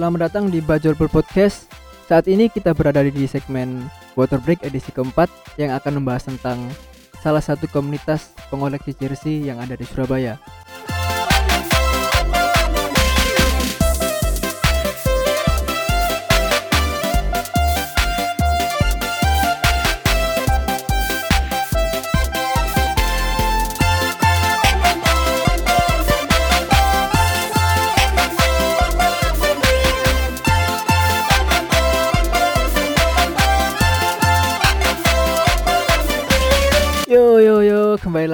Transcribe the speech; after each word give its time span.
selamat 0.00 0.32
datang 0.32 0.48
di 0.48 0.64
Bajorpol 0.64 1.12
Podcast. 1.12 1.68
Saat 2.08 2.24
ini 2.24 2.48
kita 2.48 2.72
berada 2.72 3.04
di 3.04 3.28
segmen 3.28 3.84
Water 4.16 4.40
Break 4.40 4.64
edisi 4.64 4.88
keempat 4.96 5.28
yang 5.60 5.76
akan 5.76 6.00
membahas 6.00 6.24
tentang 6.24 6.56
salah 7.20 7.44
satu 7.44 7.68
komunitas 7.68 8.32
pengoleksi 8.48 8.96
jersey 8.96 9.44
yang 9.44 9.60
ada 9.60 9.76
di 9.76 9.84
Surabaya. 9.84 10.40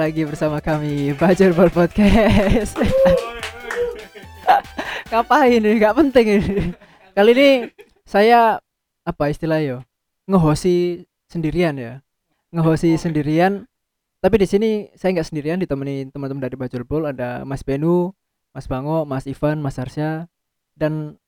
Lagi 0.07 0.23
bersama 0.23 0.63
kami 0.63 1.11
Bajor 1.19 1.51
Ball 1.51 1.67
Podcast. 1.67 2.79
Ngapain 5.11 5.59
ini? 5.59 5.83
Gak 5.83 5.99
penting 5.99 6.27
ini. 6.31 6.55
Kali 7.11 7.35
ini 7.35 7.49
saya 8.07 8.63
apa 9.03 9.27
istilah 9.27 9.59
yo? 9.59 9.83
Ngehosi 10.23 11.03
sendirian 11.27 11.75
ya. 11.75 11.99
Ngehosi 12.55 12.95
sendirian. 12.95 13.67
Tapi 14.23 14.35
di 14.39 14.47
sini 14.47 14.69
saya 14.95 15.11
nggak 15.19 15.27
sendirian 15.27 15.59
ditemani 15.59 16.07
teman-teman 16.07 16.39
dari 16.39 16.55
Bajor 16.55 16.87
Ball 16.87 17.11
ada 17.11 17.43
Mas 17.43 17.67
Benu, 17.67 18.15
Mas 18.55 18.63
Bango, 18.71 19.03
Mas 19.03 19.27
Ivan, 19.27 19.59
Mas 19.59 19.75
Arsya 19.75 20.31
dan 20.79 21.19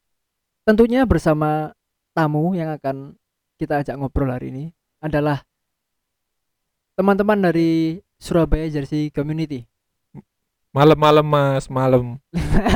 tentunya 0.64 1.04
bersama 1.04 1.76
tamu 2.16 2.56
yang 2.56 2.80
akan 2.80 3.20
kita 3.60 3.84
ajak 3.84 4.00
ngobrol 4.00 4.32
hari 4.32 4.56
ini 4.56 4.66
adalah 5.04 5.44
teman-teman 6.96 7.44
dari 7.44 8.00
Surabaya 8.20 8.68
Jersey 8.68 9.10
Community. 9.10 9.64
Malam-malam 10.70 11.26
mas, 11.26 11.66
malam 11.66 12.22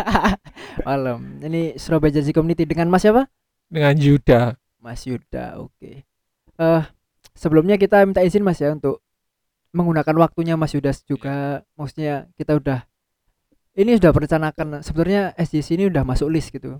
Malam. 0.87 1.43
Ini 1.45 1.77
Surabaya 1.77 2.09
Jersey 2.09 2.33
Community 2.33 2.65
dengan 2.65 2.89
Mas 2.89 3.05
siapa? 3.05 3.29
dengan 3.73 3.97
Yuda. 3.97 4.53
Mas 4.77 5.01
Yuda. 5.09 5.57
Oke. 5.61 6.05
Eh 6.57 6.83
sebelumnya 7.33 7.77
kita 7.81 8.05
minta 8.05 8.21
izin 8.21 8.45
Mas 8.45 8.61
ya 8.61 8.69
untuk 8.73 9.01
menggunakan 9.73 10.13
waktunya 10.21 10.53
Mas 10.53 10.77
Yuda 10.77 10.93
juga. 11.09 11.65
Maksudnya 11.73 12.29
kita 12.37 12.53
udah 12.57 12.85
ini 13.73 13.97
sudah 13.97 14.13
merencanakan 14.13 14.85
sebenarnya 14.85 15.33
SJC 15.33 15.81
ini 15.81 15.85
udah 15.89 16.05
masuk 16.05 16.29
list 16.29 16.53
gitu. 16.53 16.77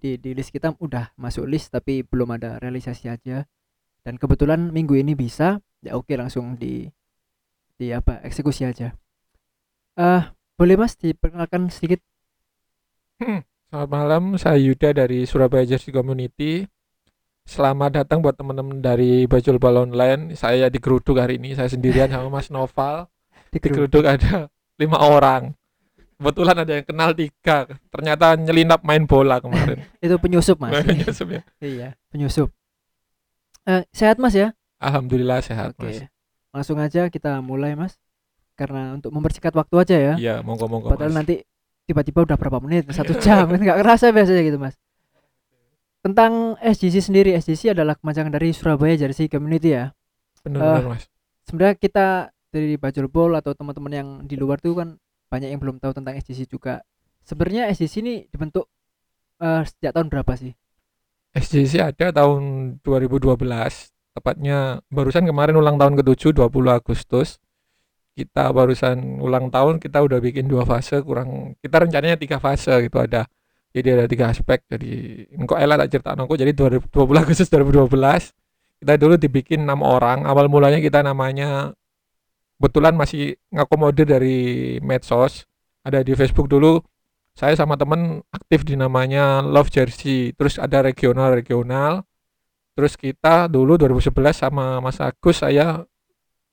Di, 0.00 0.16
di 0.16 0.30
list 0.32 0.48
kita 0.48 0.72
udah 0.80 1.12
masuk 1.20 1.44
list 1.44 1.68
tapi 1.68 2.00
belum 2.00 2.40
ada 2.40 2.56
realisasi 2.56 3.12
aja. 3.12 3.44
Dan 4.00 4.16
kebetulan 4.16 4.70
minggu 4.72 4.96
ini 4.96 5.12
bisa, 5.18 5.60
ya 5.84 5.98
oke 5.98 6.14
langsung 6.16 6.56
di 6.56 6.86
di 7.76 7.92
apa 7.92 8.20
eksekusi 8.24 8.64
aja. 8.64 8.96
Eh 9.96 10.22
boleh 10.56 10.76
Mas 10.80 10.96
diperkenalkan 10.96 11.68
sedikit 11.68 12.00
Selamat 13.66 13.90
malam, 13.90 14.22
saya 14.36 14.60
Yuda 14.60 14.92
dari 14.92 15.24
Surabaya 15.24 15.64
Jersey 15.64 15.88
Community. 15.88 16.68
Selamat 17.48 17.98
datang 17.98 18.20
buat 18.20 18.36
teman-teman 18.36 18.78
dari 18.78 19.24
Bajul 19.24 19.56
Bal 19.56 19.88
Online. 19.88 20.36
Saya 20.36 20.68
di 20.68 20.76
Geruduk 20.76 21.16
hari 21.16 21.40
ini, 21.40 21.56
saya 21.56 21.66
sendirian 21.66 22.12
sama 22.12 22.28
Mas 22.28 22.52
Noval. 22.52 23.08
di 23.48 23.56
Di 23.56 23.66
grup. 23.66 23.88
Geruduk 23.88 24.04
ada 24.04 24.52
lima 24.76 25.00
orang. 25.00 25.56
Kebetulan 26.16 26.56
ada 26.62 26.72
yang 26.76 26.86
kenal 26.86 27.10
tiga. 27.12 27.68
Ternyata 27.92 28.36
nyelinap 28.36 28.80
main 28.84 29.04
bola 29.04 29.40
kemarin. 29.40 29.84
Itu 30.04 30.16
penyusup 30.20 30.60
Mas. 30.60 30.80
Yusuf 31.04 31.28
ya. 31.28 31.42
Iya, 31.60 31.88
penyusup. 32.12 32.52
Eh, 33.64 33.82
sehat 33.96 34.20
Mas 34.20 34.36
ya? 34.36 34.52
Alhamdulillah 34.78 35.40
sehat 35.40 35.72
Oke. 35.74 35.88
mas. 35.88 35.98
Langsung 36.56 36.80
aja 36.80 37.12
kita 37.12 37.44
mulai 37.44 37.76
Mas. 37.76 38.00
Karena 38.56 38.96
untuk 38.96 39.12
mempersingkat 39.12 39.52
waktu 39.52 39.74
aja 39.76 39.96
ya. 40.00 40.14
Iya, 40.16 40.34
monggo-monggo 40.40 40.88
Padahal 40.88 41.12
mas. 41.12 41.18
nanti 41.20 41.34
tiba-tiba 41.84 42.24
udah 42.24 42.36
berapa 42.40 42.58
menit, 42.64 42.88
satu 42.96 43.12
jam 43.20 43.44
kan 43.52 43.60
nggak 43.60 43.78
kerasa 43.84 44.08
biasanya 44.08 44.42
gitu 44.48 44.56
Mas. 44.56 44.74
Tentang 46.00 46.56
SJC 46.64 47.04
sendiri, 47.04 47.36
SJC 47.36 47.76
adalah 47.76 47.98
kepanjangan 47.98 48.32
dari 48.32 48.56
Surabaya 48.56 48.96
Jersey 48.96 49.28
Community 49.28 49.76
ya. 49.76 49.92
Benar-benar 50.40 50.96
mas. 50.96 51.04
Sebenarnya 51.44 51.76
kita 51.76 52.06
dari 52.48 52.78
Bajul 52.78 53.10
Bol 53.10 53.34
atau 53.34 53.52
teman-teman 53.52 53.92
yang 53.92 54.08
di 54.24 54.38
luar 54.38 54.62
tuh 54.62 54.78
kan 54.78 54.88
banyak 55.28 55.50
yang 55.50 55.60
belum 55.60 55.82
tahu 55.82 55.92
tentang 55.92 56.14
SJC 56.16 56.48
juga. 56.48 56.80
Sebenarnya 57.26 57.68
SJC 57.74 57.94
ini 58.00 58.14
dibentuk 58.30 58.70
eh, 59.42 59.62
sejak 59.66 59.92
tahun 59.98 60.08
berapa 60.08 60.32
sih? 60.38 60.54
SJC 61.36 61.82
ada 61.82 62.14
tahun 62.14 62.78
2012 62.80 63.36
tepatnya 64.16 64.80
barusan 64.88 65.28
kemarin 65.28 65.60
ulang 65.60 65.76
tahun 65.76 66.00
ke-7 66.00 66.32
20 66.32 66.48
Agustus. 66.72 67.36
Kita 68.16 68.48
barusan 68.48 69.20
ulang 69.20 69.52
tahun 69.52 69.76
kita 69.76 70.00
udah 70.00 70.24
bikin 70.24 70.48
dua 70.48 70.64
fase 70.64 71.04
kurang 71.04 71.52
kita 71.60 71.84
rencananya 71.84 72.16
tiga 72.16 72.40
fase 72.40 72.72
gitu 72.88 72.96
ada. 72.96 73.28
Jadi 73.76 73.88
ada 73.92 74.08
tiga 74.08 74.32
aspek 74.32 74.64
jadi 74.72 75.28
kok 75.44 75.60
elah 75.60 75.76
tak 75.84 75.92
cerita 75.92 76.16
aku 76.16 76.32
jadi 76.32 76.56
20 76.56 76.96
Agustus 76.96 77.52
2012 77.52 77.92
kita 78.80 78.92
dulu 78.96 79.20
dibikin 79.20 79.68
enam 79.68 79.84
orang. 79.84 80.24
Awal 80.24 80.48
mulanya 80.48 80.80
kita 80.80 81.04
namanya 81.04 81.76
kebetulan 82.56 82.96
masih 82.96 83.36
ngakomodir 83.52 84.08
dari 84.08 84.80
medsos 84.80 85.44
ada 85.84 86.00
di 86.00 86.16
Facebook 86.16 86.48
dulu. 86.48 86.80
Saya 87.36 87.52
sama 87.52 87.76
temen 87.76 88.24
aktif 88.32 88.64
di 88.64 88.80
namanya 88.80 89.44
Love 89.44 89.68
Jersey 89.68 90.32
terus 90.32 90.56
ada 90.56 90.80
regional 90.80 91.36
regional 91.36 92.00
terus 92.76 92.92
kita 93.00 93.48
dulu 93.48 93.80
2011 93.80 94.12
sama 94.36 94.84
Mas 94.84 95.00
Agus 95.00 95.40
saya 95.40 95.80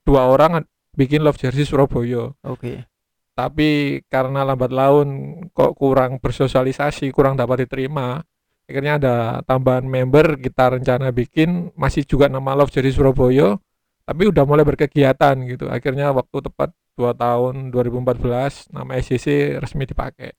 dua 0.07 0.31
orang 0.31 0.63
bikin 0.95 1.19
Love 1.19 1.35
Jersey 1.35 1.67
Surabaya 1.67 2.31
Oke. 2.47 2.88
tapi 3.35 4.00
karena 4.07 4.47
lambat 4.47 4.72
laun 4.72 5.35
kok 5.51 5.75
kurang 5.75 6.23
bersosialisasi 6.23 7.12
kurang 7.12 7.35
dapat 7.35 7.67
diterima 7.67 8.23
akhirnya 8.63 8.95
ada 8.95 9.16
tambahan 9.44 9.83
member 9.83 10.39
kita 10.39 10.79
rencana 10.79 11.12
bikin 11.12 11.75
masih 11.75 12.07
juga 12.07 12.31
nama 12.31 12.56
Love 12.56 12.72
Jersey 12.72 12.95
Surabaya 12.95 13.59
tapi 14.07 14.31
udah 14.31 14.47
mulai 14.47 14.63
berkegiatan 14.63 15.35
gitu 15.44 15.67
akhirnya 15.67 16.16
waktu 16.16 16.39
tepat 16.39 16.72
dua 16.95 17.12
tahun 17.12 17.75
2014 17.75 18.72
nama 18.72 18.91
SCC 18.95 19.59
resmi 19.59 19.83
dipakai 19.83 20.31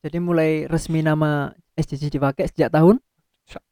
Jadi 0.00 0.16
mulai 0.16 0.64
resmi 0.64 1.04
nama 1.04 1.52
SJC 1.76 2.08
dipakai 2.08 2.48
sejak 2.48 2.72
tahun? 2.72 3.04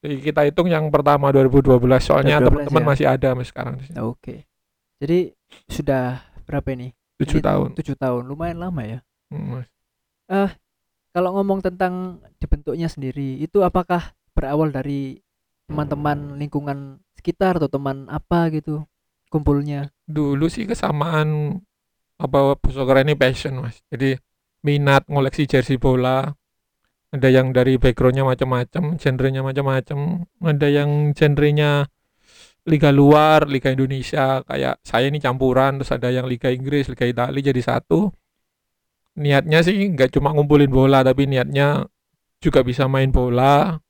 Kita 0.03 0.43
hitung 0.43 0.67
yang 0.67 0.91
pertama 0.91 1.31
2012 1.31 1.79
soalnya 2.03 2.43
2012 2.43 2.47
teman-teman 2.47 2.83
ya. 2.83 2.89
masih 2.89 3.07
ada 3.07 3.27
sampai 3.35 3.47
sekarang 3.47 3.75
di 3.79 3.85
sini. 3.87 3.97
Oke. 4.03 4.37
Jadi 4.99 5.31
sudah 5.71 6.19
berapa 6.49 6.69
ini? 6.75 6.91
tujuh 7.19 7.39
Ini 7.43 7.47
tahun 7.47 7.69
Tujuh 7.79 7.97
tahun, 7.99 8.23
lumayan 8.27 8.59
lama 8.63 8.83
ya. 8.83 8.99
Hmm, 9.31 9.59
Mas. 9.59 9.69
Kalau 11.15 11.31
ngomong 11.35 11.63
tentang 11.63 12.23
dibentuknya 12.39 12.87
sendiri, 12.87 13.43
itu 13.43 13.63
apakah 13.67 14.15
berawal 14.35 14.71
dari 14.71 15.19
teman-teman 15.67 16.39
lingkungan 16.39 17.03
sekitar 17.19 17.59
atau 17.59 17.67
teman 17.67 18.07
apa 18.07 18.49
gitu 18.55 18.87
kumpulnya? 19.29 19.93
dulu 20.09 20.49
sih 20.49 20.65
kesamaan 20.65 21.61
apa 22.17 22.57
soccer 22.73 23.05
ini 23.05 23.13
passion 23.13 23.61
mas 23.61 23.85
jadi 23.93 24.17
minat 24.65 25.05
ngoleksi 25.07 25.45
jersey 25.45 25.77
bola 25.77 26.33
ada 27.09 27.29
yang 27.33 27.57
dari 27.57 27.81
backgroundnya 27.81 28.25
macam-macam 28.25 29.01
genrenya 29.01 29.41
macam-macam 29.41 30.29
ada 30.45 30.69
yang 30.69 31.17
genrenya 31.17 31.89
liga 32.69 32.93
luar 32.93 33.49
liga 33.49 33.73
Indonesia 33.73 34.45
kayak 34.45 34.85
saya 34.85 35.09
ini 35.09 35.17
campuran 35.17 35.81
terus 35.81 35.89
ada 35.97 36.13
yang 36.13 36.29
liga 36.29 36.53
Inggris 36.53 36.93
liga 36.93 37.09
Italia 37.09 37.41
jadi 37.41 37.63
satu 37.65 38.13
niatnya 39.17 39.65
sih 39.65 39.75
nggak 39.97 40.13
cuma 40.13 40.37
ngumpulin 40.37 40.69
bola 40.69 41.01
tapi 41.01 41.25
niatnya 41.25 41.89
juga 42.45 42.61
bisa 42.61 42.85
main 42.87 43.09
bola 43.09 43.81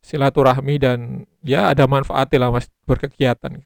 silaturahmi 0.00 0.80
dan 0.80 1.28
ya 1.44 1.70
ada 1.76 1.84
manfaatnya 1.84 2.46
lah 2.46 2.50
mas 2.56 2.66
berkegiatan 2.88 3.62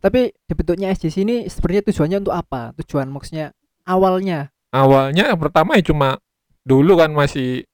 Tapi 0.00 0.32
dibentuknya 0.48 0.88
SJC 0.96 1.28
ini 1.28 1.36
sebenarnya 1.44 1.92
tujuannya 1.92 2.24
untuk 2.24 2.32
apa? 2.32 2.72
Tujuan 2.80 3.12
maksudnya 3.12 3.52
awalnya. 3.84 4.48
awalnya 4.72 5.36
pertama 5.36 5.76
ya 5.76 5.84
cuma 5.84 6.16
dulu 6.64 6.96
kan 6.96 7.12
masih 7.12 7.68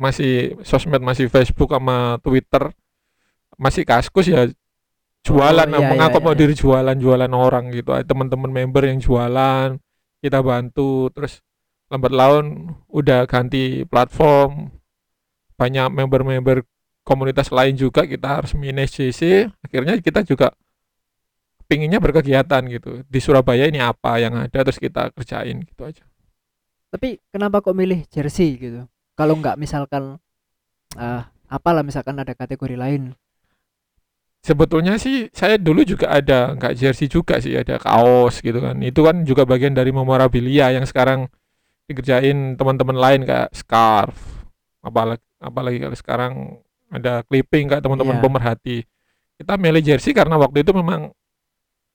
masih 0.00 0.56
sosmed 0.64 1.04
masih 1.04 1.28
Facebook 1.28 1.76
sama 1.76 2.16
Twitter 2.24 2.72
masih 3.60 3.84
kaskus 3.84 4.32
ya 4.32 4.48
jualan 5.20 5.68
Oh, 5.68 5.76
iya, 5.76 5.84
iya, 5.84 5.90
mengakomodir 5.92 6.50
jualan-jualan 6.56 7.32
orang 7.36 7.68
gitu. 7.76 7.92
Teman-teman 7.92 8.48
member 8.48 8.88
yang 8.88 8.98
jualan 8.98 9.76
kita 10.24 10.40
bantu 10.40 11.12
terus 11.12 11.44
lambat 11.92 12.12
laun 12.12 12.72
udah 12.88 13.28
ganti 13.28 13.84
platform. 13.84 14.72
Banyak 15.60 15.92
member-member 15.92 16.64
komunitas 17.04 17.52
lain 17.52 17.76
juga 17.76 18.08
kita 18.08 18.40
harus 18.40 18.56
SJC 18.56 19.52
akhirnya 19.60 20.00
kita 20.00 20.24
juga 20.24 20.56
pinginnya 21.68 22.00
berkegiatan 22.00 22.64
gitu. 22.72 23.04
Di 23.04 23.20
Surabaya 23.20 23.68
ini 23.68 23.76
apa 23.76 24.16
yang 24.16 24.40
ada 24.40 24.64
terus 24.64 24.80
kita 24.80 25.12
kerjain 25.12 25.60
gitu 25.68 25.84
aja. 25.84 26.04
Tapi 26.90 27.20
kenapa 27.28 27.60
kok 27.60 27.76
milih 27.76 28.08
jersey 28.08 28.56
gitu? 28.56 28.88
Kalau 29.20 29.34
nggak 29.36 29.56
misalkan 29.60 30.16
ah 30.96 31.28
apalah 31.52 31.84
misalkan 31.84 32.16
ada 32.16 32.32
kategori 32.32 32.80
lain. 32.80 33.12
Sebetulnya 34.40 34.96
sih 34.96 35.28
saya 35.36 35.60
dulu 35.60 35.84
juga 35.84 36.08
ada 36.08 36.56
nggak 36.56 36.72
jersey 36.72 37.04
juga 37.12 37.36
sih 37.44 37.52
ada 37.60 37.76
kaos 37.76 38.40
gitu 38.40 38.56
kan. 38.64 38.80
Itu 38.80 39.04
kan 39.04 39.20
juga 39.28 39.44
bagian 39.44 39.76
dari 39.76 39.92
memorabilia 39.92 40.72
yang 40.72 40.88
sekarang 40.88 41.28
dikerjain 41.84 42.56
teman-teman 42.56 42.96
lain 42.96 43.20
kayak 43.28 43.50
scarf 43.52 44.14
apalagi 44.80 45.20
apalagi 45.42 45.76
kalau 45.82 45.96
sekarang 45.98 46.32
ada 46.88 47.20
clipping 47.28 47.68
kayak 47.68 47.84
teman-teman 47.84 48.16
Iya. 48.16 48.24
pemerhati. 48.24 48.78
Kita 49.36 49.60
milih 49.60 49.82
jersey 49.84 50.16
karena 50.16 50.40
waktu 50.40 50.64
itu 50.64 50.72
memang 50.72 51.12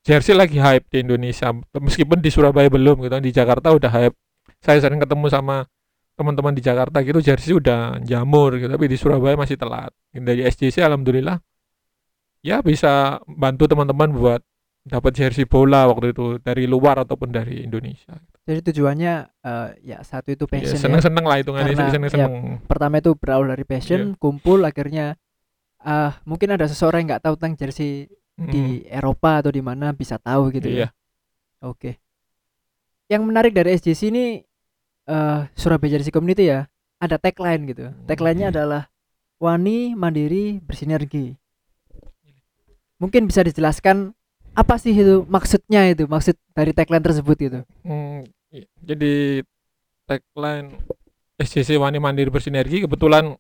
jersey 0.06 0.38
lagi 0.38 0.62
hype 0.62 0.86
di 0.94 1.02
Indonesia. 1.02 1.50
Meskipun 1.74 2.22
di 2.22 2.30
Surabaya 2.30 2.70
belum 2.70 3.02
gitu 3.02 3.18
di 3.18 3.34
Jakarta 3.34 3.74
udah 3.74 3.90
hype. 3.90 4.14
Saya 4.62 4.78
sering 4.86 5.02
ketemu 5.02 5.26
sama 5.34 5.66
teman-teman 6.16 6.56
di 6.56 6.64
Jakarta 6.64 7.04
gitu 7.04 7.20
jersey 7.20 7.52
udah 7.56 8.00
jamur 8.02 8.56
gitu 8.56 8.72
tapi 8.72 8.88
di 8.88 8.96
Surabaya 8.96 9.36
masih 9.36 9.60
telat. 9.60 9.92
Dari 10.12 10.48
SJC 10.48 10.82
alhamdulillah 10.82 11.38
ya 12.40 12.64
bisa 12.64 13.20
bantu 13.28 13.68
teman-teman 13.68 14.10
buat 14.16 14.42
dapat 14.86 15.18
jersey 15.18 15.50
bola 15.50 15.90
waktu 15.90 16.14
itu 16.14 16.38
dari 16.40 16.70
luar 16.70 17.02
ataupun 17.04 17.34
dari 17.34 17.66
Indonesia. 17.66 18.16
Jadi 18.46 18.62
tujuannya 18.72 19.14
eh, 19.42 19.70
ya 19.82 19.98
satu 20.06 20.30
itu 20.30 20.46
ya, 20.46 20.52
passion 20.54 20.78
ya, 20.78 20.84
seneng-seneng 20.86 21.26
lah 21.26 21.38
hitungannya 21.42 21.74
Karena, 21.74 21.90
seneng-seneng. 21.90 22.34
pertama 22.70 23.02
itu 23.02 23.18
berawal 23.18 23.50
dari 23.50 23.66
passion 23.66 24.14
Iya. 24.14 24.18
kumpul 24.22 24.62
akhirnya 24.62 25.18
ah 25.82 26.22
mungkin 26.24 26.54
ada 26.54 26.70
seseorang 26.70 27.06
yang 27.06 27.18
nggak 27.18 27.24
tahu 27.26 27.34
tentang 27.38 27.56
jersey 27.58 28.10
Mm, 28.36 28.52
di 28.52 28.64
Eropa 28.92 29.40
atau 29.40 29.48
di 29.48 29.64
mana 29.64 29.96
bisa 29.96 30.20
tahu 30.20 30.52
gitu 30.52 30.68
iya. 30.68 30.92
Ya 30.92 31.64
oke. 31.64 31.96
Yang 33.08 33.24
menarik 33.24 33.56
dari 33.56 33.80
SJC 33.80 34.12
ini 34.12 34.44
eh 35.06 35.40
Surabaya 35.54 35.98
Jersey 35.98 36.12
Community 36.12 36.50
ya 36.50 36.66
ada 36.98 37.18
tagline 37.18 37.64
gitu. 37.70 37.86
Tagline-nya 38.06 38.50
adalah 38.50 38.90
wani 39.38 39.94
mandiri 39.94 40.58
bersinergi. 40.60 41.36
Mungkin 42.98 43.28
bisa 43.28 43.44
dijelaskan 43.44 44.16
apa 44.56 44.80
sih 44.80 44.96
itu 44.96 45.28
maksudnya 45.28 45.92
itu 45.92 46.08
maksud 46.08 46.40
dari 46.56 46.72
tagline 46.72 47.04
tersebut 47.04 47.36
gitu? 47.38 47.60
Hmm, 47.84 48.24
i- 48.56 48.70
jadi 48.80 49.44
tagline 50.08 50.80
SJC 51.36 51.76
Wani 51.76 52.00
Mandiri 52.00 52.32
Bersinergi 52.32 52.88
kebetulan 52.88 53.36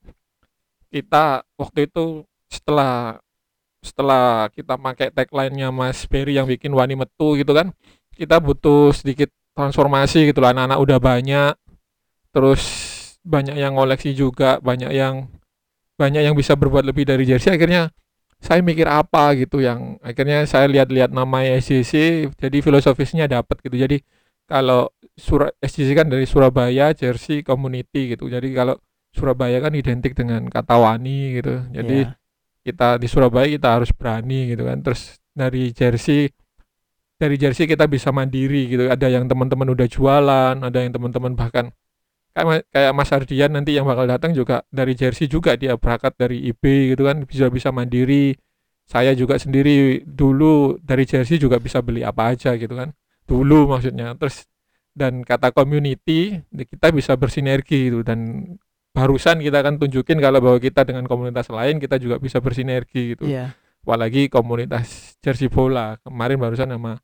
kita 0.91 1.47
waktu 1.55 1.87
itu 1.87 2.27
setelah 2.51 3.23
setelah 3.79 4.51
kita 4.51 4.75
pakai 4.75 5.13
tagline-nya 5.15 5.71
Mas 5.71 6.03
Berry 6.03 6.35
yang 6.35 6.49
bikin 6.49 6.75
Wani 6.75 6.99
Metu 6.99 7.39
gitu 7.39 7.55
kan 7.55 7.71
kita 8.11 8.43
butuh 8.43 8.91
sedikit 8.91 9.31
transformasi 9.55 10.29
gitu 10.29 10.43
lah. 10.43 10.51
Anak-anak 10.53 10.79
udah 10.83 10.99
banyak 10.99 11.53
terus 12.35 12.63
banyak 13.23 13.55
yang 13.57 13.73
koleksi 13.73 14.11
juga 14.11 14.59
banyak 14.59 14.91
yang 14.91 15.31
banyak 15.95 16.27
yang 16.27 16.35
bisa 16.35 16.53
berbuat 16.59 16.83
lebih 16.83 17.07
dari 17.07 17.23
jersey. 17.23 17.55
Akhirnya 17.55 17.89
saya 18.43 18.59
mikir 18.61 18.85
apa 18.85 19.31
gitu 19.39 19.63
yang 19.63 19.97
akhirnya 20.03 20.43
saya 20.45 20.67
lihat-lihat 20.67 21.09
nama 21.15 21.41
SJC 21.41 22.27
jadi 22.35 22.57
filosofisnya 22.59 23.25
dapat 23.31 23.63
gitu. 23.63 23.79
Jadi 23.79 24.03
kalau 24.45 24.91
Sura 25.15 25.49
SJC 25.63 25.95
kan 25.95 26.07
dari 26.11 26.27
Surabaya 26.27 26.91
Jersey 26.91 27.41
Community 27.41 28.13
gitu. 28.13 28.27
Jadi 28.27 28.51
kalau 28.51 28.75
Surabaya 29.15 29.63
kan 29.63 29.71
identik 29.71 30.11
dengan 30.13 30.51
kata 30.51 30.75
wani 30.75 31.39
gitu. 31.39 31.63
Jadi 31.71 32.03
Ya. 32.03 32.19
kita 32.67 32.99
di 32.99 33.07
Surabaya 33.07 33.47
kita 33.47 33.79
harus 33.79 33.95
berani 33.95 34.51
gitu 34.51 34.67
kan. 34.67 34.83
Terus 34.83 35.17
dari 35.31 35.71
Jersey 35.71 36.27
dari 37.15 37.35
Jersey 37.39 37.65
kita 37.65 37.87
bisa 37.87 38.11
mandiri 38.11 38.67
gitu. 38.67 38.91
Ada 38.91 39.07
yang 39.07 39.25
teman-teman 39.31 39.71
udah 39.71 39.87
jualan 39.87 40.55
ada 40.59 40.79
yang 40.83 40.91
teman-teman 40.91 41.33
bahkan 41.35 41.71
kayak 42.35 42.67
kayak 42.67 42.91
Mas 42.91 43.11
Ardian 43.15 43.51
nanti 43.55 43.79
yang 43.79 43.87
bakal 43.87 44.03
datang 44.03 44.35
juga 44.35 44.67
dari 44.67 44.91
Jersey 44.99 45.31
juga 45.31 45.55
dia 45.55 45.79
berangkat 45.79 46.19
dari 46.19 46.51
IB 46.51 46.93
gitu 46.95 47.07
kan 47.07 47.23
bisa 47.23 47.47
bisa 47.47 47.71
mandiri. 47.71 48.35
Saya 48.85 49.17
juga 49.17 49.41
sendiri 49.41 50.05
dulu 50.05 50.77
dari 50.77 51.09
Jersey 51.09 51.41
juga 51.41 51.57
bisa 51.57 51.81
beli 51.81 52.05
apa 52.05 52.35
aja 52.35 52.53
gitu 52.53 52.75
kan. 52.77 52.93
Dulu 53.25 53.71
maksudnya. 53.71 54.13
Terus 54.19 54.45
dan 54.93 55.25
kata 55.25 55.49
community 55.55 56.43
kita 56.53 56.93
bisa 56.93 57.17
bersinergi 57.17 57.89
gitu. 57.89 58.05
Dan 58.05 58.45
barusan 58.93 59.41
kita 59.41 59.65
akan 59.65 59.81
tunjukin 59.81 60.21
kalau 60.21 60.39
bahwa 60.39 60.59
kita 60.61 60.85
dengan 60.85 61.09
komunitas 61.09 61.49
lain 61.49 61.81
kita 61.81 61.97
juga 61.97 62.21
bisa 62.21 62.37
bersinergi 62.43 63.17
gitu. 63.17 63.25
Iya. 63.25 63.57
Apalagi 63.85 64.27
komunitas 64.27 65.13
jersey 65.21 65.45
bola 65.45 66.01
kemarin 66.01 66.41
barusan 66.41 66.65
sama 66.67 66.97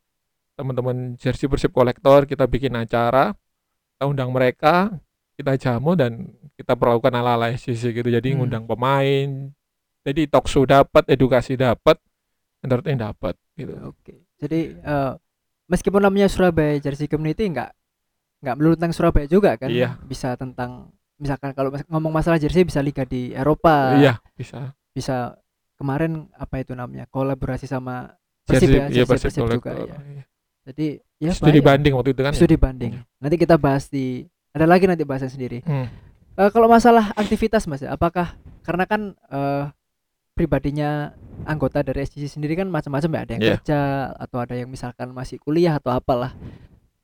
teman-teman 0.57 1.13
jersey 1.15 1.45
persib 1.45 1.69
kolektor 1.69 2.25
kita 2.25 2.49
bikin 2.49 2.73
acara 2.73 3.37
kita 3.93 4.03
undang 4.03 4.33
mereka 4.33 4.89
kita 5.37 5.53
jamu 5.57 5.93
dan 5.93 6.33
kita 6.57 6.73
perlakukan 6.73 7.13
ala-ala 7.13 7.53
SCC 7.53 7.93
gitu 7.93 8.09
jadi 8.09 8.25
Hmm. 8.33 8.43
ngundang 8.43 8.65
pemain 8.65 9.53
jadi 10.01 10.25
talk 10.25 10.49
show 10.49 10.65
dapat 10.65 11.05
edukasi 11.05 11.53
dapat 11.53 12.01
entertain 12.61 12.97
dapat 12.97 13.37
gitu 13.53 13.77
Oke. 13.85 14.25
Jadi 14.41 14.73
eh, 14.73 15.13
meskipun 15.69 16.01
namanya 16.01 16.25
Surabaya 16.25 16.81
Jersey 16.81 17.05
Community 17.05 17.45
nggak 17.45 17.69
nggak 18.41 18.55
melulu 18.57 18.73
tentang 18.73 18.93
Surabaya 18.97 19.29
juga 19.29 19.53
kan? 19.53 19.69
Iya. 19.69 20.01
Bisa 20.01 20.33
tentang 20.33 20.89
misalkan 21.21 21.53
kalau 21.53 21.69
ngomong 21.69 22.09
masalah 22.09 22.41
jersey 22.41 22.65
bisa 22.65 22.81
liga 22.81 23.05
di 23.05 23.29
Eropa. 23.31 23.93
iya 23.95 24.17
bisa 24.33 24.73
Bisa 24.91 25.37
kemarin 25.81 26.29
apa 26.37 26.61
itu 26.61 26.77
namanya? 26.77 27.09
Kolaborasi 27.09 27.65
sama 27.65 28.13
Persib 28.45 28.69
jersey 28.69 28.77
ya, 28.77 28.85
iya 28.93 29.03
jersey 29.05 29.09
persib 29.09 29.41
Persib 29.49 29.57
juga, 29.57 29.71
iya. 29.73 29.97
Iya. 29.97 30.23
jadi 30.61 30.87
ya 31.17 31.31
studi 31.33 31.61
banding 31.61 31.93
waktu 31.97 32.13
itu 32.13 32.21
kan 32.21 32.33
Studi 32.37 32.57
banding. 32.57 32.93
Nanti 33.17 33.35
kita 33.41 33.57
bahas 33.57 33.89
di 33.89 34.29
ada 34.53 34.69
lagi 34.69 34.85
nanti 34.85 35.01
bahasan 35.01 35.33
sendiri. 35.33 35.65
Hmm. 35.65 35.89
Eh, 36.37 36.49
kalau 36.53 36.69
masalah 36.69 37.09
aktivitas 37.17 37.65
Mas, 37.65 37.81
ya, 37.81 37.93
apakah 37.97 38.37
karena 38.61 38.85
kan 38.85 39.17
eh, 39.29 39.63
pribadinya 40.37 41.13
anggota 41.45 41.81
dari 41.81 42.05
SJC 42.05 42.37
sendiri 42.37 42.53
kan 42.57 42.69
macam-macam 42.69 43.09
ya, 43.09 43.19
ada 43.25 43.31
yang 43.33 43.41
Iya. 43.41 43.55
kerja 43.61 43.79
atau 44.17 44.37
ada 44.41 44.53
yang 44.57 44.69
misalkan 44.69 45.09
masih 45.13 45.37
kuliah 45.41 45.77
atau 45.77 45.93
apalah. 45.93 46.33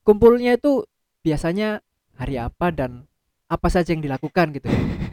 Kumpulnya 0.06 0.56
itu 0.58 0.86
biasanya 1.22 1.82
hari 2.18 2.40
apa 2.40 2.72
dan 2.74 3.06
apa 3.48 3.68
saja 3.70 3.94
yang 3.94 4.02
dilakukan 4.04 4.54
gitu. 4.58 4.68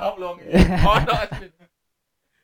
Oh, 0.00 0.16
Akin. 1.24 1.50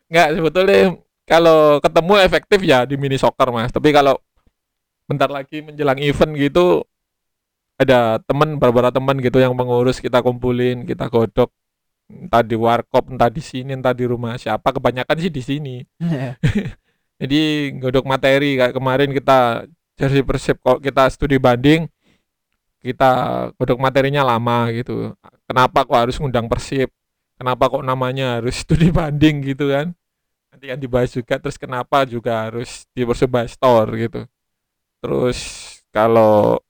Nggak, 0.06 0.28
sebetulnya 0.38 0.80
kalau 1.26 1.82
ketemu 1.82 2.12
efektif 2.22 2.60
ya 2.62 2.86
di 2.86 2.94
mini 2.94 3.18
soccer 3.18 3.50
mas. 3.50 3.74
Tapi 3.74 3.90
kalau 3.90 4.20
bentar 5.08 5.26
lagi 5.30 5.62
menjelang 5.62 5.98
event 6.02 6.32
gitu 6.34 6.82
ada 7.76 8.18
teman 8.26 8.56
beberapa 8.56 8.90
teman 8.90 9.18
gitu 9.22 9.38
yang 9.38 9.54
mengurus 9.54 9.98
kita 9.98 10.22
kumpulin 10.22 10.86
kita 10.86 11.10
godok. 11.10 11.50
Entah 12.06 12.42
di 12.46 12.54
warkop 12.54 13.10
entah 13.10 13.26
di 13.26 13.42
sini 13.42 13.74
entah 13.74 13.90
di 13.90 14.06
rumah 14.06 14.38
siapa. 14.38 14.70
Kebanyakan 14.70 15.16
sih 15.18 15.32
di 15.32 15.42
sini. 15.42 15.76
Jadi 17.20 17.74
godok 17.82 18.06
materi. 18.06 18.54
Kayak 18.60 18.74
kemarin 18.78 19.10
kita 19.10 19.66
jersey 19.98 20.22
persib 20.22 20.60
kok 20.62 20.78
kita 20.78 21.08
studi 21.10 21.40
banding 21.40 21.88
kita 22.86 23.10
godok 23.58 23.82
materinya 23.82 24.22
lama 24.22 24.70
gitu. 24.70 25.10
Kenapa 25.50 25.82
kok 25.82 25.98
harus 25.98 26.14
ngundang 26.22 26.46
persib 26.46 26.86
kenapa 27.38 27.68
kok 27.72 27.84
namanya 27.84 28.40
harus 28.40 28.64
studi 28.64 28.88
banding 28.96 29.44
gitu 29.44 29.70
kan? 29.72 29.92
Nanti 30.52 30.72
yang 30.72 30.80
dibahas 30.80 31.12
juga 31.12 31.36
terus 31.40 31.56
kenapa 31.60 32.04
juga 32.08 32.48
harus 32.48 32.88
di 32.96 33.04
persebaya 33.04 33.48
store 33.48 33.90
gitu. 34.08 34.20
Terus 35.00 35.38
kalau 35.92 36.60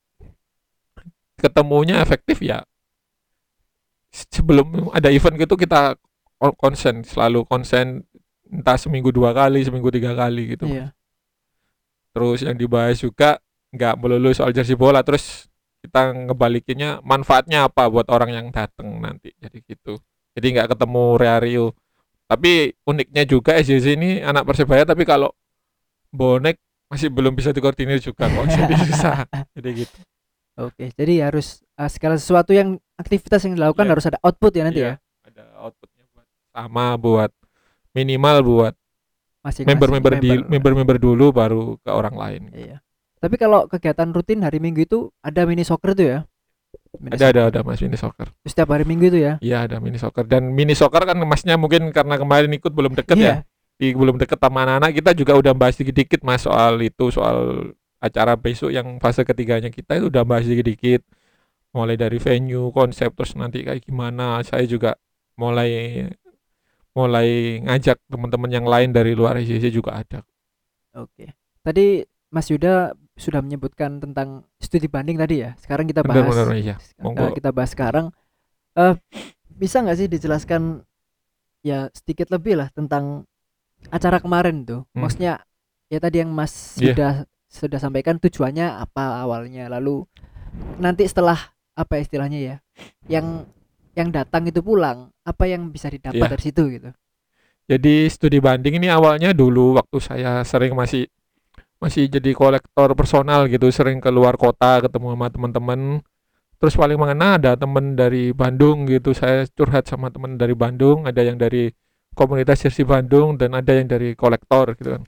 ketemunya 1.36 2.00
efektif 2.00 2.40
ya 2.40 2.64
sebelum 4.10 4.88
ada 4.96 5.12
event 5.12 5.36
gitu 5.36 5.54
kita 5.60 5.94
kon- 6.40 6.56
konsen 6.56 7.04
selalu 7.04 7.44
konsen 7.44 8.02
entah 8.48 8.78
seminggu 8.80 9.12
dua 9.12 9.34
kali 9.36 9.60
seminggu 9.66 9.90
tiga 9.92 10.16
kali 10.16 10.56
gitu. 10.56 10.66
Iya. 10.70 10.94
terus 12.16 12.40
yang 12.40 12.56
dibahas 12.56 12.96
juga 12.96 13.36
nggak 13.76 13.94
melulu 14.00 14.32
soal 14.32 14.48
jersey 14.56 14.72
bola 14.72 15.04
terus 15.04 15.52
kita 15.84 16.16
ngebalikinnya 16.32 17.04
manfaatnya 17.04 17.68
apa 17.68 17.92
buat 17.92 18.08
orang 18.08 18.32
yang 18.32 18.46
datang 18.48 18.88
nanti 19.04 19.36
jadi 19.36 19.58
gitu 19.60 20.00
jadi 20.36 20.46
nggak 20.52 20.68
ketemu 20.76 21.04
Reario 21.16 21.66
tapi 22.26 22.74
uniknya 22.84 23.24
juga 23.24 23.56
SJC 23.56 23.96
ini 23.96 24.10
anak 24.20 24.44
persebaya 24.44 24.84
tapi 24.84 25.02
kalau 25.02 25.32
bonek 26.10 26.60
masih 26.86 27.10
belum 27.10 27.34
bisa 27.34 27.50
dikoordinir 27.50 27.98
juga 27.98 28.28
kok 28.28 28.44
jadi 28.56 28.74
susah 28.84 29.18
jadi 29.52 29.70
gitu 29.74 29.98
Oke, 30.56 30.88
jadi 30.96 31.28
harus 31.28 31.60
eh, 31.76 31.90
segala 31.92 32.16
sesuatu 32.16 32.56
yang 32.56 32.80
aktivitas 32.96 33.44
yang 33.44 33.60
dilakukan 33.60 33.84
Iya. 33.84 33.92
harus 33.92 34.04
ada 34.08 34.18
output 34.24 34.52
ya 34.52 34.62
nanti 34.64 34.80
Iya, 34.80 34.96
ya. 34.96 35.28
ada 35.28 35.44
outputnya 35.60 36.04
buat 36.08 36.26
sama 36.48 36.86
buat 36.96 37.30
minimal 37.92 38.36
buat 38.40 38.74
member-member 39.44 40.12
di 40.16 40.30
member. 40.32 40.48
member-member 40.48 40.96
dulu 40.96 41.26
baru 41.28 41.76
ke 41.76 41.90
orang 41.92 42.16
lain 42.16 42.42
Iya. 42.56 42.76
Tapi 43.16 43.36
kalau 43.36 43.68
kegiatan 43.68 44.08
rutin 44.12 44.40
hari 44.40 44.56
Minggu 44.56 44.84
itu 44.84 44.98
ada 45.20 45.44
mini 45.44 45.60
soccer 45.60 45.92
tuh 45.92 46.06
ya? 46.06 46.18
Mini 46.96 47.12
ada 47.12 47.26
ada 47.28 47.40
soccer. 47.44 47.48
ada 47.52 47.60
mas 47.62 47.80
mini 47.82 47.98
soccer 47.98 48.28
Setiap 48.44 48.68
hari 48.72 48.84
Minggu 48.88 49.12
itu 49.12 49.18
ya? 49.20 49.36
Iya 49.38 49.68
ada 49.68 49.76
mini 49.78 50.00
soccer 50.00 50.24
dan 50.24 50.48
mini 50.50 50.72
soccer 50.72 51.04
kan 51.04 51.16
masnya 51.22 51.60
mungkin 51.60 51.92
karena 51.92 52.16
kemarin 52.16 52.48
ikut 52.52 52.72
belum 52.72 52.96
deket 52.96 53.16
Iya. 53.16 53.28
ya 53.28 53.36
di 53.76 53.92
belum 53.92 54.16
deket 54.16 54.40
sama 54.40 54.64
anak-anak 54.64 54.90
kita 54.96 55.10
juga 55.12 55.32
udah 55.36 55.52
bahas 55.52 55.76
dikit-dikit 55.76 56.24
mas 56.24 56.40
soal 56.48 56.80
itu 56.80 57.12
soal 57.12 57.70
acara 58.00 58.32
besok 58.32 58.72
yang 58.72 58.96
fase 58.96 59.20
ketiganya 59.20 59.68
kita 59.68 60.00
itu 60.00 60.08
udah 60.08 60.24
bahas 60.24 60.48
dikit-dikit 60.48 61.04
mulai 61.76 62.00
dari 62.00 62.16
venue 62.16 62.72
konsep 62.72 63.12
terus 63.12 63.36
nanti 63.36 63.60
kayak 63.60 63.84
gimana 63.84 64.40
saya 64.40 64.64
juga 64.64 64.96
mulai 65.36 66.08
mulai 66.96 67.60
ngajak 67.68 68.00
teman-teman 68.08 68.48
yang 68.48 68.64
lain 68.64 68.88
dari 68.96 69.12
luar 69.12 69.36
ICC 69.36 69.68
juga 69.68 70.00
ada 70.00 70.24
Oke. 70.96 71.36
Tadi 71.60 72.00
Mas 72.32 72.48
Yuda 72.48 72.96
sudah 73.16 73.40
menyebutkan 73.40 73.96
tentang 73.96 74.44
studi 74.60 74.86
banding 74.86 75.16
tadi 75.16 75.40
ya. 75.40 75.56
Sekarang 75.56 75.88
kita 75.88 76.04
bahas. 76.04 76.20
benar-benar 76.22 76.48
iya 76.54 76.76
Sekarang 76.76 77.16
Monggo. 77.16 77.34
kita 77.34 77.50
bahas 77.50 77.70
sekarang. 77.72 78.06
Eh 78.76 78.94
bisa 79.48 79.80
nggak 79.80 79.96
sih 79.96 80.06
dijelaskan 80.06 80.84
ya 81.64 81.88
sedikit 81.90 82.28
lebih 82.28 82.60
lah 82.60 82.68
tentang 82.70 83.24
acara 83.88 84.20
kemarin 84.20 84.62
tuh. 84.62 84.84
Hmm. 84.92 85.02
Maksudnya 85.02 85.40
ya 85.88 85.98
tadi 85.98 86.20
yang 86.20 86.30
Mas 86.30 86.76
Iya. 86.76 86.92
sudah 86.92 87.12
sudah 87.48 87.78
sampaikan 87.80 88.20
tujuannya 88.20 88.68
apa 88.68 89.24
awalnya 89.24 89.70
lalu 89.70 90.04
nanti 90.76 91.08
setelah 91.08 91.38
apa 91.72 91.96
istilahnya 91.96 92.36
ya 92.38 92.56
yang 93.08 93.46
yang 93.96 94.12
datang 94.12 94.44
itu 94.44 94.60
pulang 94.60 95.08
apa 95.24 95.48
yang 95.48 95.72
bisa 95.72 95.88
didapat 95.88 96.20
Iya. 96.20 96.32
dari 96.36 96.42
situ 96.44 96.62
gitu. 96.68 96.90
Jadi 97.66 98.06
studi 98.06 98.38
banding 98.38 98.76
ini 98.76 98.86
awalnya 98.86 99.32
dulu 99.32 99.74
waktu 99.74 99.98
saya 99.98 100.44
sering 100.44 100.76
masih 100.76 101.08
masih 101.82 102.08
jadi 102.08 102.32
kolektor 102.32 102.92
personal 102.96 103.46
gitu, 103.52 103.68
sering 103.68 104.00
keluar 104.00 104.40
kota 104.40 104.80
ketemu 104.84 105.16
sama 105.16 105.26
teman-teman. 105.28 105.80
Terus 106.56 106.72
paling 106.72 106.96
mengena 106.96 107.36
ada 107.36 107.52
teman 107.52 107.92
dari 107.92 108.32
Bandung 108.32 108.88
gitu, 108.88 109.12
saya 109.12 109.44
curhat 109.52 109.84
sama 109.84 110.08
teman 110.08 110.40
dari 110.40 110.56
Bandung, 110.56 111.04
ada 111.04 111.20
yang 111.20 111.36
dari 111.36 111.68
komunitas 112.16 112.64
jersey 112.64 112.88
Bandung 112.88 113.36
dan 113.36 113.52
ada 113.52 113.76
yang 113.76 113.84
dari 113.84 114.16
kolektor 114.16 114.72
gitu 114.80 114.96
kan. 114.96 115.02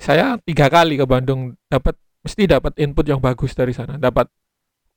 Saya 0.00 0.34
tiga 0.42 0.66
kali 0.66 0.98
ke 0.98 1.06
Bandung 1.06 1.54
dapat 1.70 1.94
mesti 2.26 2.50
dapat 2.50 2.74
input 2.82 3.06
yang 3.06 3.22
bagus 3.22 3.54
dari 3.54 3.70
sana, 3.70 3.94
dapat 4.00 4.26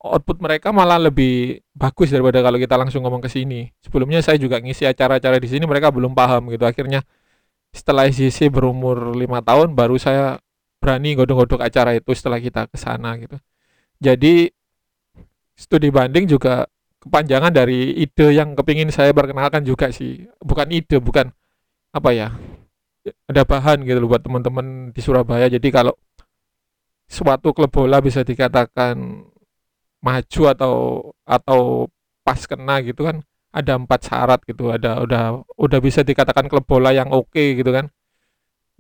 output 0.04 0.44
mereka 0.44 0.76
malah 0.76 1.00
lebih 1.00 1.64
bagus 1.72 2.12
daripada 2.12 2.44
kalau 2.44 2.60
kita 2.60 2.76
langsung 2.76 3.06
ngomong 3.06 3.24
ke 3.24 3.32
sini. 3.32 3.72
Sebelumnya 3.80 4.20
saya 4.20 4.36
juga 4.36 4.60
ngisi 4.60 4.84
acara-acara 4.84 5.40
di 5.40 5.48
sini 5.48 5.64
mereka 5.64 5.94
belum 5.94 6.12
paham 6.12 6.52
gitu. 6.52 6.68
Akhirnya 6.68 7.06
setelah 7.74 8.06
ICC 8.08 8.54
berumur 8.54 9.18
lima 9.18 9.42
tahun 9.42 9.74
baru 9.74 9.98
saya 9.98 10.38
berani 10.78 11.18
godok-godok 11.18 11.66
acara 11.66 11.98
itu 11.98 12.14
setelah 12.14 12.38
kita 12.38 12.70
ke 12.70 12.78
sana 12.78 13.18
gitu. 13.18 13.36
Jadi 13.98 14.48
studi 15.58 15.90
banding 15.90 16.30
juga 16.30 16.70
kepanjangan 17.02 17.52
dari 17.52 17.98
ide 18.00 18.32
yang 18.32 18.54
kepingin 18.54 18.94
saya 18.94 19.12
perkenalkan 19.12 19.66
juga 19.66 19.90
sih. 19.90 20.24
Bukan 20.40 20.70
ide, 20.70 21.02
bukan 21.02 21.34
apa 21.92 22.10
ya? 22.14 22.30
Ada 23.28 23.44
bahan 23.44 23.84
gitu 23.84 24.00
loh 24.00 24.10
buat 24.12 24.24
teman-teman 24.24 24.96
di 24.96 25.02
Surabaya. 25.04 25.50
Jadi 25.52 25.68
kalau 25.74 25.98
suatu 27.10 27.52
klub 27.52 27.74
bola 27.74 28.00
bisa 28.00 28.24
dikatakan 28.24 29.28
maju 30.04 30.42
atau 30.52 30.76
atau 31.24 31.88
pas 32.24 32.40
kena 32.44 32.80
gitu 32.84 33.08
kan 33.08 33.24
ada 33.54 33.78
empat 33.78 34.10
syarat 34.10 34.42
gitu 34.50 34.74
ada 34.74 34.98
udah 35.06 35.46
udah 35.56 35.80
bisa 35.80 36.02
dikatakan 36.02 36.50
klub 36.50 36.66
bola 36.66 36.90
yang 36.90 37.14
oke 37.14 37.38
gitu 37.38 37.70
kan. 37.70 37.94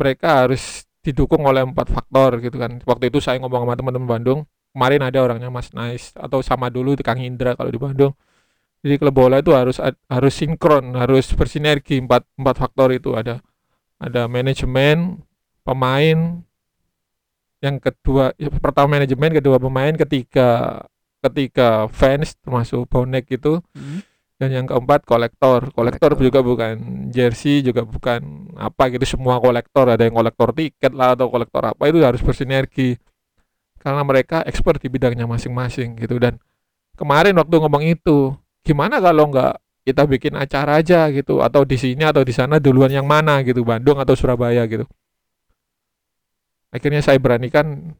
Mereka 0.01 0.49
harus 0.49 0.89
didukung 1.05 1.45
oleh 1.45 1.61
empat 1.61 1.93
faktor 1.93 2.41
gitu 2.41 2.57
kan. 2.57 2.81
Waktu 2.81 3.13
itu 3.13 3.21
saya 3.21 3.37
ngomong 3.37 3.69
sama 3.69 3.75
teman-teman 3.77 4.09
Bandung 4.09 4.39
kemarin 4.73 5.05
ada 5.05 5.21
orangnya 5.21 5.53
Mas 5.53 5.69
Nice 5.71 6.17
atau 6.17 6.41
sama 6.41 6.73
dulu 6.73 6.97
Kang 7.05 7.21
Indra 7.21 7.53
kalau 7.53 7.69
di 7.69 7.77
Bandung. 7.77 8.17
Jadi 8.83 8.99
klub 8.99 9.15
bola 9.15 9.39
itu 9.39 9.53
harus 9.55 9.79
harus 10.09 10.33
sinkron 10.33 10.97
harus 10.97 11.31
bersinergi 11.31 12.03
empat 12.03 12.25
empat 12.35 12.55
faktor 12.57 12.91
itu 12.91 13.13
ada. 13.13 13.39
Ada 14.01 14.27
manajemen 14.27 15.23
pemain 15.63 16.43
yang 17.63 17.79
kedua 17.79 18.35
ya, 18.35 18.51
pertama 18.51 18.99
manajemen 18.99 19.31
kedua 19.39 19.55
pemain 19.55 19.95
ketiga 19.95 20.83
ketiga 21.23 21.87
fans 21.87 22.35
termasuk 22.43 22.83
bonek 22.91 23.31
itu 23.31 23.63
Hmm. 23.71 24.03
Dan 24.41 24.49
yang 24.49 24.65
keempat 24.65 25.05
kolektor. 25.05 25.69
Kolektor 25.71 26.17
juga 26.17 26.41
bukan 26.41 27.07
jersey 27.13 27.61
juga 27.61 27.85
bukan 27.85 28.53
apa 28.57 28.89
gitu. 28.89 29.05
Semua 29.17 29.37
kolektor 29.37 29.87
ada 29.87 30.01
yang 30.01 30.15
kolektor 30.17 30.51
tiket 30.51 30.91
lah 30.93 31.13
atau 31.13 31.29
kolektor 31.29 31.63
apa 31.63 31.83
itu 31.89 32.01
harus 32.01 32.19
bersinergi. 32.19 32.97
Karena 33.77 34.01
mereka 34.01 34.41
expert 34.47 34.79
di 34.79 34.89
bidangnya 34.89 35.27
masing-masing 35.29 35.99
gitu. 35.99 36.17
Dan 36.17 36.39
kemarin 36.97 37.35
waktu 37.37 37.55
ngomong 37.55 37.83
itu 37.85 38.33
gimana 38.63 38.97
kalau 39.03 39.29
nggak 39.29 39.59
kita 39.83 40.03
bikin 40.07 40.33
acara 40.39 40.79
aja 40.81 41.07
gitu? 41.13 41.43
Atau 41.43 41.67
di 41.67 41.77
sini 41.77 42.01
atau 42.01 42.25
di 42.25 42.33
sana 42.33 42.57
duluan 42.57 42.89
yang 42.89 43.05
mana 43.05 43.43
gitu? 43.45 43.61
Bandung 43.61 43.99
atau 44.01 44.15
Surabaya 44.17 44.65
gitu. 44.65 44.87
Akhirnya 46.73 47.05
saya 47.05 47.21
beranikan 47.21 47.93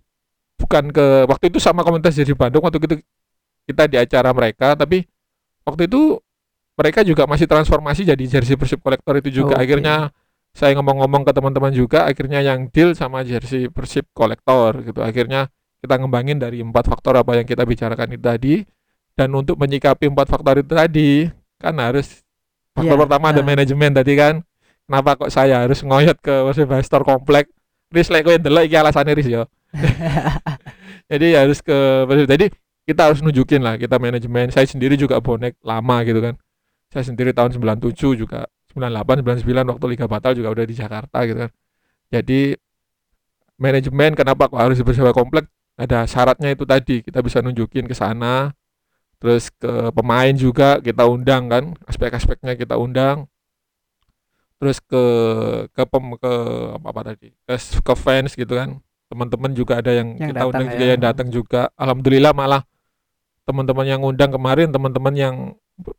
bukan 0.58 0.90
ke 0.90 1.30
waktu 1.30 1.54
itu 1.54 1.60
sama 1.62 1.86
komunitas 1.86 2.18
di 2.18 2.34
Bandung 2.34 2.64
waktu 2.64 2.80
itu 2.82 2.98
kita 3.68 3.84
di 3.86 3.98
acara 4.00 4.32
mereka 4.32 4.74
tapi 4.74 5.06
waktu 5.64 5.90
itu 5.90 6.20
mereka 6.74 7.06
juga 7.06 7.30
masih 7.30 7.46
transformasi 7.46 8.08
jadi 8.08 8.24
jersey 8.26 8.58
Persib 8.58 8.82
kolektor 8.82 9.14
itu 9.20 9.44
juga. 9.44 9.60
Oke. 9.60 9.64
akhirnya 9.68 10.10
saya 10.54 10.78
ngomong-ngomong 10.78 11.26
ke 11.26 11.32
teman-teman 11.34 11.74
juga 11.74 12.06
akhirnya 12.06 12.46
yang 12.46 12.70
deal 12.70 12.94
sama 12.94 13.26
jersey 13.26 13.70
Persib 13.70 14.10
kolektor 14.14 14.82
gitu. 14.86 15.02
Akhirnya 15.02 15.50
kita 15.84 16.00
ngembangin 16.00 16.40
dari 16.40 16.64
empat 16.64 16.88
faktor 16.88 17.20
apa 17.20 17.38
yang 17.38 17.46
kita 17.46 17.66
bicarakan 17.66 18.16
itu 18.16 18.24
tadi. 18.24 18.56
Dan 19.14 19.30
untuk 19.38 19.62
menyikapi 19.62 20.10
empat 20.10 20.26
faktor 20.26 20.66
itu 20.66 20.74
tadi 20.74 21.30
kan 21.62 21.78
harus 21.78 22.26
faktor 22.74 22.98
Iya, 22.98 23.02
pertama 23.06 23.30
ada 23.30 23.42
ah. 23.42 23.46
manajemen 23.46 23.92
tadi 23.94 24.14
kan. 24.18 24.42
Kenapa 24.90 25.16
kok 25.16 25.32
saya 25.32 25.64
harus 25.64 25.86
ngoyot 25.86 26.18
ke 26.20 26.34
Persib 26.50 26.70
Store 26.82 27.06
komplek? 27.06 27.54
Riz 27.94 28.10
lek 28.10 28.26
kowe 28.26 28.34
ndelok 28.34 28.66
iki 28.66 28.76
alasane 28.76 29.14
Riz 29.14 29.30
ya 29.30 29.46
jadi 31.12 31.46
harus 31.46 31.62
ke 31.62 31.78
jadi 32.26 32.50
kita 32.84 33.02
harus 33.12 33.20
nunjukin 33.24 33.64
lah 33.64 33.80
kita 33.80 33.96
manajemen. 33.96 34.52
Saya 34.52 34.68
sendiri 34.68 35.00
juga 35.00 35.20
bonek 35.24 35.60
lama 35.64 36.04
gitu 36.04 36.20
kan. 36.20 36.36
Saya 36.92 37.08
sendiri 37.08 37.32
tahun 37.32 37.56
97 37.56 38.20
juga 38.20 38.46
98 38.76 39.24
99 39.24 39.72
waktu 39.72 39.86
Liga 39.90 40.06
Batal 40.06 40.34
juga 40.36 40.50
udah 40.52 40.66
di 40.68 40.76
Jakarta 40.76 41.18
gitu 41.26 41.48
kan. 41.48 41.52
Jadi 42.12 42.54
manajemen 43.58 44.14
kenapa 44.14 44.52
kok 44.52 44.60
harus 44.60 44.78
bersama 44.84 45.16
komplek? 45.16 45.48
Ada 45.74 46.06
syaratnya 46.06 46.54
itu 46.54 46.68
tadi 46.70 47.02
kita 47.02 47.24
bisa 47.26 47.42
nunjukin 47.42 47.90
ke 47.90 47.96
sana. 47.98 48.54
Terus 49.18 49.48
ke 49.56 49.90
pemain 49.96 50.36
juga 50.36 50.84
kita 50.84 51.08
undang 51.08 51.48
kan 51.48 51.64
aspek-aspeknya 51.88 52.60
kita 52.60 52.76
undang. 52.76 53.26
Terus 54.60 54.84
ke 54.84 55.04
ke 55.72 55.84
pem, 55.88 56.06
ke 56.20 56.34
apa, 56.78 56.88
apa 56.92 57.02
tadi? 57.16 57.32
Ke, 57.48 57.56
ke 57.58 57.94
fans 57.96 58.36
gitu 58.36 58.54
kan. 58.54 58.78
Teman-teman 59.08 59.52
juga 59.56 59.80
ada 59.80 59.92
yang, 59.94 60.18
Yang 60.20 60.30
kita 60.30 60.40
datang 60.40 60.50
undang 60.52 60.66
ya. 60.66 60.72
juga 60.74 60.86
yang 60.86 61.02
datang 61.02 61.28
juga. 61.32 61.62
Alhamdulillah 61.80 62.34
malah 62.36 62.62
teman-teman 63.44 63.86
yang 63.88 64.02
undang 64.04 64.32
kemarin 64.32 64.72
teman-teman 64.72 65.14
yang 65.14 65.36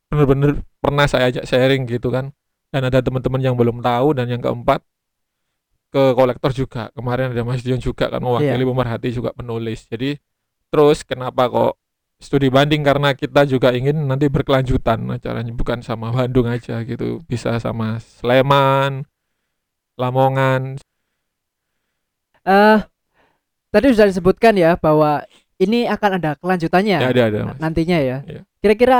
bener-bener 0.08 0.62
pernah 0.80 1.04
saya 1.04 1.28
ajak 1.28 1.44
sharing 1.44 1.84
gitu 1.88 2.08
kan. 2.08 2.32
Dan 2.74 2.90
ada 2.90 2.98
teman-teman 2.98 3.38
yang 3.38 3.54
belum 3.54 3.78
tahu 3.84 4.18
dan 4.18 4.26
yang 4.26 4.42
keempat 4.42 4.82
ke 5.94 6.02
kolektor 6.18 6.50
juga. 6.50 6.90
Kemarin 6.90 7.30
ada 7.30 7.46
Mas 7.46 7.62
Dion 7.62 7.78
juga 7.78 8.10
kan 8.10 8.18
mewakili 8.18 8.64
Iya. 8.64 8.70
pemerhati 8.70 9.08
juga 9.14 9.30
penulis. 9.30 9.86
Jadi 9.86 10.18
terus 10.74 11.06
kenapa 11.06 11.46
kok 11.46 11.78
studi 12.18 12.50
banding? 12.50 12.82
Karena 12.82 13.14
kita 13.14 13.46
juga 13.46 13.70
ingin 13.70 14.10
nanti 14.10 14.26
berkelanjutan 14.26 15.06
acaranya. 15.06 15.54
Bukan 15.54 15.86
sama 15.86 16.10
Bandung 16.10 16.50
aja 16.50 16.82
gitu. 16.82 17.22
Bisa 17.30 17.54
sama 17.62 18.02
Sleman 18.02 19.06
Lamongan. 19.94 20.82
Eh 22.42 22.78
tadi 23.70 23.86
sudah 23.94 24.10
disebutkan 24.10 24.58
ya 24.58 24.74
bahwa 24.74 25.22
ini 25.56 25.84
akan 25.84 26.10
ada 26.18 26.30
kelanjutannya 26.34 26.96
ya 26.96 27.08
ada 27.08 27.22
ada 27.24 27.38
Mas. 27.46 27.56
nantinya 27.58 27.98
ya. 27.98 28.16
Iya. 28.22 28.40
Kira-kira 28.58 28.98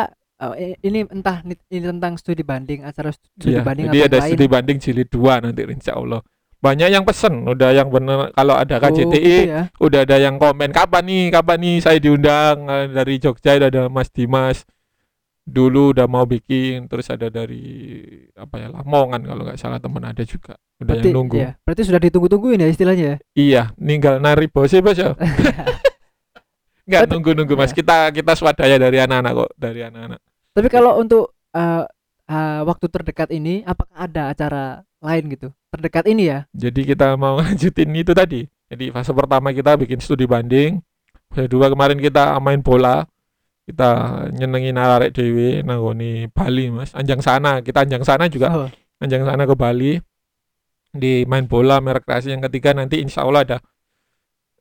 eh, 0.53 0.77
ini 0.81 1.03
entah 1.05 1.41
ni- 1.41 1.59
ini 1.69 1.87
tentang 1.89 2.15
studi 2.15 2.43
banding 2.43 2.83
acara 2.83 3.11
studi 3.11 3.51
Iya, 3.51 3.61
banding 3.61 3.87
jadi 3.87 3.99
atau 3.99 4.07
ada 4.07 4.19
lain. 4.19 4.29
studi 4.29 4.47
banding 4.47 4.79
jilid 4.79 5.09
2 5.09 5.41
nanti 5.41 5.63
insya 5.65 5.95
Allah 5.95 6.21
banyak 6.59 6.89
yang 6.91 7.03
pesen 7.03 7.45
udah 7.45 7.71
yang 7.71 7.89
bener 7.89 8.29
kalau 8.31 8.55
ada 8.55 8.75
Oh, 8.75 8.81
KJTI 8.83 9.13
gitu 9.15 9.51
ya. 9.51 9.63
udah 9.79 10.01
ada 10.01 10.17
yang 10.17 10.37
komen 10.37 10.71
kapan 10.71 11.03
nih 11.03 11.25
kapan 11.31 11.59
nih 11.59 11.77
saya 11.79 11.99
diundang 11.99 12.57
Eh, 12.67 12.89
dari 12.91 13.15
Jogja 13.19 13.57
ada 13.59 13.87
Mas 13.87 14.09
Dimas 14.09 14.65
dulu 15.45 15.93
udah 15.93 16.07
mau 16.07 16.25
bikin 16.25 16.89
terus 16.89 17.05
ada 17.07 17.29
dari 17.29 18.01
apa 18.33 18.57
ya 18.59 18.69
Lamongan 18.71 19.21
kalau 19.23 19.45
nggak 19.45 19.57
salah 19.57 19.77
teman 19.77 20.01
ada 20.03 20.25
juga 20.25 20.57
udah 20.75 20.89
Berarti, 20.91 21.05
yang 21.05 21.15
nunggu 21.15 21.37
ya, 21.39 21.51
berarti 21.61 21.83
sudah 21.83 22.01
ditunggu-tungguin 22.01 22.59
ya 22.59 22.67
istilahnya. 22.67 23.05
ya? 23.07 23.17
iya 23.35 23.63
ninggal 23.77 24.17
nari 24.19 24.49
bos 24.49 24.69
ya 24.69 24.81
nggak 24.81 24.97
Berarti- 25.21 25.84
nunggu 26.85 27.33
nunggu 27.33 27.55
mas. 27.57 27.73
Iya. 27.73 27.81
kita 27.81 27.97
kita 28.13 28.33
swadaya 28.37 28.77
dari 28.77 29.01
anak-anak 29.01 29.33
kok 29.33 29.51
dari 29.57 29.81
anak-anak. 29.85 30.21
Tapi 30.55 30.69
kalau 30.69 31.01
untuk 31.01 31.33
eh, 31.57 31.85
eh, 32.29 32.61
waktu 32.63 32.87
terdekat 32.93 33.29
ini 33.33 33.65
apakah 33.65 33.97
ada 33.97 34.23
acara 34.31 34.65
lain 35.01 35.25
gitu? 35.33 35.49
Terdekat 35.73 36.05
ini 36.07 36.31
ya. 36.31 36.39
jadi 36.55 36.95
kita 36.95 37.17
mau 37.17 37.39
lanjutin 37.43 37.91
itu 37.97 38.13
tadi. 38.13 38.47
Jadi 38.69 38.91
fase 38.93 39.13
pertama 39.13 39.53
kita 39.53 39.77
bikin 39.77 40.01
studi 40.01 40.25
banding. 40.25 40.81
Fase 41.33 41.49
kedua 41.49 41.73
kemarin 41.73 42.01
kita 42.01 42.37
main 42.41 42.61
bola. 42.61 43.05
Kita 43.65 44.25
nyenengin 44.29 44.77
arek 44.77 45.17
dewe 45.17 45.65
nanggoni 45.65 46.29
Bali 46.29 46.69
mas. 46.69 46.93
Anjang 46.93 47.25
sana. 47.25 47.65
Kita 47.65 47.85
anjang 47.85 48.05
sana 48.05 48.29
juga. 48.29 48.49
Oh, 48.53 48.69
anjang 49.01 49.25
sana 49.25 49.49
ke 49.49 49.57
Bali. 49.57 49.97
Di 50.95 51.27
main 51.27 51.49
bola 51.49 51.81
merek 51.83 52.07
kreasi 52.07 52.31
yang 52.31 52.45
ketiga 52.45 52.71
nanti 52.71 53.03
insya 53.03 53.27
Allah 53.27 53.43
ada 53.43 53.59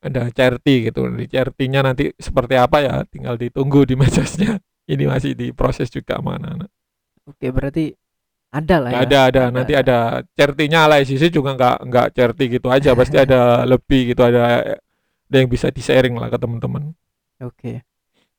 ada 0.04 0.28
charity 0.28 0.88
gitu 0.88 1.08
di 1.08 1.24
charity-nya 1.24 1.80
nanti 1.82 2.12
seperti 2.14 2.54
apa 2.54 2.76
ya 2.78 2.94
tinggal 3.04 3.34
ditunggu 3.34 3.82
di 3.82 3.96
medsosnya 3.96 4.60
ini 4.92 5.04
masih 5.04 5.32
diproses 5.32 5.88
juga 5.88 6.20
mana 6.20 6.54
anak 6.54 6.70
Oke, 7.24 7.48
berarti 7.48 7.96
ada 8.50 8.76
lah 8.78 8.90
ya. 8.92 8.98
ada 9.02 9.18
ada 9.26 9.42
nanti 9.48 9.72
ada 9.72 9.98
charity-nya 10.30 10.84
ala 10.84 11.00
SCC 11.00 11.26
juga 11.28 11.56
nggak 11.56 11.76
nggak 11.82 12.06
charity 12.12 12.44
gitu 12.52 12.68
aja 12.68 12.92
pasti 13.00 13.16
ada 13.16 13.64
lebih 13.64 14.12
gitu 14.12 14.22
ada 14.22 14.60
ada 15.24 15.34
yang 15.34 15.48
bisa 15.48 15.68
di 15.68 15.80
sharing 15.80 16.14
lah 16.14 16.28
ke 16.28 16.36
teman-teman 16.36 16.92
Oke. 17.40 17.82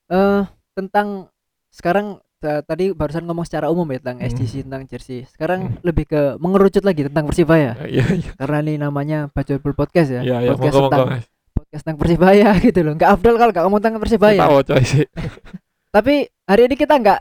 Eh 0.07 0.41
tentang 0.71 1.27
sekarang 1.67 2.21
ta- 2.37 2.61
tadi 2.61 2.93
barusan 2.93 3.25
ngomong 3.25 3.43
secara 3.43 3.67
umum 3.67 3.83
ya 3.89 3.99
tentang 3.99 4.17
Hmm. 4.17 4.29
SGC 4.29 4.53
tentang 4.63 4.83
jersey. 4.85 5.27
Sekarang 5.27 5.75
lebih 5.81 6.05
ke 6.05 6.21
mengerucut 6.37 6.81
lagi 6.81 7.03
tentang 7.03 7.27
Persibaya. 7.27 7.75
iya 7.91 8.05
iya 8.07 8.31
Karena 8.35 8.57
ini 8.61 8.73
namanya 8.77 9.27
Bacot 9.27 9.59
Podcast 9.59 10.09
ya. 10.09 10.21
iya 10.21 10.37
iya 10.41 10.53
podcast 10.53 10.71
monggo 10.71 10.79
monggo 10.79 10.93
tentang 10.95 11.09
mas 11.11 11.25
podcast 11.75 11.83
tentang 11.83 11.99
Persibaya 11.99 12.55
gitu 12.63 12.79
loh. 12.79 12.95
Enggak 12.95 13.11
afdol 13.11 13.35
kalau 13.35 13.51
nggak 13.51 13.63
ngomong 13.67 13.81
tentang 13.83 13.99
Persibaya. 13.99 14.39
tahu 14.39 14.63
coy 14.63 14.83
sih 14.87 15.03
Tapi 15.95 16.13
hari 16.47 16.71
ini 16.71 16.75
kita 16.79 16.95
nggak 16.95 17.19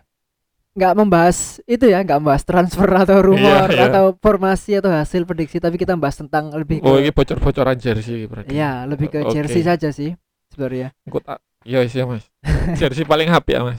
nggak 0.74 0.94
membahas 0.98 1.62
itu 1.70 1.86
ya, 1.86 2.02
nggak 2.02 2.18
membahas 2.18 2.42
transfer 2.42 2.90
atau 2.90 3.22
rumor 3.22 3.70
Iya, 3.70 3.78
iya. 3.78 3.86
atau 3.94 4.10
formasi 4.18 4.82
atau 4.82 4.90
hasil 4.90 5.22
prediksi, 5.22 5.62
tapi 5.62 5.78
kita 5.78 5.94
membahas 5.94 6.26
tentang 6.26 6.50
lebih 6.50 6.82
ke 6.82 6.90
oh 6.90 6.98
ini 6.98 7.14
bocor-bocoran 7.14 7.78
jersey 7.78 8.26
berarti 8.26 8.50
ya 8.50 8.82
lebih 8.82 9.06
ke 9.06 9.22
Oke. 9.22 9.38
jersey 9.38 9.62
saja 9.62 9.94
sih 9.94 10.18
sebenarnya. 10.50 10.90
Tak 11.06 11.38
iya 11.62 11.86
iya 11.86 12.02
mas 12.02 12.26
jersey 12.74 13.06
paling 13.06 13.30
happy 13.30 13.54
ya 13.54 13.62
mas 13.62 13.78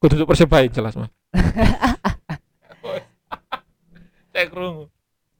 kudu 0.00 0.24
persebaya 0.24 0.64
jelas 0.72 0.96
mas 0.96 1.12
cek 4.32 4.48
rungu 4.56 4.88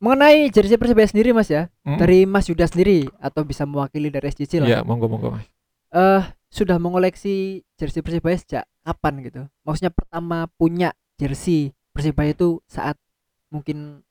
Mengenai 0.02 0.50
jersey 0.50 0.75
Persibaya 0.75 1.06
sendiri 1.06 1.30
Mas 1.30 1.47
ya, 1.47 1.71
Hmm? 1.80 1.94
dari 1.94 2.26
Mas 2.26 2.44
Yuda 2.44 2.66
sendiri 2.66 3.06
atau 3.16 3.42
bisa 3.42 3.62
mewakili 3.62 4.11
dari 4.11 4.26
SGC 4.26 4.59
lah. 4.59 4.68
iya 4.68 4.80
monggo 4.82 5.06
monggo 5.06 5.30
mas 5.30 5.47
eh 5.88 6.23
sudah 6.49 6.76
mengoleksi 6.76 7.62
jersey 7.73 8.00
Persibaya 8.00 8.35
sejak 8.35 8.64
kapan 8.82 9.23
gitu? 9.23 9.42
Maksudnya 9.62 9.88
pertama 9.88 10.50
punya 10.52 10.90
jersey 11.16 11.71
Persibaya 11.88 12.32
itu 12.32 12.59
saat 12.66 12.99
mungkin 13.47 14.02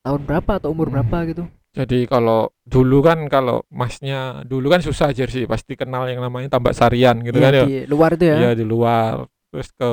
tahun 0.00 0.22
berapa 0.22 0.52
atau 0.56 0.70
umur 0.70 0.86
Hmm. 0.86 1.02
berapa 1.02 1.18
gitu? 1.26 1.44
Jadi 1.70 2.02
kalau 2.04 2.50
dulu 2.62 2.98
kan 3.00 3.26
kalau 3.26 3.62
masnya 3.68 4.42
dulu 4.42 4.66
kan 4.68 4.78
susah 4.78 5.10
jersey 5.10 5.42
pasti 5.44 5.74
kenal 5.74 6.06
yang 6.06 6.18
namanya 6.18 6.52
tambak 6.52 6.72
sarian 6.72 7.18
gitu 7.20 7.34
Iya, 7.36 7.44
kan 7.44 7.52
ya. 7.52 7.64
di 7.64 7.76
luar 7.84 8.10
itu 8.14 8.24
ya. 8.24 8.36
Iya 8.36 8.50
di 8.52 8.64
luar 8.64 9.26
terus 9.48 9.70
ke 9.72 9.88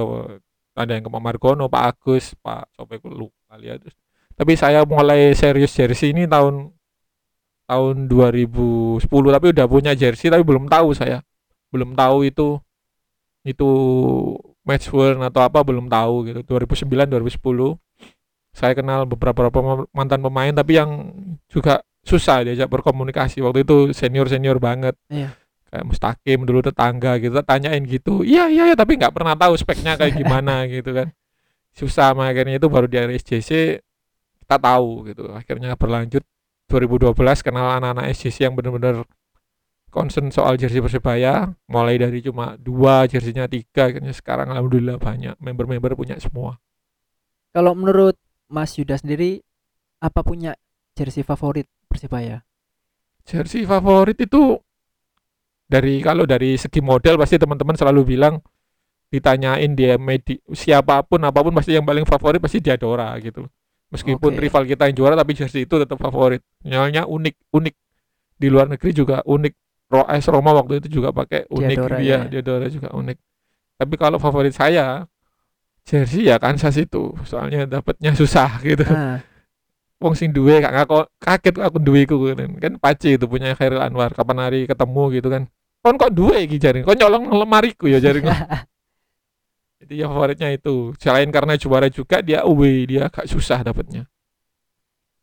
ada 0.74 0.92
yang 0.92 1.02
ke 1.02 1.10
Pak 1.10 1.24
Margono, 1.24 1.66
Pak 1.66 1.84
Agus, 1.88 2.34
Pak 2.36 2.70
ke 2.76 3.08
lupa 3.08 3.58
ya 3.58 3.78
terus. 3.78 3.98
Tapi 4.38 4.54
saya 4.54 4.86
mulai 4.86 5.34
serius 5.34 5.74
jersey 5.74 6.14
ini 6.14 6.30
tahun 6.30 6.70
tahun 7.68 7.96
2010 8.08 9.02
tapi 9.10 9.46
udah 9.52 9.66
punya 9.68 9.92
jersey 9.98 10.30
tapi 10.30 10.46
belum 10.46 10.70
tahu 10.70 10.94
saya. 10.94 11.26
Belum 11.74 11.98
tahu 11.98 12.24
itu 12.24 12.62
itu 13.44 13.70
match 14.62 14.92
worn 14.92 15.24
atau 15.26 15.42
apa 15.42 15.64
belum 15.66 15.90
tahu 15.90 16.30
gitu. 16.30 16.40
2009 16.46 17.08
2010 17.10 17.80
saya 18.58 18.74
kenal 18.74 19.06
beberapa 19.06 19.46
mantan 19.94 20.20
pemain 20.22 20.50
tapi 20.50 20.82
yang 20.82 21.14
juga 21.46 21.86
susah 22.02 22.42
diajak 22.42 22.66
berkomunikasi 22.66 23.44
waktu 23.46 23.62
itu 23.62 23.94
senior 23.94 24.26
senior 24.26 24.58
banget 24.58 24.98
Iya. 25.14 25.30
kayak 25.70 25.86
Mustaqim 25.86 26.40
dulu 26.42 26.66
tetangga 26.66 27.22
gitu 27.22 27.38
tanyain 27.46 27.84
gitu 27.86 28.26
iya 28.26 28.50
iya 28.50 28.74
iya 28.74 28.76
tapi 28.80 28.98
nggak 28.98 29.14
pernah 29.14 29.38
tahu 29.38 29.54
speknya 29.60 29.94
kayak 29.94 30.18
gimana 30.18 30.64
gitu 30.74 30.90
kan 30.90 31.14
susah 31.78 32.18
makanya 32.18 32.58
itu 32.58 32.66
baru 32.66 32.90
di 32.90 32.98
RSJC 32.98 33.78
kita 34.48 34.58
tahu 34.64 35.12
gitu. 35.12 35.28
Akhirnya 35.36 35.76
berlanjut 35.76 36.24
2012 36.72 37.12
kenal 37.44 37.76
anak-anak 37.84 38.08
SJC 38.16 38.48
yang 38.48 38.56
benar-benar 38.56 39.04
concern 39.92 40.32
soal 40.32 40.56
jersey 40.56 40.80
persebaya. 40.80 41.52
Mulai 41.68 42.00
dari 42.00 42.24
cuma 42.24 42.56
dua 42.56 43.04
jersinya 43.12 43.44
tiga 43.52 43.92
akhirnya 43.92 44.16
sekarang 44.16 44.56
alhamdulillah 44.56 44.96
banyak. 44.96 45.36
Member-member 45.44 46.00
punya 46.00 46.16
semua. 46.24 46.56
Kalau 47.52 47.76
menurut 47.76 48.16
Mas 48.48 48.80
Yuda 48.80 48.96
sendiri 48.96 49.44
apa 50.00 50.24
punya 50.24 50.56
jersey 50.96 51.28
favorit 51.28 51.68
Persibaya? 51.92 52.48
jersey 53.28 53.68
favorit 53.68 54.16
itu 54.24 54.56
dari 55.68 56.00
kalau 56.00 56.24
dari 56.24 56.56
segi 56.56 56.80
model 56.80 57.20
pasti 57.20 57.36
teman-teman 57.36 57.76
selalu 57.76 58.16
bilang 58.16 58.40
ditanyain 59.12 59.76
dia 59.76 60.00
medi 60.00 60.40
siapa 60.56 61.04
pun 61.04 61.20
apa 61.28 61.44
pun 61.44 61.52
pasti 61.52 61.76
yang 61.76 61.84
paling 61.84 62.08
favorit 62.08 62.40
pasti 62.40 62.64
Diadora 62.64 63.12
gitu 63.20 63.44
meskipun 63.92 64.36
Oke. 64.36 64.42
rival 64.44 64.64
kita 64.68 64.92
yang 64.92 64.96
juara 64.96 65.16
tapi 65.16 65.32
jersey 65.36 65.64
itu 65.64 65.76
tetap 65.80 65.98
favorit. 66.00 66.44
Nyalnya 66.64 67.08
unik 67.08 67.36
unik. 67.54 67.76
Di 68.38 68.48
luar 68.52 68.70
negeri 68.70 68.92
juga 68.94 69.24
unik. 69.26 69.54
Ro 69.88 70.04
AS 70.04 70.28
Roma 70.28 70.52
waktu 70.52 70.84
itu 70.84 71.00
juga 71.00 71.16
pakai 71.16 71.48
unik 71.48 71.78
Diadora, 71.80 71.96
dia 72.04 72.08
ya. 72.12 72.20
Diadora 72.28 72.68
juga 72.68 72.92
unik. 72.92 73.18
Tapi 73.80 73.94
kalau 73.96 74.20
favorit 74.20 74.52
saya 74.52 75.08
jersey 75.88 76.28
ya 76.28 76.36
Kansas 76.38 76.76
itu. 76.76 77.16
Soalnya 77.24 77.64
dapatnya 77.64 78.12
susah 78.14 78.60
gitu. 78.68 78.84
Nah, 78.84 79.24
wong 80.04 80.14
sing 80.14 80.36
duwe 80.36 80.60
gak 80.60 80.76
ngako 80.76 81.08
kaget 81.24 81.56
aku 81.64 81.78
duwe 81.80 82.04
iku 82.04 82.20
kan. 82.36 82.52
Kan 82.60 82.74
pace 82.78 83.16
itu 83.16 83.26
punya 83.26 83.56
Khairil 83.56 83.80
Anwar 83.80 84.12
kapan 84.12 84.38
hari 84.44 84.68
ketemu 84.68 85.04
gitu 85.16 85.28
kan. 85.32 85.48
Kon 85.80 85.96
kok 85.96 86.12
duwe 86.12 86.44
iki 86.44 86.60
jaring? 86.60 86.84
Kon 86.84 87.00
nyolong 87.00 87.32
lemariku 87.32 87.88
ya 87.88 88.04
jaring 88.04 88.28
jadi 89.88 90.04
ya 90.04 90.06
favoritnya 90.12 90.52
itu 90.52 90.92
selain 91.00 91.32
karena 91.32 91.56
juara 91.56 91.88
juga 91.88 92.20
dia 92.20 92.44
away 92.44 92.84
dia 92.84 93.08
agak 93.08 93.26
susah 93.32 93.64
dapatnya 93.64 94.06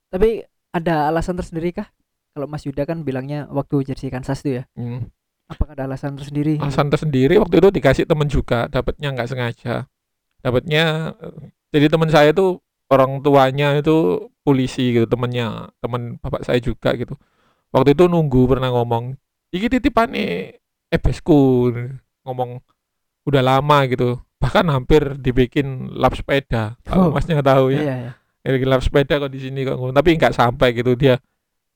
tapi 0.08 0.46
ada 0.74 1.10
alasan 1.10 1.34
tersendiri 1.34 1.74
kah? 1.74 1.90
Kalau 2.34 2.46
Mas 2.46 2.66
Yuda 2.66 2.82
kan 2.82 3.06
bilangnya 3.06 3.46
waktu 3.50 3.86
jersey 3.86 4.10
Kansas 4.10 4.42
itu 4.42 4.58
ya. 4.58 4.64
hmm. 4.74 5.06
Apakah 5.50 5.74
ada 5.74 5.84
alasan 5.90 6.16
tersendiri? 6.16 6.56
alasan 6.56 6.88
tersendiri 6.88 7.36
waktu 7.36 7.60
itu 7.60 7.68
dikasih 7.68 8.08
temen 8.08 8.26
juga 8.32 8.64
dapatnya 8.70 9.12
nggak 9.12 9.28
sengaja 9.28 9.84
dapatnya 10.40 11.12
eh, 11.20 11.52
jadi 11.68 11.92
teman 11.92 12.08
saya 12.08 12.32
itu 12.32 12.64
orang 12.88 13.20
tuanya 13.20 13.76
itu 13.76 14.28
polisi 14.40 14.96
gitu 14.96 15.04
temennya 15.04 15.68
teman 15.84 16.16
bapak 16.16 16.48
saya 16.48 16.64
juga 16.64 16.96
gitu 16.96 17.20
waktu 17.76 17.92
itu 17.92 18.08
nunggu 18.08 18.56
pernah 18.56 18.72
ngomong 18.72 19.20
iki 19.52 19.68
titipan 19.68 20.16
nih 20.16 20.56
ebesku 20.88 21.72
ngomong 22.24 22.64
udah 23.28 23.42
lama 23.44 23.78
gitu 23.84 24.16
bahkan 24.44 24.68
hampir 24.68 25.16
dibikin 25.16 25.88
lap 25.90 26.12
sepeda. 26.12 26.76
Kalau 26.84 27.08
Oh. 27.08 27.16
masnya 27.16 27.40
tahu 27.40 27.72
ya. 27.72 27.80
Iya, 27.80 27.94
iya. 27.96 28.12
ya, 28.44 28.48
lagi 28.52 28.66
lap 28.68 28.84
sepeda 28.84 29.16
kok 29.16 29.32
di 29.32 29.40
sini 29.40 29.64
kok 29.64 29.80
tapi 29.80 30.12
nggak 30.14 30.36
sampai 30.36 30.76
gitu. 30.76 30.92
Dia 30.94 31.16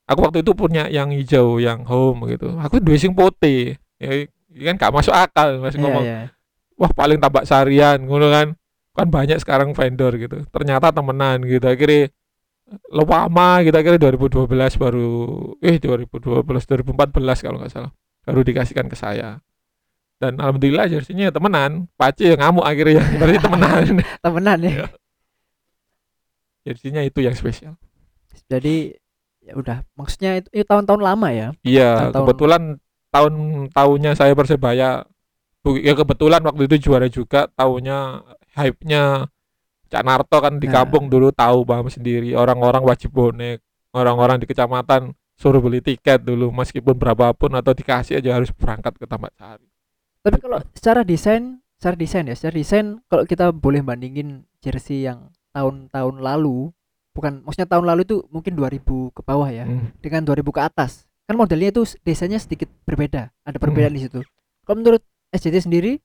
aku 0.05 0.19
waktu 0.21 0.45
itu 0.45 0.53
punya 0.53 0.85
yang 0.85 1.09
hijau 1.09 1.57
yang 1.57 1.81
home 1.83 2.29
gitu. 2.29 2.53
Aku 2.61 2.77
dua 2.77 2.93
sing 2.95 3.17
putih. 3.17 3.73
Ya 3.97 4.29
kan 4.69 4.77
nggak 4.77 4.93
masuk 4.93 5.09
akal 5.11 5.57
masih 5.57 5.77
Iya, 5.77 5.83
ngomong. 5.83 6.03
iya. 6.03 6.19
wah 6.75 6.87
paling 6.89 7.17
tambak 7.17 7.43
sarian 7.43 7.99
ngono 7.99 8.29
kan. 8.29 8.47
Kan 8.93 9.07
banyak 9.09 9.41
sekarang 9.41 9.73
vendor 9.73 10.13
gitu. 10.15 10.45
Ternyata 10.47 10.93
temenan 10.93 11.41
gitu. 11.41 11.65
Akhirnya 11.65 12.13
lama 12.87 13.49
gitu. 13.65 13.75
Akhirnya 13.75 13.99
2012 13.99 14.77
baru 14.77 15.09
eh 15.59 15.81
2012 15.81 16.69
2014 16.69 17.41
kalau 17.41 17.57
nggak 17.59 17.73
salah. 17.73 17.91
Baru 18.23 18.45
dikasihkan 18.45 18.87
ke 18.87 18.95
saya 18.95 19.41
dan 20.19 20.35
alhamdulillah 20.35 20.91
jersinya 20.91 21.31
temenan. 21.31 21.87
Pace 21.95 22.27
yang 22.27 22.39
ngamuk 22.43 22.67
akhirnya. 22.67 22.99
Berarti 23.19 23.39
temenan. 23.39 23.83
Temenan 24.19 24.59
ya. 24.59 24.69
Iya. 24.69 24.87
jersinya 26.67 27.01
itu 27.01 27.23
yang 27.23 27.33
spesial. 27.33 27.73
Jadi 28.51 28.93
ya 29.41 29.55
udah. 29.55 29.81
Maksudnya 29.95 30.43
itu, 30.43 30.49
itu 30.53 30.65
tahun-tahun 30.67 31.01
lama 31.01 31.27
ya. 31.31 31.47
Iya, 31.63 32.11
Tahun- 32.11 32.27
kebetulan 32.27 32.61
tahun 33.09 33.33
tahunnya 33.73 34.11
saya 34.13 34.35
Persebaya. 34.35 35.07
Ya 35.79 35.93
kebetulan 35.93 36.39
waktu 36.43 36.67
itu 36.67 36.89
juara 36.89 37.07
juga 37.07 37.47
tahunnya 37.55 38.23
hype-nya 38.55 39.27
Cak 39.89 40.03
Narto 40.05 40.37
kan 40.39 40.61
di 40.61 40.67
Nah. 40.69 40.83
kampung 40.83 41.07
dulu 41.09 41.31
tahu 41.31 41.63
paham 41.63 41.87
sendiri. 41.89 42.35
Orang-orang 42.35 42.83
wajib 42.85 43.15
bonek 43.15 43.63
orang-orang 43.89 44.37
di 44.37 44.45
kecamatan 44.45 45.15
suruh 45.35 45.63
beli 45.63 45.79
tiket 45.81 46.21
dulu. 46.21 46.51
Meskipun 46.53 46.93
berapapun 46.93 47.55
atau 47.55 47.73
dikasih 47.73 48.19
aja 48.21 48.35
harus 48.37 48.51
berangkat 48.53 48.99
ke 48.99 49.07
Tambak 49.07 49.33
Sari 49.39 49.65
Tapi 50.19 50.37
kalau 50.37 50.59
secara 50.75 51.01
desain, 51.01 51.63
secara 51.79 51.95
desain 51.95 52.27
ya, 52.27 52.35
secara 52.35 52.55
desain 52.55 52.85
kalau 53.07 53.23
kita 53.23 53.51
boleh 53.51 53.79
bandingin 53.79 54.43
jersey 54.59 55.07
yang 55.07 55.31
tahun-tahun 55.55 56.19
lalu, 56.19 56.69
bukan 57.15 57.41
maksudnya 57.43 57.69
tahun 57.71 57.85
lalu 57.87 58.01
itu 58.03 58.17
mungkin 58.29 58.53
2000 58.53 59.15
ke 59.15 59.21
bawah 59.23 59.47
ya, 59.47 59.63
Hmm. 59.63 59.95
dengan 60.03 60.27
2000 60.27 60.51
ke 60.51 60.59
atas. 60.59 61.07
Kan 61.25 61.37
modelnya 61.37 61.69
itu 61.71 61.83
desainnya 62.03 62.41
sedikit 62.41 62.67
berbeda, 62.83 63.31
ada 63.45 63.57
Hmm. 63.57 63.63
perbedaan 63.63 63.95
di 63.95 64.01
situ. 64.03 64.19
Kalau 64.65 64.77
menurut 64.81 65.01
SJT 65.31 65.65
sendiri 65.65 66.01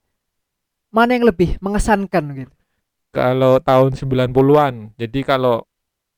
mana 0.88 1.18
yang 1.18 1.26
lebih 1.26 1.58
mengesankan 1.58 2.24
gitu? 2.36 2.52
kalau 3.10 3.62
tahun 3.62 3.94
90-an 3.94 4.90
jadi 4.98 5.22
kalau 5.22 5.62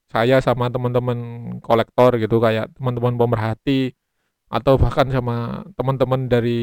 saya 0.08 0.40
sama 0.40 0.72
teman-teman 0.72 1.16
kolektor 1.60 2.16
gitu 2.16 2.40
kayak 2.40 2.72
teman-teman 2.72 3.20
pemerhati 3.20 3.92
atau 4.46 4.78
bahkan 4.78 5.10
sama 5.10 5.66
teman-teman 5.74 6.30
dari 6.30 6.60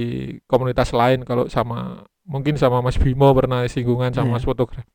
komunitas 0.47 0.95
lain 0.95 1.27
kalau 1.27 1.51
sama 1.51 2.07
mungkin 2.23 2.55
sama 2.55 2.79
Mas 2.79 2.95
Bimo 2.95 3.27
pernah 3.35 3.67
singgungan 3.67 4.15
sama 4.15 4.31
Iya. 4.31 4.35
Mas 4.39 4.45
fotograf 4.47 4.87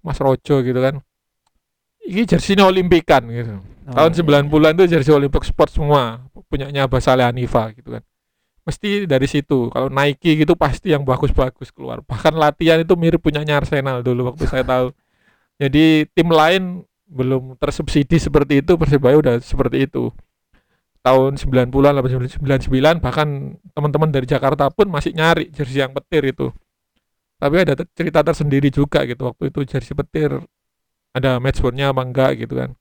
Mas 0.00 0.16
Rojo 0.16 0.64
gitu 0.64 0.80
kan. 0.80 1.04
Ini 2.00 2.24
jersinya 2.24 2.64
olimpikan 2.64 3.28
gitu. 3.28 3.60
Oh, 3.92 4.08
tahun 4.08 4.12
iya. 4.16 4.48
90-an 4.48 4.72
tuh 4.72 4.86
jersey 4.88 5.12
Olympic 5.12 5.44
Sport 5.44 5.70
semua 5.76 6.24
punyanya 6.48 6.88
Abah 6.88 7.04
Saleh 7.04 7.28
Hanifa 7.28 7.76
gitu 7.76 8.00
kan. 8.00 8.02
Pasti 8.64 9.04
dari 9.04 9.28
situ 9.28 9.68
kalau 9.68 9.92
Nike 9.92 10.40
gitu 10.40 10.56
pasti 10.56 10.96
yang 10.96 11.04
bagus-bagus 11.04 11.68
keluar. 11.68 12.00
Bahkan 12.00 12.32
latihan 12.40 12.80
itu 12.80 12.96
mirip 12.96 13.20
punyanya 13.20 13.60
Arsenal 13.60 14.00
dulu 14.00 14.32
waktu 14.32 14.48
saya 14.48 14.64
tahu. 14.64 14.96
Jadi 15.60 16.08
tim 16.16 16.32
lain 16.32 16.88
belum 17.04 17.58
tersubsidi 17.60 18.16
seperti 18.16 18.64
itu 18.64 18.78
Persebaya 18.78 19.18
udah 19.18 19.34
seperti 19.42 19.84
itu 19.90 20.14
tahun 21.00 21.40
90-an 21.40 21.94
99 21.96 22.44
bahkan 23.00 23.56
teman-teman 23.72 24.10
dari 24.12 24.26
Jakarta 24.28 24.68
pun 24.68 24.92
masih 24.92 25.16
nyari 25.16 25.48
jersey 25.48 25.80
yang 25.80 25.96
petir 25.96 26.24
itu 26.28 26.52
tapi 27.40 27.64
ada 27.64 27.72
cerita 27.96 28.20
tersendiri 28.20 28.68
juga 28.68 29.08
gitu 29.08 29.32
waktu 29.32 29.48
itu 29.48 29.64
jersey 29.64 29.96
petir 29.96 30.44
ada 31.16 31.40
matchboardnya 31.40 31.90
apa 31.96 32.04
enggak 32.04 32.32
gitu 32.44 32.54
kan 32.60 32.76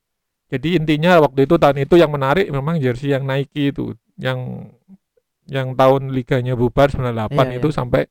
jadi 0.51 0.82
intinya 0.82 1.23
waktu 1.23 1.47
itu 1.47 1.55
tahun 1.55 1.86
itu 1.86 1.95
yang 1.95 2.12
menarik 2.12 2.49
memang 2.51 2.82
jersey 2.82 3.15
yang 3.15 3.23
Nike 3.23 3.71
itu 3.71 3.95
yang 4.19 4.67
yang 5.49 5.73
tahun 5.73 6.13
liganya 6.13 6.53
bubar 6.53 6.93
98 6.93 7.34
yeah, 7.34 7.58
itu 7.58 7.69
yeah. 7.69 7.75
sampai 7.75 8.01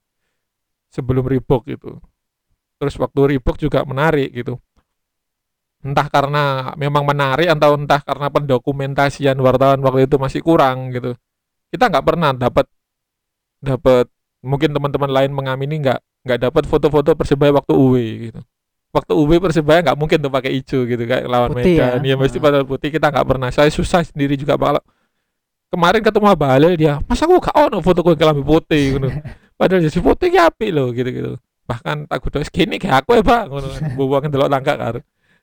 sebelum 0.91 1.25
Reebok 1.25 1.71
itu. 1.71 2.03
Terus 2.79 2.95
waktu 2.99 3.37
Reebok 3.37 3.57
juga 3.61 3.87
menarik 3.87 4.35
gitu. 4.35 4.59
Entah 5.79 6.07
karena 6.11 6.75
memang 6.75 7.07
menarik 7.07 7.47
atau 7.47 7.79
entah 7.79 8.03
karena 8.03 8.27
pendokumentasian 8.29 9.39
wartawan 9.39 9.79
waktu 9.83 10.11
itu 10.11 10.17
masih 10.19 10.41
kurang 10.43 10.91
gitu. 10.91 11.15
Kita 11.71 11.87
nggak 11.87 12.05
pernah 12.05 12.35
dapat 12.35 12.67
dapat 13.63 14.07
mungkin 14.43 14.71
teman-teman 14.75 15.11
lain 15.11 15.31
mengamini 15.31 15.79
nggak 15.83 16.01
nggak 16.27 16.39
dapat 16.51 16.63
foto-foto 16.67 17.15
persebaya 17.15 17.55
waktu 17.55 17.73
UW 17.75 17.95
gitu. 18.31 18.41
Waktu 18.91 19.13
UW 19.15 19.33
persebaya 19.39 19.85
nggak 19.87 19.99
mungkin 19.99 20.19
tuh 20.19 20.33
pakai 20.33 20.51
hijau 20.59 20.83
gitu 20.83 21.03
kayak 21.07 21.31
lawan 21.31 21.55
putih 21.55 21.79
Medan. 21.79 22.03
Ya, 22.03 22.11
ya 22.11 22.15
mesti 22.19 22.39
pada 22.43 22.67
putih 22.67 22.91
kita 22.91 23.15
nggak 23.15 23.27
pernah. 23.27 23.49
Saya 23.55 23.71
susah 23.71 24.03
sendiri 24.03 24.35
juga 24.35 24.59
kalau 24.59 24.83
kemarin 25.69 26.01
ketemu 26.01 26.27
Abah 26.33 26.49
Halil 26.57 26.75
dia 26.81 26.97
masa 27.05 27.29
aku 27.29 27.41
gak 27.45 27.57
ono 27.57 27.79
foto 27.85 28.01
gue 28.01 28.17
kelambi 28.17 28.41
putih 28.41 28.85
gitu 28.97 29.09
padahal 29.61 29.85
jadi 29.85 30.01
putih 30.01 30.29
ya 30.33 30.49
api 30.49 30.69
loh 30.73 30.89
gitu 30.97 31.09
gitu 31.13 31.33
bahkan 31.69 32.09
tak 32.09 32.19
kudu 32.25 32.41
kayak 32.49 33.05
aku 33.05 33.21
ya 33.21 33.23
pak 33.23 33.43
kan 33.53 33.65
buang 33.93 34.25
delok 34.33 34.49
tangga 34.49 34.75
kan 34.81 34.95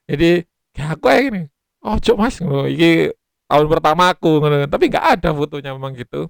jadi 0.05 0.45
kayak 0.75 0.89
aku 0.99 1.05
ya 1.09 1.19
gini 1.29 1.43
oh 1.85 1.97
cok 2.01 2.17
mas 2.17 2.35
ngono 2.41 2.65
iki 2.65 3.13
tahun 3.45 3.67
pertama 3.69 4.11
aku 4.13 4.41
ngono. 4.41 4.65
Tapi 4.65 4.89
nggak 4.89 5.05
ada 5.19 5.29
fotonya 5.33 5.71
memang 5.73 5.93
gitu. 5.93 6.29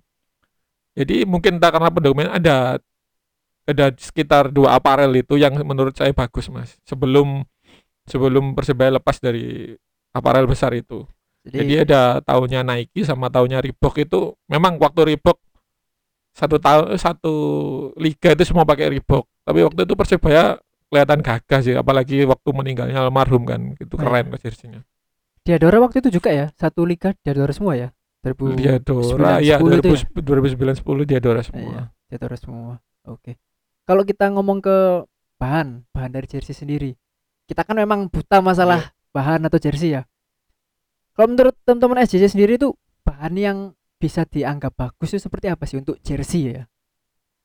Jadi 0.95 1.27
mungkin 1.27 1.59
tak 1.59 1.75
karena 1.75 1.91
pendokumen 1.91 2.27
ada 2.31 2.79
ada 3.65 3.85
sekitar 3.97 4.53
dua 4.53 4.77
aparel 4.77 5.11
itu 5.17 5.35
yang 5.35 5.57
menurut 5.65 5.97
saya 5.97 6.13
bagus 6.13 6.47
mas 6.53 6.77
sebelum 6.85 7.43
sebelum 8.05 8.53
persebaya 8.53 8.93
lepas 9.01 9.17
dari 9.17 9.73
aparel 10.13 10.45
besar 10.45 10.71
itu. 10.77 11.03
Jadi, 11.45 11.61
Jadi 11.61 11.73
ada 11.89 12.21
tahunnya 12.25 12.65
Nike 12.65 13.05
sama 13.05 13.29
tahunnya 13.29 13.61
Reebok 13.61 14.01
itu 14.01 14.33
memang 14.49 14.77
waktu 14.81 15.13
Reebok 15.13 15.37
satu 16.35 16.59
tahun 16.59 16.97
satu 16.99 17.33
liga 17.97 18.33
itu 18.33 18.43
semua 18.47 18.63
pakai 18.65 18.97
Reebok. 18.97 19.25
Tapi 19.45 19.59
waktu 19.61 19.81
itu 19.85 19.93
Persebaya 19.93 20.57
kelihatan 20.95 21.19
gagah 21.19 21.59
sih, 21.59 21.75
apalagi 21.75 22.23
waktu 22.23 22.49
meninggalnya 22.55 23.03
almarhum 23.03 23.43
kan, 23.43 23.75
itu 23.75 23.91
keren 23.99 24.31
oh, 24.31 24.39
jersinya. 24.39 24.79
Diadora 25.43 25.83
waktu 25.83 25.99
itu 25.99 26.15
juga 26.15 26.31
ya, 26.31 26.55
satu 26.55 26.87
liga 26.87 27.11
Diadora 27.19 27.51
semua 27.51 27.75
ya. 27.75 27.91
2000 28.23 28.55
Diadora 28.55 29.37
ya 29.43 29.59
2000, 29.59 29.83
ya? 29.85 30.07
2009 30.23 30.81
10 30.81 31.11
Diadora 31.11 31.41
semua. 31.43 31.61
Iya, 31.61 31.81
Diadora 32.09 32.37
semua. 32.39 32.73
Oke. 33.05 33.37
Kalau 33.85 34.01
kita 34.01 34.31
ngomong 34.33 34.63
ke 34.63 35.05
bahan, 35.37 35.83
bahan 35.93 36.09
dari 36.15 36.25
jersey 36.25 36.55
sendiri. 36.55 36.97
Kita 37.45 37.61
kan 37.61 37.77
memang 37.77 38.09
buta 38.09 38.41
masalah 38.41 38.89
yeah. 38.89 39.13
bahan 39.13 39.45
atau 39.45 39.61
jersey 39.61 39.93
ya 39.93 40.09
kalau 41.15 41.31
menurut 41.31 41.55
teman-teman 41.63 42.03
SJJ 42.03 42.35
sendiri 42.35 42.59
itu 42.59 42.75
bahan 43.07 43.33
yang 43.39 43.57
bisa 43.95 44.27
dianggap 44.27 44.75
bagus 44.75 45.15
itu 45.15 45.23
seperti 45.23 45.47
apa 45.47 45.63
sih 45.63 45.79
untuk 45.79 45.95
jersey 46.03 46.59
ya? 46.59 46.67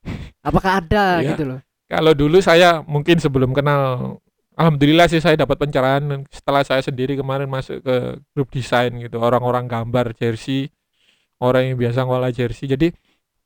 Apakah 0.46 0.82
ada 0.82 1.22
ya, 1.22 1.32
gitu 1.32 1.46
loh? 1.46 1.62
Kalau 1.90 2.14
dulu 2.14 2.38
saya 2.38 2.86
mungkin 2.86 3.18
sebelum 3.18 3.50
kenal 3.50 4.14
Alhamdulillah 4.54 5.08
sih 5.10 5.18
saya 5.18 5.40
dapat 5.40 5.56
pencerahan 5.56 6.22
setelah 6.30 6.62
saya 6.62 6.84
sendiri 6.84 7.16
kemarin 7.16 7.48
masuk 7.50 7.82
ke 7.82 7.96
grup 8.36 8.52
desain 8.54 8.92
gitu. 8.94 9.18
Orang-orang 9.18 9.66
gambar 9.66 10.14
jersey 10.14 10.70
orang 11.40 11.72
yang 11.72 11.76
biasa 11.80 12.04
ngolah 12.04 12.30
jersey. 12.30 12.68
Jadi 12.68 12.92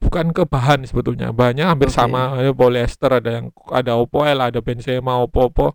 bukan 0.03 0.35
ke 0.35 0.43
bahan 0.45 0.85
sebetulnya. 0.85 1.31
Bahannya 1.31 1.71
hampir 1.71 1.89
okay. 1.89 2.03
sama 2.03 2.35
ada 2.35 2.51
polyester 2.51 3.11
ada 3.15 3.31
yang 3.31 3.47
ada 3.71 3.97
opoel 3.97 4.43
ada 4.43 4.59
benzema 4.59 5.23
opo 5.23 5.49
opo 5.49 5.67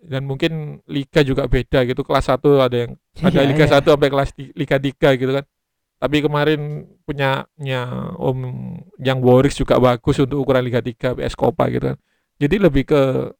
dan 0.00 0.24
mungkin 0.24 0.80
liga 0.86 1.20
juga 1.26 1.50
beda 1.50 1.82
gitu. 1.84 2.06
Kelas 2.06 2.30
1 2.30 2.38
ada 2.62 2.76
yang 2.86 2.92
ada 3.20 3.40
iya, 3.42 3.50
liga. 3.50 3.66
1 3.66 3.82
sampai 3.82 4.08
kelas 4.08 4.30
liga 4.56 4.76
3 4.78 5.20
gitu 5.20 5.32
kan 5.42 5.44
tapi 6.02 6.18
kemarin 6.18 6.82
punyanya 7.06 8.10
Om 8.18 8.38
yang 8.98 9.22
Warriors 9.22 9.54
juga 9.54 9.78
bagus 9.78 10.18
untuk 10.18 10.42
ukuran 10.42 10.66
Liga 10.66 10.82
3 10.82 11.14
PS 11.14 11.38
Copa 11.38 11.70
gitu 11.70 11.94
kan. 11.94 11.98
Jadi 12.42 12.58
lebih 12.58 12.90
ke 12.90 13.30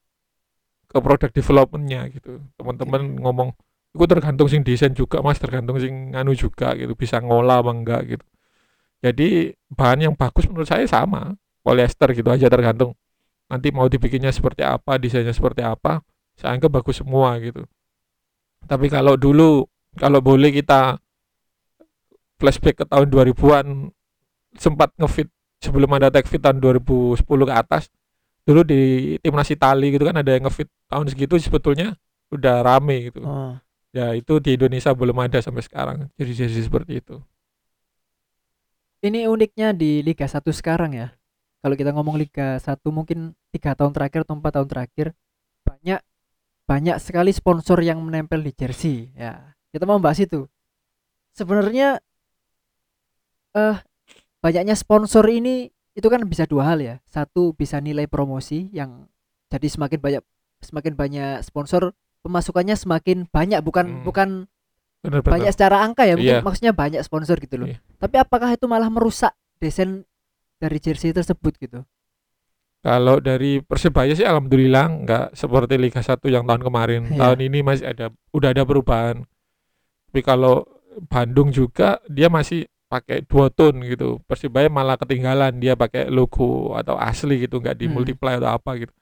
ke 0.87 0.98
produk 1.03 1.27
developmentnya 1.35 2.07
gitu. 2.14 2.38
Teman-teman 2.55 3.18
ngomong 3.18 3.51
itu 3.90 4.05
tergantung 4.07 4.46
sing 4.46 4.62
desain 4.62 4.94
juga 4.94 5.18
mas. 5.27 5.42
Tergantung 5.42 5.83
sing 5.83 6.14
anu 6.14 6.38
juga 6.38 6.79
gitu. 6.79 6.94
Bisa 6.94 7.18
ngolah 7.18 7.66
apa 7.66 7.75
enggak 7.75 8.03
gitu. 8.14 8.27
Jadi 9.03 9.59
bahan 9.75 10.07
yang 10.07 10.14
bagus 10.14 10.46
menurut 10.46 10.70
saya 10.70 10.87
sama. 10.87 11.35
Polyester 11.66 12.14
gitu 12.14 12.31
aja 12.31 12.46
tergantung. 12.46 12.94
Nanti 13.51 13.75
mau 13.75 13.90
dibikinnya 13.90 14.31
seperti 14.31 14.62
apa 14.62 15.03
desainnya 15.03 15.35
seperti 15.35 15.66
apa 15.66 15.98
saya 16.38 16.55
anggap 16.55 16.79
bagus 16.79 17.03
semua 17.03 17.35
gitu. 17.42 17.66
Tapi 18.70 18.87
kalau 18.87 19.18
dulu 19.18 19.66
kalau 19.98 20.22
boleh 20.22 20.55
kita 20.55 21.03
flashback 22.42 22.83
ke 22.83 22.85
tahun 22.90 23.07
2000-an 23.07 23.94
sempat 24.59 24.90
ngefit 24.98 25.31
sebelum 25.62 25.87
ada 25.94 26.11
tag 26.11 26.26
fit 26.26 26.42
tahun 26.42 26.59
2010 26.59 27.22
ke 27.22 27.55
atas. 27.55 27.87
Dulu 28.42 28.66
di 28.66 29.14
timnas 29.22 29.46
Itali 29.46 29.94
gitu 29.94 30.02
kan 30.02 30.18
ada 30.18 30.35
yang 30.35 30.50
ngefit 30.50 30.66
tahun 30.90 31.07
segitu 31.07 31.38
sebetulnya 31.38 31.94
udah 32.35 32.66
rame 32.66 33.14
gitu. 33.14 33.22
Oh. 33.22 33.55
ya 33.92 34.16
itu 34.16 34.40
di 34.40 34.57
Indonesia 34.57 34.88
belum 34.96 35.20
ada 35.20 35.37
sampai 35.44 35.61
sekarang 35.61 36.09
jadi 36.18 36.33
jadi 36.42 36.61
seperti 36.64 36.92
itu. 36.98 37.20
Ini 39.05 39.28
uniknya 39.28 39.76
di 39.76 40.00
Liga 40.00 40.24
1 40.24 40.42
sekarang 40.50 40.96
ya. 40.96 41.12
Kalau 41.62 41.76
kita 41.78 41.94
ngomong 41.94 42.18
Liga 42.18 42.59
1 42.59 42.83
mungkin 42.90 43.37
tiga 43.52 43.76
tahun 43.76 43.92
terakhir 43.94 44.24
atau 44.26 44.35
empat 44.35 44.52
tahun 44.59 44.68
terakhir 44.70 45.07
banyak 45.62 46.00
banyak 46.64 46.96
sekali 46.98 47.31
sponsor 47.31 47.78
yang 47.85 48.00
menempel 48.02 48.40
di 48.40 48.50
jersey 48.57 49.12
ya. 49.14 49.55
Kita 49.70 49.85
mau 49.85 50.00
bahas 50.00 50.18
itu. 50.18 50.48
Sebenarnya 51.37 52.00
eh 53.53 53.61
uh, 53.61 53.77
banyaknya 54.43 54.75
sponsor 54.75 55.25
ini 55.29 55.71
itu 55.93 56.09
kan 56.09 56.25
bisa 56.25 56.49
dua 56.49 56.73
hal 56.73 56.81
ya 56.81 56.97
satu 57.05 57.53
bisa 57.53 57.79
nilai 57.79 58.09
promosi 58.09 58.73
yang 58.73 59.07
jadi 59.53 59.69
semakin 59.69 60.01
banyak 60.01 60.23
semakin 60.65 60.93
banyak 60.97 61.45
sponsor 61.45 61.93
pemasukannya 62.25 62.75
semakin 62.75 63.29
banyak 63.29 63.61
bukan 63.61 64.01
hmm. 64.01 64.05
bukan 64.09 64.29
bener, 65.05 65.21
bener. 65.21 65.33
banyak 65.37 65.53
secara 65.53 65.85
angka 65.85 66.09
ya 66.09 66.17
mungkin 66.17 66.41
yeah. 66.41 66.45
maksudnya 66.45 66.73
banyak 66.73 67.03
sponsor 67.05 67.37
gitu 67.37 67.61
loh 67.61 67.69
yeah. 67.69 67.81
tapi 68.01 68.17
apakah 68.17 68.57
itu 68.57 68.65
malah 68.65 68.88
merusak 68.88 69.37
desain 69.61 70.09
dari 70.57 70.79
jersey 70.81 71.12
tersebut 71.12 71.53
gitu 71.61 71.85
kalau 72.83 73.23
dari 73.23 73.62
Persebaya 73.62 74.11
sih 74.11 74.27
alhamdulillah 74.27 75.07
nggak 75.07 75.27
seperti 75.38 75.79
Liga 75.79 76.03
1 76.03 76.19
yang 76.27 76.43
tahun 76.43 76.67
kemarin. 76.67 77.15
Yeah. 77.15 77.23
Tahun 77.23 77.38
ini 77.38 77.62
masih 77.62 77.87
ada 77.95 78.11
udah 78.35 78.51
ada 78.51 78.67
perubahan. 78.67 79.23
Tapi 80.11 80.21
kalau 80.27 80.67
Bandung 81.07 81.55
juga 81.55 82.03
dia 82.11 82.27
masih 82.27 82.67
pakai 82.92 83.24
dua 83.24 83.48
tone 83.48 83.81
gitu. 83.88 84.20
Persebaya 84.28 84.68
malah 84.68 85.00
ketinggalan 85.00 85.57
dia 85.57 85.72
pakai 85.72 86.12
logo 86.12 86.76
atau 86.76 87.00
asli 87.00 87.48
gitu 87.48 87.64
nggak 87.64 87.81
di 87.81 87.88
hmm. 87.88 87.94
multiply 87.96 88.37
atau 88.37 88.52
apa 88.52 88.76
gitu. 88.76 88.92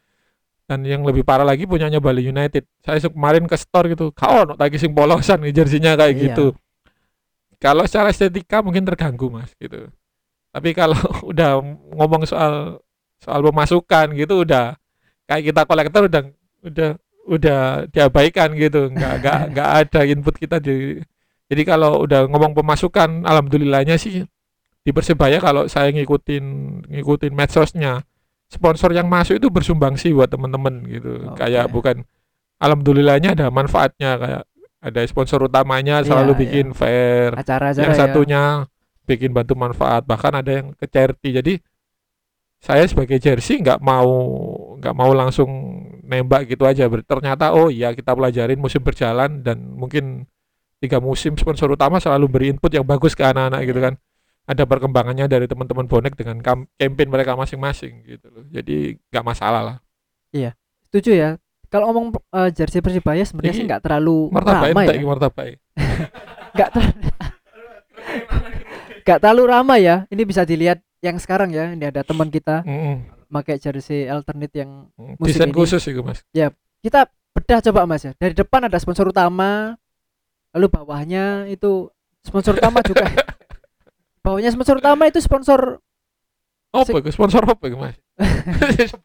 Dan 0.70 0.86
yang 0.86 1.02
lebih 1.02 1.26
parah 1.26 1.42
lagi 1.42 1.66
punyanya 1.66 1.98
Bali 1.98 2.22
United. 2.22 2.62
Saya 2.86 3.02
kemarin 3.10 3.50
ke 3.50 3.58
store 3.58 3.90
gitu, 3.90 4.14
kau 4.14 4.46
no 4.46 4.54
lagi 4.54 4.78
sing 4.78 4.94
polosan 4.94 5.42
nih 5.42 5.50
jersinya 5.50 5.98
kayak 5.98 6.14
yeah. 6.14 6.22
gitu. 6.30 6.46
Kalau 7.58 7.82
secara 7.90 8.14
estetika 8.14 8.62
mungkin 8.62 8.86
terganggu 8.86 9.26
mas 9.26 9.50
gitu. 9.58 9.90
Tapi 10.54 10.70
kalau 10.78 11.02
udah 11.26 11.58
ngomong 11.98 12.22
soal 12.30 12.78
soal 13.18 13.42
pemasukan 13.42 14.14
gitu 14.14 14.46
udah 14.46 14.78
kayak 15.26 15.50
kita 15.50 15.60
kolektor 15.66 16.02
udah 16.06 16.22
udah 16.64 16.90
udah 17.28 17.60
diabaikan 17.92 18.56
gitu 18.56 18.88
nggak 18.88 19.14
nggak 19.20 19.40
nggak 19.52 19.70
ada 19.84 20.00
input 20.08 20.34
kita 20.40 20.56
di 20.56 20.98
jadi 21.50 21.62
kalau 21.66 22.06
udah 22.06 22.30
ngomong 22.30 22.54
pemasukan 22.54 23.26
alhamdulillahnya 23.26 23.98
sih 23.98 24.22
di 24.80 24.90
persebaya 24.94 25.42
kalau 25.42 25.66
saya 25.66 25.90
ngikutin 25.92 26.44
ngikutin 26.88 27.32
medsosnya 27.34 28.06
sponsor 28.48 28.94
yang 28.94 29.10
masuk 29.10 29.36
itu 29.36 29.50
bersumbang 29.50 29.98
sih 29.98 30.14
buat 30.14 30.30
temen-temen 30.30 30.86
gitu 30.88 31.10
okay. 31.34 31.50
kayak 31.50 31.68
bukan 31.68 32.06
alhamdulillahnya 32.62 33.36
ada 33.36 33.46
manfaatnya 33.52 34.16
kayak 34.16 34.42
ada 34.80 35.00
sponsor 35.04 35.44
utamanya 35.44 36.00
selalu 36.00 36.32
yeah, 36.32 36.40
bikin 36.40 36.66
yeah. 36.72 36.76
fair 36.78 37.28
acara-acara 37.36 37.84
yang 37.84 37.92
ya. 37.92 37.98
satunya 37.98 38.42
bikin 39.04 39.30
bantu 39.36 39.52
manfaat 39.58 40.06
bahkan 40.08 40.32
ada 40.40 40.50
yang 40.62 40.66
ke 40.72 40.86
charity 40.88 41.36
jadi 41.42 41.54
saya 42.60 42.84
sebagai 42.84 43.16
jersey 43.20 43.60
nggak 43.60 43.80
mau 43.80 44.08
nggak 44.80 44.94
mau 44.96 45.12
langsung 45.16 45.48
nembak 46.04 46.48
gitu 46.48 46.64
aja 46.68 46.88
ternyata 46.88 47.56
oh 47.56 47.72
iya 47.72 47.92
kita 47.96 48.12
pelajarin 48.12 48.60
musim 48.60 48.84
berjalan 48.84 49.40
dan 49.40 49.64
mungkin 49.76 50.28
tiga 50.80 50.98
musim 50.98 51.36
sponsor 51.36 51.68
utama 51.70 52.00
selalu 52.00 52.26
beri 52.26 52.46
input 52.50 52.72
yang 52.72 52.82
bagus 52.82 53.12
ke 53.12 53.22
anak-anak 53.22 53.60
gitu 53.62 53.80
kan 53.80 53.94
ada 54.44 54.64
perkembangannya 54.64 55.28
dari 55.28 55.44
teman-teman 55.44 55.84
bonek 55.84 56.16
dengan 56.16 56.40
campaign 56.40 57.06
mereka 57.06 57.36
masing-masing 57.36 58.02
gitu 58.02 58.26
loh 58.32 58.44
jadi 58.48 58.96
nggak 59.12 59.24
masalah 59.24 59.62
lah 59.62 59.76
Setuju 60.90 61.14
ya. 61.14 61.30
Kalau 61.70 61.86
ngomong 61.86 62.18
eh, 62.34 62.50
jersey 62.50 62.82
Persibaya 62.82 63.22
sebenarnya 63.22 63.54
sih 63.54 63.62
nggak 63.62 63.78
terlalu 63.78 64.26
martabai 64.34 64.74
ramai 64.74 64.90
ya. 64.90 65.06
martabai 65.06 65.50
Nggak 66.58 66.70
ter- 66.74 66.94
nggak 69.06 69.18
terlalu 69.22 69.42
ramai 69.46 69.80
ya. 69.86 70.02
Ini 70.10 70.22
bisa 70.26 70.42
dilihat 70.42 70.82
yang 70.98 71.14
sekarang 71.14 71.54
ya. 71.54 71.70
Ini 71.70 71.94
ada 71.94 72.02
teman 72.02 72.26
kita 72.26 72.66
Mm-mm. 72.66 73.06
pakai 73.30 73.62
jersey 73.62 74.10
alternate 74.10 74.50
yang 74.50 74.90
Mm, 74.98 75.14
Musim 75.14 75.30
desain 75.30 75.50
ini. 75.50 75.54
khusus 75.54 75.82
itu 75.86 76.02
mas 76.02 76.26
kita 76.82 77.06
bedah 77.30 77.60
coba 77.70 77.86
Mas 77.86 78.02
ya. 78.02 78.12
Dari 78.18 78.34
depan 78.34 78.66
ada 78.66 78.74
sponsor 78.82 79.06
utama, 79.06 79.78
lalu 80.50 80.66
bawahnya 80.68 81.24
itu 81.46 81.88
sponsor 82.20 82.54
utama 82.54 82.80
juga. 82.80 83.06
bawahnya 84.24 84.50
sponsor 84.50 84.76
utama 84.76 85.06
itu 85.06 85.18
sponsor 85.18 85.80
apa 86.70 86.86
itu 86.94 87.10
sponsor 87.10 87.42
apa 87.42 87.62
itu 87.64 87.74
mas 87.74 87.96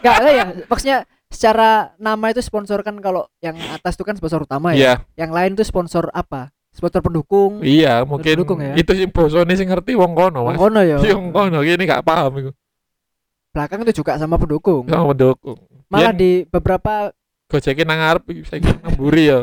enggak 0.00 0.16
lah 0.24 0.32
ya. 0.32 0.44
Maksudnya 0.66 0.98
secara 1.26 1.94
nama 1.96 2.26
itu 2.28 2.40
sponsor 2.40 2.80
kan 2.80 2.96
kalau 2.98 3.26
yang 3.38 3.54
atas 3.70 3.94
itu 3.94 4.02
kan 4.02 4.14
sponsor 4.14 4.42
utama 4.42 4.72
ya. 4.72 4.76
iya 4.76 4.94
Yang 5.16 5.30
lain 5.32 5.50
itu 5.52 5.64
sponsor 5.64 6.04
apa? 6.10 6.50
Sponsor 6.70 7.00
pendukung. 7.00 7.64
iya 7.64 8.04
mungkin 8.04 8.36
Pendukung 8.36 8.60
ya. 8.60 8.76
itu 8.76 8.92
sih 8.92 9.06
bosone 9.06 9.48
sing 9.52 9.64
ngerti 9.66 9.96
wong 9.96 10.12
kono 10.12 10.44
mas 10.44 10.56
Ngono 10.56 10.80
ya. 10.80 10.98
Iya, 10.98 11.14
wong 11.14 11.30
kono 11.30 11.60
ini 11.60 11.82
gak 11.82 12.04
paham 12.04 12.32
itu 12.36 12.50
Belakang 13.50 13.80
itu 13.82 13.96
juga 13.96 14.20
sama 14.20 14.36
pendukung. 14.36 14.84
sama 14.84 15.08
pendukung 15.10 15.56
Malah 15.88 16.12
Biyen 16.12 16.16
di 16.16 16.30
beberapa 16.44 17.08
gojekin 17.46 17.86
nang 17.86 17.96
ngarep 17.96 18.22
saya 18.44 18.58
mburi 18.90 19.24
ya 19.30 19.40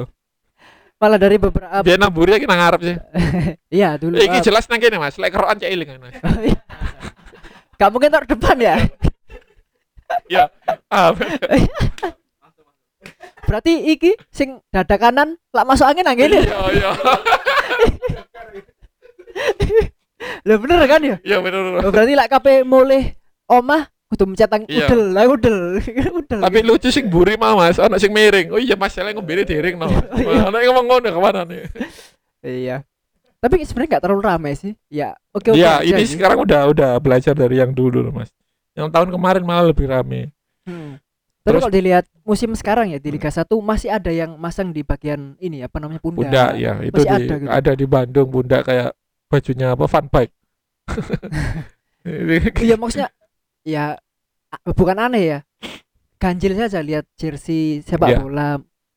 malah 1.03 1.19
dari 1.19 1.35
beberapa 1.35 1.83
biar 1.83 1.99
nang 1.99 2.15
mburi 2.15 2.39
iki 2.39 2.47
nang 2.47 2.63
ngarep 2.63 2.79
sih. 2.79 2.95
Iya 3.83 3.99
dulu. 3.99 4.15
iki 4.15 4.39
eh, 4.39 4.43
jelas 4.47 4.71
nang 4.71 4.79
kene 4.79 4.95
mas. 4.95 5.19
Lek 5.19 5.35
kerokan 5.35 5.59
cek 5.59 5.67
iling 5.67 5.87
kan 5.91 5.99
mas 5.99 6.15
Gak 7.75 7.89
mungkin 7.91 8.07
taruh 8.07 8.23
depan 8.23 8.55
ya. 8.55 8.75
ah. 10.87 11.11
Berarti 13.43 13.91
iki 13.91 14.15
sing 14.31 14.63
dada 14.71 14.95
kanan 14.95 15.35
lak 15.51 15.67
masuk 15.67 15.83
angin 15.83 16.07
nang 16.07 16.15
ngene. 16.15 16.39
iya 16.39 16.59
iya. 16.71 16.91
Lah 20.47 20.55
bener 20.55 20.79
kan 20.87 21.03
ya? 21.03 21.19
iya 21.19 21.43
bener 21.43 21.83
Oh, 21.83 21.91
berarti 21.91 22.15
lak 22.15 22.31
kape 22.31 22.63
mulai 22.63 23.11
omah 23.51 23.91
kudu 24.13 24.29
mencet 24.29 24.49
Iya. 24.69 24.85
udel, 24.85 25.03
lah 25.11 25.25
udel. 25.25 25.57
udel. 26.21 26.39
tapi 26.39 26.61
lucu 26.61 26.93
sing 26.93 27.09
mburi 27.09 27.33
mah 27.35 27.57
mas 27.57 27.81
ana 27.81 27.97
sing 27.97 28.13
miring 28.13 28.53
oh 28.53 28.61
iya 28.61 28.77
mas 28.77 28.93
saya 28.93 29.09
ngombene 29.11 29.41
diring 29.43 29.75
no 29.75 29.89
Iya. 30.21 30.47
ana 30.53 30.61
yang 30.61 30.71
ngomong 30.71 30.85
ngono 30.87 31.07
ke 31.09 31.19
mana 31.19 31.41
nih 31.43 31.63
iya. 32.45 32.77
Tapi 33.43 33.59
sebenarnya 33.67 33.99
nggak 33.99 34.03
terlalu 34.07 34.23
ramai 34.23 34.53
sih. 34.55 34.71
Ya, 34.87 35.19
oke 35.35 35.51
oke. 35.51 35.59
Iya, 35.59 35.83
aja 35.83 35.91
ini 35.91 36.07
sih. 36.07 36.15
sekarang 36.15 36.47
udah 36.47 36.63
udah 36.71 36.91
belajar 37.03 37.35
dari 37.35 37.59
yang 37.59 37.75
dulu 37.75 37.99
loh, 37.99 38.15
Mas. 38.15 38.31
Yang 38.71 38.95
tahun 38.95 39.11
kemarin 39.11 39.43
malah 39.43 39.67
lebih 39.67 39.91
rame. 39.91 40.31
Hmm. 40.63 40.95
Tapi 41.43 41.51
Terus- 41.51 41.63
kalau 41.67 41.75
dilihat 41.75 42.07
musim 42.23 42.55
sekarang 42.55 42.95
ya 42.95 43.03
di 43.03 43.11
Liga 43.11 43.27
1 43.27 43.51
masih 43.59 43.91
ada 43.91 44.07
yang 44.15 44.39
masang 44.39 44.71
di 44.71 44.79
bagian 44.79 45.35
ini 45.43 45.59
apa 45.59 45.75
namanya 45.83 45.99
pundak. 45.99 46.23
Bunda 46.31 46.45
ya, 46.55 46.79
itu 46.79 46.95
Masih 46.95 47.03
di, 47.03 47.11
ada 47.11 47.35
ada, 47.51 47.71
gitu. 47.75 47.79
di 47.83 47.85
Bandung 47.91 48.27
Bunda 48.31 48.57
kayak 48.63 48.95
bajunya 49.27 49.67
apa 49.75 49.85
fun 49.91 50.07
bike. 50.07 50.33
Iya 52.63 52.75
maksudnya 52.75 53.11
ya 53.63 53.95
bukan 54.63 54.97
aneh 54.99 55.23
ya. 55.23 55.39
Ganjil 56.15 56.55
saja 56.55 56.79
lihat 56.79 57.03
jersey 57.13 57.81
sepak 57.81 58.09
Iya. 58.09 58.19
bola 58.19 58.49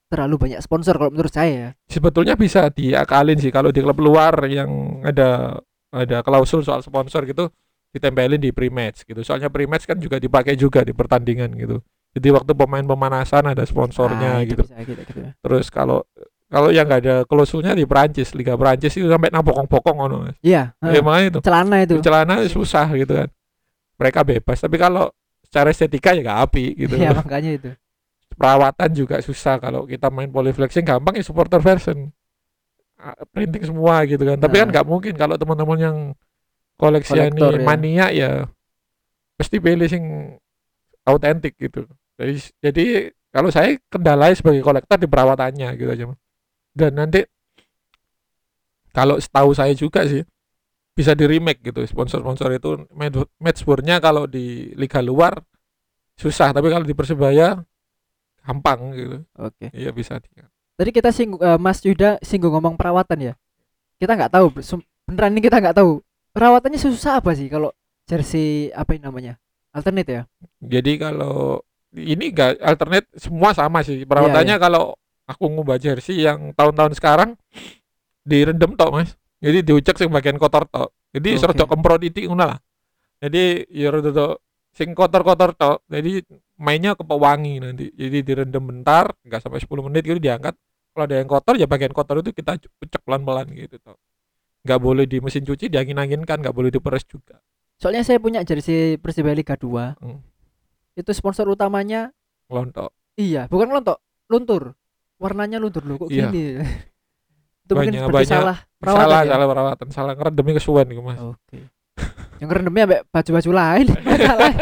terlalu 0.07 0.35
banyak 0.39 0.61
sponsor 0.61 0.95
kalau 0.95 1.11
menurut 1.11 1.31
saya 1.31 1.53
ya. 1.53 1.71
Sebetulnya 1.87 2.35
bisa 2.35 2.71
diakalin 2.71 3.35
sih 3.37 3.51
kalau 3.51 3.69
di 3.69 3.81
klub 3.81 3.99
luar 3.99 4.39
yang 4.47 4.71
ada 5.03 5.59
ada 5.91 6.23
klausul 6.23 6.63
soal 6.63 6.81
sponsor 6.81 7.25
gitu 7.25 7.51
ditempelin 7.91 8.39
di 8.39 8.51
pre-match 8.51 9.03
gitu. 9.03 9.21
Soalnya 9.21 9.49
pre-match 9.49 9.85
kan 9.85 9.97
juga 9.97 10.17
dipakai 10.17 10.55
juga 10.55 10.81
di 10.81 10.93
pertandingan 10.93 11.51
gitu. 11.57 11.83
Jadi 12.13 12.29
waktu 12.31 12.53
pemain 12.55 12.81
pemanasan 12.83 13.45
ada 13.49 13.61
sponsornya 13.63 14.39
Ah, 14.39 14.41
itu 14.41 14.55
gitu. 14.55 14.63
bisa 14.65 14.77
gitu, 14.81 15.03
gitu. 15.03 15.21
Terus 15.37 15.67
kalau 15.69 16.07
kalau 16.47 16.71
yang 16.71 16.87
nggak 16.87 17.01
ada 17.03 17.17
klausulnya 17.27 17.75
di 17.75 17.83
Perancis, 17.83 18.31
Liga 18.31 18.55
Perancis 18.55 18.95
itu 18.95 19.05
sampai 19.05 19.29
nang 19.29 19.43
pokong-pokong 19.43 19.97
ngono. 19.99 20.17
Mas. 20.23 20.39
Iya, 20.39 20.79
Ya, 20.79 20.87
heeh. 20.87 21.03
makanya 21.03 21.27
itu. 21.29 21.39
celana 21.43 21.77
itu. 21.83 21.95
celana 21.99 22.35
susah 22.47 22.87
gitu 22.95 23.13
kan 23.17 23.29
mereka 23.97 24.21
bebas 24.23 24.61
tapi 24.61 24.77
kalau 24.77 25.11
secara 25.47 25.71
estetika 25.71 26.11
ya 26.13 26.21
gak 26.21 26.41
api 26.51 26.65
gitu 26.77 26.95
Iya, 26.99 27.15
makanya 27.15 27.51
itu. 27.55 27.71
perawatan 28.35 28.91
juga 28.93 29.17
susah 29.23 29.57
kalau 29.57 29.87
kita 29.87 30.11
main 30.11 30.29
polyflexing 30.29 30.85
gampang 30.85 31.17
ya 31.17 31.25
supporter 31.25 31.63
version 31.63 32.11
printing 33.31 33.65
semua 33.65 34.03
gitu 34.05 34.21
kan 34.21 34.37
tapi 34.37 34.57
kan 34.59 34.67
Nah. 34.69 34.73
nggak 34.77 34.87
mungkin 34.87 35.15
kalau 35.15 35.39
teman-teman 35.39 35.79
yang 35.79 35.97
koleksi 36.77 37.15
Kolektor, 37.15 37.53
ya. 37.57 37.65
mania 37.65 38.07
ya 38.11 38.31
pasti 39.37 39.57
pilih 39.57 39.87
sing 39.87 40.05
autentik 41.05 41.55
gitu 41.57 41.87
jadi, 42.17 42.35
jadi 42.61 42.85
kalau 43.31 43.49
saya 43.49 43.77
kendalanya 43.89 44.33
sebagai 44.33 44.65
kolektor 44.65 44.97
di 44.97 45.09
perawatannya 45.09 45.69
gitu 45.77 45.91
aja 45.93 46.05
dan 46.73 46.93
nanti 46.93 47.21
kalau 48.91 49.21
setahu 49.21 49.53
saya 49.53 49.73
juga 49.73 50.09
sih 50.09 50.25
bisa 50.97 51.13
di 51.13 51.29
remake 51.29 51.61
gitu 51.61 51.85
sponsor-sponsor 51.85 52.57
itu 52.57 52.89
matchboardnya 53.37 54.01
kalau 54.01 54.25
di 54.25 54.73
liga 54.73 55.05
luar 55.05 55.37
susah 56.17 56.57
tapi 56.57 56.73
kalau 56.73 56.89
di 56.89 56.97
persebaya 56.97 57.61
gampang 58.41 58.97
gitu 58.97 59.17
Oke. 59.37 59.69
iya 59.77 59.93
bisa 59.93 60.17
di 60.17 60.33
Tadi 60.77 60.93
kita 60.93 61.09
singgung 61.09 61.41
eh, 61.41 61.57
Mas 61.61 61.81
Yuda 61.85 62.21
singgung 62.21 62.53
ngomong 62.53 62.77
perawatan 62.77 63.33
ya. 63.33 63.35
Kita 63.97 64.13
nggak 64.13 64.29
tahu 64.29 64.61
beneran 65.09 65.33
ini 65.33 65.41
kita 65.41 65.57
nggak 65.57 65.73
tahu. 65.73 66.05
Perawatannya 66.37 66.77
susah 66.77 67.25
apa 67.25 67.33
sih 67.33 67.49
kalau 67.49 67.73
jersey 68.05 68.69
apa 68.77 68.93
ini 68.93 69.09
namanya? 69.09 69.41
Alternate 69.73 70.09
ya? 70.13 70.23
jadi 70.61 70.93
kalau 70.97 71.61
ini 71.97 72.33
gak 72.33 72.61
alternate 72.61 73.09
semua 73.17 73.53
sama 73.57 73.81
sih 73.81 74.05
perawatannya 74.05 74.57
kalau 74.61 74.97
aku 75.25 75.45
ngubah 75.49 75.81
jersey 75.81 76.25
yang 76.25 76.53
tahun-tahun 76.53 76.93
sekarang 76.97 77.31
direndam 78.25 78.77
tok 78.77 78.91
mas 78.93 79.11
jadi 79.43 79.59
diucek 79.63 79.97
sing 79.99 80.09
bagian 80.09 80.37
kotor 80.41 80.65
tok 80.69 80.93
jadi 81.13 81.29
okay. 81.37 81.41
serta 81.41 81.65
kemprot 81.69 82.01
titik 82.03 82.29
ngono 82.29 82.45
lah 82.55 82.59
jadi 83.21 83.65
ya 83.73 83.89
rada 83.93 84.37
sing 84.77 84.93
kotor-kotor 84.93 85.57
tok 85.57 85.85
jadi 85.89 86.21
mainnya 86.61 86.93
ke 86.97 87.05
pewangi 87.05 87.61
nanti 87.61 87.89
jadi 87.97 88.21
direndam 88.21 88.65
bentar 88.65 89.13
nggak 89.25 89.41
sampai 89.41 89.61
10 89.61 89.87
menit 89.89 90.03
gitu 90.05 90.21
diangkat 90.21 90.57
kalau 90.93 91.05
ada 91.05 91.17
yang 91.21 91.29
kotor 91.29 91.55
ya 91.57 91.69
bagian 91.69 91.93
kotor 91.93 92.21
itu 92.21 92.33
kita 92.33 92.61
ucek 92.61 93.01
pelan-pelan 93.05 93.49
gitu 93.57 93.81
tok 93.81 93.97
nggak 94.67 94.81
boleh 94.81 95.05
di 95.09 95.21
mesin 95.21 95.45
cuci 95.45 95.69
diangin-anginkan 95.69 96.43
nggak 96.43 96.57
boleh 96.57 96.69
diperes 96.69 97.05
juga 97.07 97.41
Soalnya 97.77 98.09
saya 98.09 98.17
punya 98.17 98.41
jersey 98.41 98.97
Persibaya 98.97 99.37
Liga 99.37 99.53
2. 99.53 100.01
Hmm. 100.01 100.21
Itu 100.97 101.13
sponsor 101.13 101.45
utamanya 101.53 102.09
lontok 102.49 102.95
iya, 103.19 103.51
bukan 103.51 103.69
lontok, 103.69 104.01
luntur. 104.33 104.77
Warnanya 105.17 105.61
luntur 105.61 105.85
loh 105.85 105.97
kok 106.05 106.09
Iya. 106.13 106.29
gini. 106.29 106.61
itu 107.67 107.73
mungkin 107.75 107.93
Banyak- 107.93 108.05
seperti 108.07 108.17
banyak 108.17 108.31
salah 108.31 108.59
perawatan 108.79 109.03
salah 109.07 109.21
ya? 109.23 109.31
salah 109.33 109.47
perawatan 109.49 109.87
salah 109.93 110.13
ngerendamnya 110.15 110.55
kesuwen 110.61 110.87
gitu 110.91 111.03
mas 111.03 111.19
Oke. 111.21 111.59
Yang 112.37 112.51
rendemnya 112.53 112.85
sampai 112.85 113.01
baju-baju 113.09 113.51
lain. 113.57 113.87
Salah. 114.29 114.53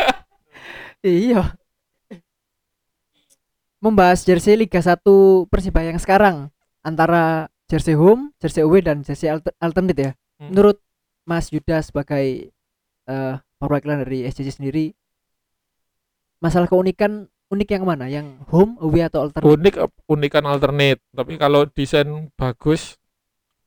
iya. 1.03 1.43
Membahas 3.83 4.23
jersey 4.23 4.55
Liga 4.55 4.79
1 4.79 5.03
Persibaya 5.51 5.91
yang 5.91 5.99
sekarang 5.99 6.55
antara 6.81 7.51
jersey 7.67 7.99
home, 7.99 8.31
jersey 8.39 8.63
away 8.63 8.79
dan 8.79 9.03
jersey 9.03 9.27
alter- 9.27 9.53
alternate 9.59 9.99
ya. 9.99 10.11
Hmm. 10.39 10.55
Menurut 10.55 10.79
Mas 11.27 11.51
Yuda 11.51 11.83
sebagai 11.83 12.55
eh 13.05 13.35
perwakilan 13.59 14.07
dari 14.07 14.23
SCC 14.25 14.55
sendiri 14.55 14.95
masalah 16.39 16.71
keunikan 16.71 17.27
unik 17.51 17.69
yang 17.75 17.85
mana? 17.85 18.07
Yang 18.07 18.39
home, 18.49 18.77
away 18.81 19.05
atau 19.05 19.27
alternate? 19.29 19.51
unik 19.51 19.75
unikan 20.07 20.45
alternate 20.47 21.01
tapi 21.11 21.37
kalau 21.37 21.65
desain 21.69 22.29
bagus 22.37 22.97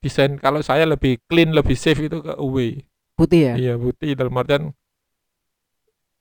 desain 0.04 0.38
kalau 0.38 0.62
saya 0.62 0.86
lebih 0.86 1.18
clean 1.26 1.52
lebih 1.52 1.74
safe 1.74 2.06
itu 2.06 2.22
ke 2.22 2.34
away 2.38 2.86
Putih 3.18 3.50
ya. 3.50 3.54
iya 3.58 3.74
putih 3.74 4.14
dalam 4.14 4.34
artian 4.38 4.70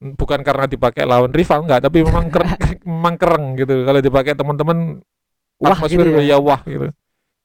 mm, 0.01 0.17
bukan 0.17 0.41
karena 0.41 0.65
dipakai 0.65 1.05
lawan 1.05 1.29
rival 1.29 1.69
enggak 1.69 1.85
tapi 1.85 2.01
memang 2.01 2.33
keren, 2.33 2.57
memang 2.89 3.15
keren 3.21 3.45
gitu. 3.61 3.85
Kalau 3.85 4.01
dipakai 4.01 4.33
teman-teman 4.33 5.05
Wah, 5.61 5.77
atmosfer 5.77 6.05
gitu 6.09 6.21
ya. 6.25 6.37
ya 6.37 6.39
wah 6.41 6.61
gitu. 6.65 6.89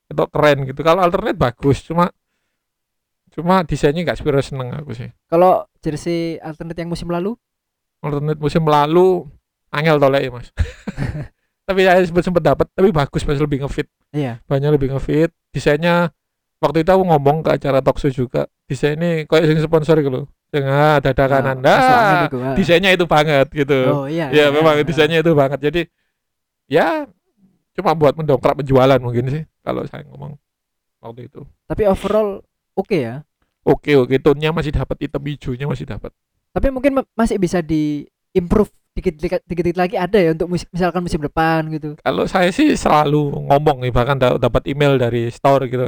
Itu 0.08 0.24
keren 0.32 0.58
gitu. 0.68 0.80
Kalau 0.84 1.04
alternate 1.04 1.36
bagus 1.36 1.84
cuma 1.84 2.12
cuma 3.32 3.64
desainnya 3.64 4.04
nggak 4.08 4.20
sepiro 4.20 4.40
seneng 4.40 4.72
aku 4.72 4.92
sih. 4.96 5.12
Kalau 5.28 5.68
jersey 5.84 6.40
alternate 6.40 6.80
yang 6.80 6.92
musim 6.92 7.08
lalu? 7.12 7.36
Alternate 8.04 8.40
musim 8.40 8.64
lalu 8.64 9.28
angel 9.72 10.00
tolek 10.00 10.32
mas. 10.32 10.48
Tapi 11.68 11.88
saya 11.88 12.04
sempat 12.04 12.24
sempat 12.28 12.44
dapat 12.44 12.68
tapi 12.72 12.92
bagus 12.92 13.24
mas 13.24 13.40
lebih 13.40 13.64
ngefit. 13.64 13.88
Iya. 14.12 14.44
banyak 14.44 14.76
lebih 14.76 14.92
ngefit. 14.96 15.32
Desainnya 15.56 16.12
waktu 16.62 16.86
itu 16.86 16.92
aku 16.94 17.04
ngomong 17.04 17.42
ke 17.42 17.58
acara 17.58 17.82
talkshow 17.82 18.08
juga 18.08 18.46
desainnya 18.70 19.26
kayak 19.26 19.50
sing 19.50 19.60
sponsor 19.60 19.98
gitu 19.98 20.14
loh 20.14 20.26
yang 20.54 20.68
ah, 20.68 20.98
dada 21.00 21.26
kanan 21.26 21.58
Oh, 21.58 21.66
angin 21.66 21.66
nah 21.66 22.22
itu, 22.28 22.38
ah. 22.38 22.54
desainnya 22.54 22.92
itu 22.94 23.06
banget 23.06 23.48
gitu 23.50 23.80
Oh 23.90 24.06
iya. 24.06 24.30
ya 24.30 24.46
iya, 24.46 24.46
memang 24.54 24.78
iya. 24.78 24.86
desainnya 24.86 25.20
itu 25.20 25.32
banget 25.34 25.60
jadi 25.60 25.82
ya 26.68 27.10
cuma 27.74 27.96
buat 27.96 28.14
mendongkrak 28.14 28.62
penjualan 28.62 29.00
mungkin 29.00 29.26
sih 29.28 29.44
kalau 29.62 29.82
saya 29.86 30.06
ngomong 30.06 30.38
waktu 31.02 31.28
itu 31.28 31.42
Tapi 31.66 31.84
overall 31.88 32.46
oke 32.74 32.94
ya. 32.94 33.26
oke 33.64 33.92
oke 33.98 34.16
tone-nya 34.20 34.52
masih 34.52 34.70
dapat 34.72 35.02
hitam 35.02 35.24
hijaunya 35.24 35.66
masih 35.66 35.90
dapat 35.90 36.14
Tapi 36.52 36.68
mungkin 36.68 37.00
ma- 37.00 37.12
masih 37.16 37.40
bisa 37.40 37.64
di 37.64 38.06
improve 38.32 38.70
dikit 38.92 39.16
dikit 39.16 39.42
dikit 39.48 39.76
lagi 39.80 39.96
ada 39.96 40.20
ya 40.20 40.36
untuk 40.36 40.52
musim, 40.52 40.68
misalkan 40.68 41.00
musim 41.00 41.24
depan 41.24 41.64
gitu. 41.72 41.96
kalau 41.98 42.28
saya 42.28 42.52
sih 42.52 42.76
selalu 42.76 43.48
ngomong 43.48 43.80
nih 43.82 43.90
bahkan 43.90 44.20
da- 44.20 44.36
dapat 44.36 44.68
email 44.68 45.00
dari 45.00 45.32
store 45.32 45.64
gitu 45.66 45.88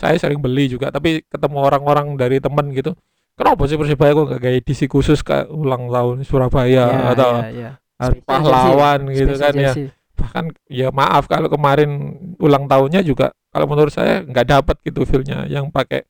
saya 0.00 0.16
sering 0.16 0.40
beli 0.40 0.72
juga 0.72 0.88
tapi 0.88 1.20
ketemu 1.28 1.60
orang-orang 1.60 2.16
dari 2.16 2.40
temen 2.40 2.72
gitu 2.72 2.96
kenapa 3.36 3.68
sih 3.68 3.76
persibaya 3.76 4.16
kok 4.16 4.26
gak 4.32 4.40
kayak 4.40 4.56
edisi 4.64 4.88
khusus 4.88 5.20
kayak 5.20 5.52
ulang 5.52 5.92
tahun 5.92 6.24
Surabaya 6.24 6.88
Ya, 6.88 7.12
atau 7.12 7.30
ya, 7.44 7.48
ya. 7.52 7.70
Spesial 8.00 8.24
pahlawan 8.24 9.00
gitu 9.12 9.36
spesial 9.36 9.44
kan 9.44 9.54
ya 9.60 9.72
bahkan 10.20 10.44
ya 10.68 10.88
maaf 10.92 11.24
kalau 11.28 11.48
kemarin 11.48 12.16
ulang 12.40 12.64
tahunnya 12.68 13.04
juga 13.04 13.32
kalau 13.52 13.66
menurut 13.68 13.92
saya 13.92 14.20
nggak 14.20 14.46
dapat 14.48 14.76
gitu 14.84 15.04
feelnya 15.08 15.48
yang 15.48 15.72
pakai 15.72 16.04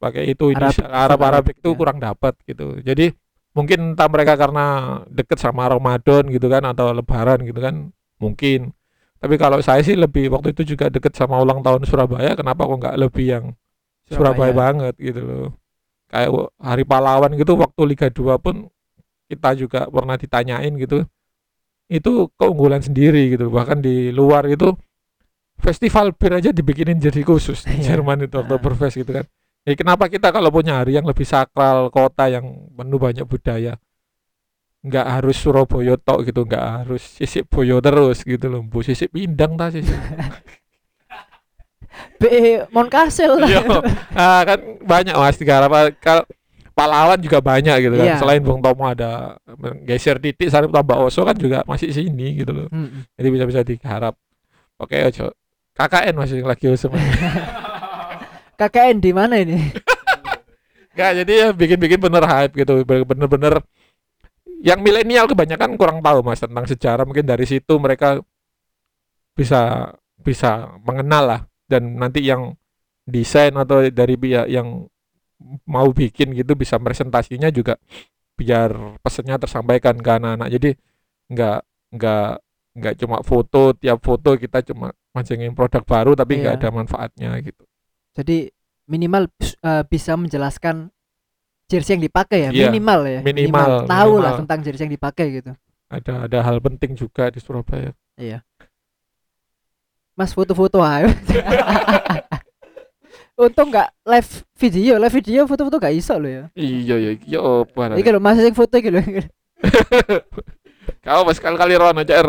pakai 0.00 0.32
itu 0.32 0.52
Arab 0.56 0.72
Arab, 0.88 1.20
Arabik 1.20 1.56
itu 1.60 1.72
ya. 1.72 1.76
kurang 1.76 1.98
dapat 2.00 2.36
gitu 2.48 2.80
jadi 2.80 3.12
mungkin 3.56 3.96
entah 3.96 4.08
mereka 4.12 4.36
karena 4.36 5.00
deket 5.08 5.40
sama 5.40 5.68
Ramadan 5.68 6.28
gitu 6.28 6.48
kan 6.52 6.64
atau 6.68 6.92
Lebaran 6.92 7.40
gitu 7.44 7.56
kan 7.60 7.92
mungkin 8.20 8.76
tapi 9.16 9.34
kalau 9.40 9.58
saya 9.64 9.80
sih 9.80 9.96
lebih 9.96 10.28
waktu 10.32 10.52
itu 10.52 10.76
juga 10.76 10.92
deket 10.92 11.16
sama 11.16 11.40
ulang 11.40 11.64
tahun 11.64 11.84
Surabaya 11.88 12.36
kenapa 12.36 12.68
kok 12.68 12.76
nggak 12.78 12.96
lebih 13.00 13.26
yang 13.26 13.44
Surabaya, 14.06 14.54
banget 14.54 14.94
gitu 15.02 15.20
loh 15.24 15.48
kayak 16.06 16.30
hari 16.62 16.84
pahlawan 16.86 17.34
gitu 17.34 17.58
waktu 17.58 17.82
Liga 17.90 18.06
2 18.06 18.38
pun 18.38 18.70
kita 19.26 19.58
juga 19.58 19.90
pernah 19.90 20.14
ditanyain 20.14 20.70
gitu 20.78 21.02
itu 21.90 22.30
keunggulan 22.38 22.82
sendiri 22.82 23.34
gitu 23.34 23.50
bahkan 23.50 23.82
di 23.82 24.14
luar 24.14 24.46
itu 24.46 24.74
festival 25.58 26.14
bir 26.14 26.38
aja 26.38 26.50
dibikinin 26.54 26.98
jadi 27.00 27.22
khusus 27.26 27.66
di 27.66 27.82
Iya. 27.82 27.98
Jerman 27.98 28.26
itu 28.30 28.38
Ah. 28.38 28.46
Oktoberfest 28.46 29.02
gitu 29.02 29.10
kan 29.10 29.24
ya 29.66 29.74
kenapa 29.74 30.06
kita 30.06 30.30
kalau 30.30 30.54
punya 30.54 30.78
hari 30.82 30.94
yang 30.94 31.06
lebih 31.06 31.26
sakral 31.26 31.90
kota 31.90 32.30
yang 32.30 32.70
penuh 32.70 32.98
banyak 33.02 33.26
budaya 33.26 33.74
nggak 34.80 35.06
harus 35.08 35.36
Surabaya 35.36 35.96
tok 35.96 36.24
gitu 36.24 36.42
nggak 36.42 36.64
harus 36.80 37.02
sisip 37.02 37.46
boyo 37.46 37.78
terus 37.78 38.20
gitu 38.20 38.46
loh 38.46 38.60
bu 38.60 38.80
sisip 38.80 39.10
pindang 39.10 39.54
ta 39.54 39.68
sisip 39.68 39.94
Be 42.16 42.64
Monkasil 42.70 43.32
lah. 43.36 43.48
Iya. 43.52 43.60
Ah, 44.12 44.40
kan 44.42 44.58
banyak 44.82 45.14
mas 45.14 45.36
tiga 45.36 45.60
apa 45.60 45.92
kalau 45.96 46.24
pahlawan 46.72 47.16
juga 47.16 47.40
banyak 47.40 47.76
gitu 47.78 47.94
kan 47.94 48.06
Iya. 48.06 48.16
selain 48.20 48.40
Bung 48.40 48.60
Tomo 48.60 48.84
ada 48.84 49.40
geser 49.82 50.16
titik 50.16 50.48
Sarip 50.48 50.68
tambah 50.68 50.96
Oso 50.98 51.24
kan 51.24 51.32
juga 51.32 51.64
masih 51.64 51.88
sini 51.88 52.36
gitu 52.36 52.52
loh 52.52 52.68
Mm-mm. 52.68 53.08
jadi 53.16 53.28
bisa 53.32 53.44
bisa 53.44 53.60
digarap 53.62 54.12
oke 54.76 54.92
ojo 54.92 55.32
KKN 55.72 56.14
masih 56.14 56.38
lagi 56.42 56.68
usum 56.68 56.92
KKN 58.58 58.96
di 58.96 59.12
mana 59.12 59.36
ini? 59.36 59.60
Enggak, 60.92 61.12
jadi 61.14 61.32
ya 61.36 61.46
bikin-bikin 61.52 62.00
bener 62.00 62.24
hype 62.24 62.56
gitu 62.56 62.80
bener-bener 62.84 63.60
yang 64.64 64.80
milenial 64.80 65.28
kebanyakan 65.28 65.76
kurang 65.76 65.98
tahu 66.00 66.20
mas 66.24 66.40
tentang 66.40 66.64
sejarah. 66.64 67.04
Mungkin 67.04 67.26
dari 67.26 67.44
situ 67.44 67.76
mereka 67.80 68.20
bisa 69.36 69.92
bisa 70.20 70.76
mengenal 70.82 71.24
lah. 71.26 71.40
Dan 71.66 71.98
nanti 71.98 72.22
yang 72.22 72.54
desain 73.06 73.54
atau 73.54 73.86
dari 73.90 74.14
pihak 74.18 74.46
yang 74.50 74.86
mau 75.68 75.88
bikin 75.92 76.32
gitu 76.32 76.56
bisa 76.56 76.80
presentasinya 76.80 77.52
juga 77.52 77.76
biar 78.36 78.98
pesannya 79.04 79.36
tersampaikan 79.36 79.98
ke 80.00 80.10
anak-anak. 80.10 80.48
Jadi 80.50 80.70
nggak 81.30 81.58
nggak 81.96 82.30
nggak 82.76 82.94
cuma 83.00 83.24
foto 83.24 83.72
tiap 83.72 83.98
foto 84.04 84.36
kita 84.36 84.60
cuma 84.66 84.92
mancingin 85.16 85.56
produk 85.56 85.80
baru 85.84 86.12
tapi 86.12 86.44
nggak 86.44 86.54
Iya. 86.56 86.60
ada 86.60 86.68
manfaatnya 86.72 87.30
gitu. 87.40 87.64
Jadi 88.16 88.48
minimal 88.86 89.28
eh, 89.42 89.84
bisa 89.88 90.14
menjelaskan 90.16 90.92
jersey 91.66 91.92
yang 91.92 92.02
dipakai 92.02 92.38
ya, 92.40 92.48
Iya, 92.48 92.52
minimal 92.68 93.00
ya. 93.04 93.20
minimal, 93.20 93.68
Tahu 93.84 94.12
lah 94.16 94.32
minimal. 94.32 94.36
tentang 94.42 94.58
jersey 94.62 94.82
yang 94.84 94.92
dipakai 94.92 95.26
gitu. 95.34 95.50
ada 95.86 96.12
ada 96.24 96.38
hal 96.40 96.56
penting 96.58 96.94
juga 96.94 97.28
di 97.28 97.38
Surabaya 97.38 97.92
Iya. 98.16 98.40
Mas 100.14 100.32
foto-foto 100.32 100.80
ayo. 100.80 101.12
Untung 103.36 103.68
nggak 103.68 103.88
live 104.02 104.28
video, 104.56 104.96
live 104.96 105.12
video 105.12 105.44
foto-foto 105.44 105.76
gak 105.76 105.92
iso 105.92 106.16
loh 106.16 106.26
ya. 106.26 106.42
iya 106.56 106.94
iya 106.96 107.10
iya 107.20 107.38
apa 107.40 107.94
Iki 107.94 108.08
lho 108.08 108.18
Mas 108.18 108.36
sing 108.36 108.56
foto 108.56 108.74
lho. 108.80 109.00
kau 111.04 111.22
pas 111.22 111.36
kali 111.36 111.54
kali 111.54 111.72
Rono 111.74 112.00
CR 112.00 112.28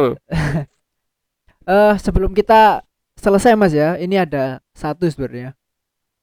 Eh 1.68 1.94
sebelum 2.00 2.32
kita 2.32 2.80
selesai 3.16 3.54
Mas 3.54 3.72
ya, 3.72 3.96
ini 3.96 4.16
ada 4.16 4.60
satu 4.72 5.04
sebenarnya. 5.04 5.52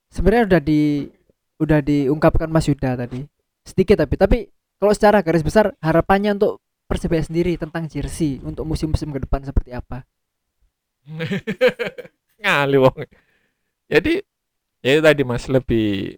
Sebenarnya 0.08 0.44
udah 0.48 0.60
di 0.60 1.12
udah 1.60 1.80
diungkapkan 1.84 2.50
Mas 2.50 2.66
Yuda 2.70 2.98
tadi. 2.98 3.24
Sedikit 3.64 4.02
tapi 4.02 4.14
tapi 4.18 4.38
kalau 4.78 4.92
secara 4.92 5.22
garis 5.24 5.44
besar 5.46 5.72
harapannya 5.80 6.36
untuk 6.36 6.60
Persebaya 6.84 7.24
sendiri 7.24 7.56
tentang 7.56 7.88
jersey 7.88 8.44
untuk 8.44 8.68
musim-musim 8.68 9.08
ke 9.08 9.24
depan 9.24 9.40
seperti 9.40 9.72
apa? 9.72 10.04
ngali 12.42 12.76
wong 12.80 12.96
jadi 13.88 14.20
ya 14.84 15.00
tadi 15.04 15.22
mas 15.24 15.48
lebih 15.48 16.16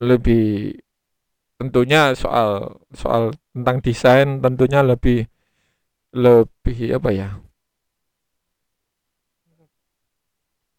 lebih 0.00 0.76
tentunya 1.60 2.16
soal 2.16 2.80
soal 2.96 3.36
tentang 3.52 3.84
desain 3.84 4.40
tentunya 4.40 4.80
lebih 4.80 5.28
lebih 6.16 6.78
apa 6.96 7.10
ya 7.12 7.28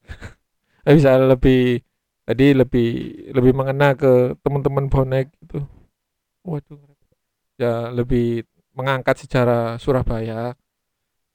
Eh, 0.82 0.98
bisa 0.98 1.14
lebih 1.14 1.86
tadi 2.28 2.54
lebih 2.54 2.88
lebih 3.34 3.54
mengena 3.58 3.98
ke 3.98 4.38
teman-teman 4.46 4.86
bonek 4.88 5.28
gitu 5.42 5.66
waduh 6.46 6.80
ya 7.60 7.90
lebih 7.94 8.46
mengangkat 8.74 9.28
sejarah 9.28 9.76
Surabaya 9.78 10.56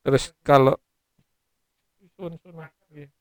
terus 0.03 0.33
kalau. 0.46 0.75
Iya. 2.16 3.12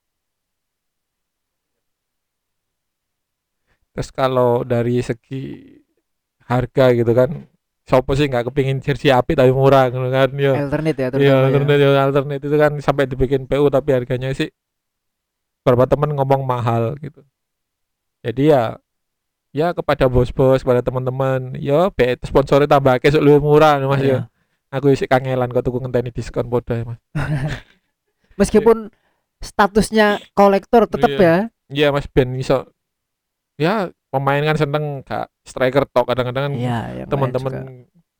terus 3.91 4.09
kalau 4.11 4.63
dari 4.63 5.03
segi 5.03 5.75
harga 6.47 6.95
gitu 6.95 7.11
kan 7.11 7.43
Sopo 7.85 8.17
sih 8.17 8.25
nggak 8.25 8.49
kepingin 8.49 8.81
jersey 8.81 9.13
api 9.13 9.37
tapi 9.37 9.51
murah 9.53 9.91
gitu 9.93 10.09
kan 10.09 10.29
ya 10.33 10.53
Alternate 10.57 10.97
ya 10.97 11.07
Iya, 11.11 11.11
terutama 11.11 11.27
ya. 11.27 11.45
alternate, 11.45 11.81
ya, 11.83 11.89
alternate 12.01 12.43
itu 12.47 12.57
kan 12.57 12.71
sampai 12.81 13.03
dibikin 13.05 13.45
PU 13.45 13.67
tapi 13.69 13.89
harganya 13.93 14.31
sih 14.33 14.49
beberapa 15.61 15.85
temen 15.89 16.13
ngomong 16.17 16.41
mahal 16.45 16.93
gitu. 17.03 17.21
Jadi 18.25 18.49
ya 18.49 18.81
ya 19.53 19.69
kepada 19.71 20.09
bos-bos, 20.09 20.65
kepada 20.65 20.81
teman-teman, 20.81 21.53
ya 21.61 21.93
be 21.93 22.17
sponsornya 22.25 22.65
tambah 22.65 22.97
kesuk 22.97 23.21
lebih 23.21 23.45
murah 23.45 23.77
Mas 23.79 24.01
Iya. 24.01 24.09
ya. 24.09 24.19
Aku 24.73 24.89
isi 24.89 25.05
kangelan 25.05 25.53
kok 25.53 25.61
tuku 25.63 25.77
ngenteni 25.79 26.09
diskon 26.09 26.49
podo 26.49 26.73
ya, 26.73 26.83
Mas. 26.83 26.99
Meskipun 28.41 28.89
statusnya 29.39 30.19
kolektor 30.33 30.89
tetap 30.89 31.07
Iya. 31.07 31.21
ya. 31.21 31.35
Iya 31.69 31.87
Mas 31.93 32.09
Ben 32.09 32.33
iso 32.35 32.65
ya 33.55 33.87
pemain 34.11 34.43
kan 34.43 34.57
seneng 34.59 34.83
gak 35.05 35.29
striker 35.47 35.85
tok 35.87 36.09
kadang-kadang 36.09 36.51
kan 36.51 36.53
Iya, 36.57 36.77
lain 36.81 36.97
juga. 36.99 37.09
teman-teman 37.13 37.53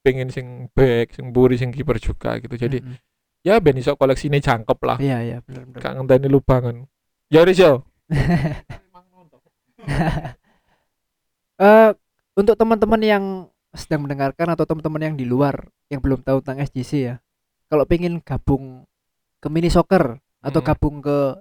pengen 0.06 0.30
sing 0.30 0.70
back, 0.78 1.18
sing 1.18 1.34
buri, 1.34 1.58
sing 1.58 1.74
kiper 1.74 1.98
juga 1.98 2.38
gitu. 2.38 2.56
Jadi 2.56 2.78
Mm-mm. 2.80 2.96
ya 3.42 3.58
ben 3.58 3.76
iso 3.76 3.98
koleksi 3.98 4.30
ini 4.30 4.38
jangkep 4.38 4.80
lah. 4.86 4.98
Iya, 5.02 5.18
iya, 5.26 5.38
benar 5.42 5.66
benar. 5.66 5.82
Gak 5.82 5.92
ngenteni 5.98 6.28
lubangan. 6.30 6.76
Ya 7.28 7.42
wis 7.42 7.58
Eh 11.56 11.92
untuk 12.36 12.60
teman-teman 12.60 13.00
yang 13.00 13.24
sedang 13.72 14.04
mendengarkan 14.04 14.52
atau 14.52 14.68
teman-teman 14.68 15.08
yang 15.08 15.16
di 15.16 15.24
luar 15.24 15.72
yang 15.88 16.04
belum 16.04 16.20
tahu 16.20 16.44
tentang 16.44 16.60
SJC 16.68 16.92
ya. 17.00 17.16
Kalau 17.72 17.88
pengen 17.88 18.20
gabung 18.20 18.84
ke 19.40 19.48
mini 19.48 19.72
soccer 19.72 20.20
atau 20.44 20.60
Mm. 20.60 20.68
gabung 20.68 21.00
ke 21.00 21.40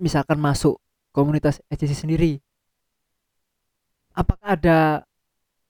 misalkan 0.00 0.40
masuk 0.40 0.80
komunitas 1.12 1.60
SJC 1.68 1.92
sendiri. 2.08 2.40
Apakah 4.16 4.56
ada 4.56 5.04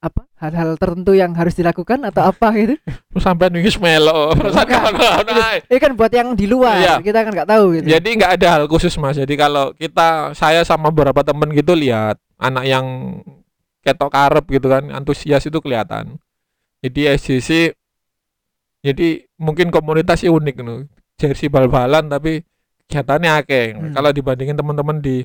apa 0.05 0.29
hal-hal 0.37 0.77
tertentu 0.77 1.17
yang 1.17 1.33
harus 1.33 1.57
dilakukan 1.57 2.05
atau 2.05 2.29
apa 2.29 2.53
gitu? 2.53 2.77
Sampai 3.17 3.49
nunggu 3.49 3.73
melo. 3.81 4.37
Ini 5.73 5.79
kan 5.81 5.97
buat 5.97 6.13
yang 6.13 6.37
di 6.37 6.45
luar, 6.45 6.77
Iya. 6.77 6.95
kita 7.01 7.25
kan 7.25 7.33
nggak 7.33 7.49
tahu 7.49 7.65
gitu. 7.81 7.87
Jadi 7.89 8.09
nggak 8.21 8.33
ada 8.37 8.47
hal 8.61 8.65
khusus 8.69 8.93
mas. 9.01 9.17
Jadi 9.17 9.33
kalau 9.41 9.73
kita 9.73 10.37
saya 10.37 10.61
sama 10.69 10.93
beberapa 10.93 11.25
temen 11.25 11.49
gitu 11.57 11.73
lihat 11.73 12.21
anak 12.37 12.69
yang 12.69 12.85
ketok 13.81 14.13
karep 14.13 14.45
gitu 14.53 14.67
kan 14.69 14.85
antusias 14.93 15.49
itu 15.49 15.57
kelihatan. 15.65 16.21
Jadi 16.85 17.17
SJC 17.17 17.73
jadi 18.85 19.25
mungkin 19.41 19.73
komunitasnya 19.73 20.29
unik 20.29 20.57
nih. 20.61 20.81
Jersey 21.17 21.49
bal-balan 21.49 22.13
tapi 22.13 22.45
kegiatannya 22.85 23.31
akeh. 23.41 23.67
Hmm. 23.73 23.93
Kalau 23.97 24.11
dibandingin 24.13 24.59
teman-teman 24.61 25.01
di 25.01 25.25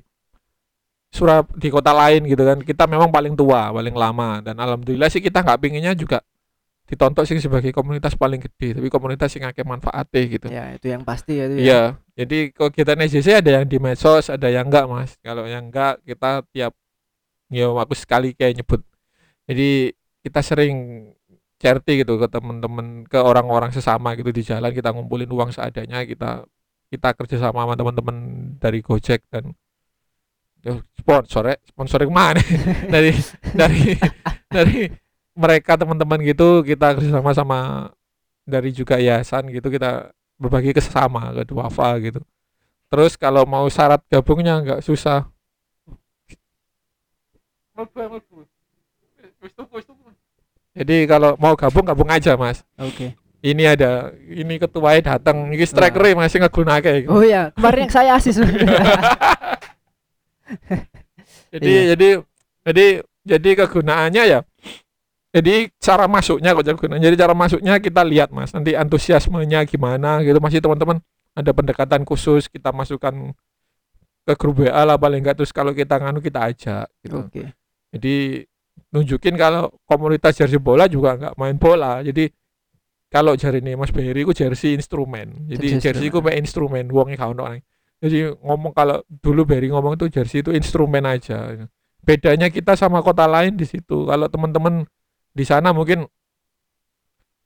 Surab 1.10 1.49
di 1.57 1.74
kota 1.74 1.91
lain 1.93 2.26
gitu 2.30 2.43
kan. 2.45 2.62
Kita 2.62 2.86
memang 2.86 3.10
paling 3.10 3.34
tua 3.34 3.74
paling 3.74 3.95
lama. 3.97 4.41
Dan 4.45 4.57
alhamdulillah 4.62 5.10
sih 5.10 5.22
kita 5.22 5.41
nggak 5.41 5.60
pinginnya 5.60 5.93
juga 5.97 6.22
ditonton 6.89 7.22
sih 7.22 7.38
sebagai 7.38 7.70
komunitas 7.70 8.18
paling 8.18 8.41
gede 8.41 8.82
tapi 8.82 8.89
komunitas 8.89 9.30
yang 9.38 9.53
akeh 9.53 9.62
manfaatnya 9.62 10.22
gitu. 10.26 10.47
Ya, 10.49 10.74
itu 10.74 10.89
yang 10.89 11.05
pasti 11.05 11.38
ya 11.38 11.45
itu 11.45 11.55
ya. 11.55 11.62
Iya, 11.62 11.82
jadi 12.18 12.38
kegiatan 12.49 12.97
SJC 13.05 13.28
ada 13.45 13.62
yang 13.62 13.66
di 13.70 13.78
medsos, 13.78 14.26
ada 14.34 14.49
yang 14.49 14.66
enggak, 14.66 14.89
Mas. 14.89 15.14
Kalau 15.22 15.45
yang 15.45 15.70
enggak, 15.70 16.01
kita 16.01 16.41
tiap 16.49 16.74
ya 17.53 17.70
aku 17.70 17.93
sekali 17.93 18.34
kayak 18.34 18.66
nyebut. 18.66 18.82
Jadi 19.45 19.93
kita 20.26 20.41
sering 20.41 20.78
charity 21.62 22.01
gitu 22.01 22.18
ke 22.18 22.26
teman-teman 22.26 23.05
ke 23.05 23.22
orang-orang 23.22 23.70
sesama 23.70 24.18
gitu 24.18 24.34
di 24.34 24.41
jalan. 24.41 24.74
Kita 24.74 24.89
ngumpulin 24.89 25.30
uang 25.30 25.53
seadanya 25.53 26.01
kita 26.10 26.41
kita 26.89 27.14
kerjasama 27.14 27.70
sama 27.70 27.78
teman-teman 27.78 28.18
dari 28.57 28.82
Gojek 28.82 29.30
dan 29.30 29.53
ya, 29.53 29.53
sponsor 30.99 31.43
ya 31.53 31.55
sponsor 31.66 32.03
yang 32.03 32.14
mana 32.14 32.41
dari 32.93 33.16
dari 33.55 33.95
dari 34.51 34.80
mereka 35.39 35.80
teman-teman 35.80 36.20
gitu 36.28 36.62
kita 36.68 36.99
kerjasama 36.99 37.32
sama 37.32 37.60
dari 38.43 38.74
juga 38.76 38.99
yayasan 38.99 39.47
gitu 39.53 39.72
kita 39.72 40.12
berbagi 40.39 40.72
ke 40.72 40.82
sesama 40.82 41.36
ke 41.36 41.43
duafa 41.47 41.95
gitu. 42.01 42.20
Terus 42.89 43.14
kalau 43.20 43.45
mau 43.45 43.70
syarat 43.70 44.01
gabungnya 44.10 44.57
nggak 44.64 44.82
susah. 44.82 45.30
Jadi 50.74 51.05
kalau 51.05 51.38
mau 51.38 51.53
gabung 51.53 51.86
gabung 51.86 52.10
aja 52.10 52.34
mas. 52.39 52.66
Oke. 52.80 53.14
ini 53.39 53.64
ada 53.64 54.12
ini 54.28 54.60
ketuanya 54.60 55.16
datang 55.16 55.47
ini 55.47 55.64
striker 55.64 56.12
masih 56.12 56.43
ngegunake 56.43 57.07
gitu. 57.07 57.10
Oh 57.16 57.24
iya, 57.24 57.55
kemarin 57.55 57.88
yang 57.88 57.93
saya 57.95 58.12
asis. 58.20 58.36
jadi 61.53 61.69
Iya. 61.69 61.83
jadi 61.95 62.09
jadi 62.65 62.85
jadi 63.25 63.49
kegunaannya 63.65 64.23
ya 64.25 64.39
jadi 65.29 65.69
cara 65.77 66.09
masuknya 66.09 66.57
kok 66.57 66.65
gunanya 66.65 67.05
jadi 67.05 67.17
cara 67.21 67.33
masuknya 67.37 67.77
kita 67.77 68.01
lihat 68.01 68.33
mas 68.33 68.49
nanti 68.49 68.73
antusiasmenya 68.73 69.61
gimana 69.69 70.25
gitu. 70.25 70.41
Masih 70.41 70.57
teman-teman 70.57 70.97
ada 71.37 71.51
pendekatan 71.53 72.01
khusus 72.01 72.49
kita 72.49 72.73
masukkan 72.73 73.13
ke 74.25 74.33
grup 74.33 74.65
WA 74.65 74.81
lah 74.85 74.97
paling 74.97 75.21
enggak 75.21 75.37
terus 75.37 75.53
kalau 75.53 75.69
kita 75.77 76.01
nganu 76.01 76.17
kita 76.17 76.49
ajak 76.49 76.85
gitu. 77.05 77.21
Oke. 77.21 77.53
jadi 77.93 78.45
nunjukin 78.93 79.33
kalau 79.37 79.69
komunitas 79.85 80.37
jersey 80.37 80.57
bola 80.57 80.89
juga 80.89 81.13
nggak 81.17 81.33
main 81.37 81.57
bola. 81.61 82.01
Jadi 82.01 82.29
kalau 83.09 83.33
jari 83.33 83.61
ini 83.61 83.73
Mas 83.77 83.89
Berry 83.93 84.25
ku 84.25 84.33
jersey 84.33 84.73
instrumen. 84.77 85.45
Jadi 85.49 85.77
Jersey 85.77 85.81
jersey 85.81 86.07
ku 86.09 86.21
main 86.25 86.41
instrumen. 86.41 86.89
Wongnya 86.89 87.17
kau 87.21 87.33
orang 87.33 87.61
jadi 87.99 88.31
ngomong 88.39 88.71
kalau 88.71 89.03
dulu 89.07 89.43
Berry 89.43 89.67
ngomong 89.69 89.99
itu 89.99 90.07
jersey 90.07 90.39
itu 90.39 90.55
instrumen 90.55 91.03
aja 91.03 91.67
bedanya 91.99 92.47
kita 92.47 92.73
sama 92.73 93.03
kota 93.03 93.27
lain 93.27 93.59
di 93.59 93.67
situ 93.67 94.07
kalau 94.07 94.31
teman-teman 94.31 94.87
di 95.31 95.43
sana 95.43 95.75
mungkin 95.75 96.07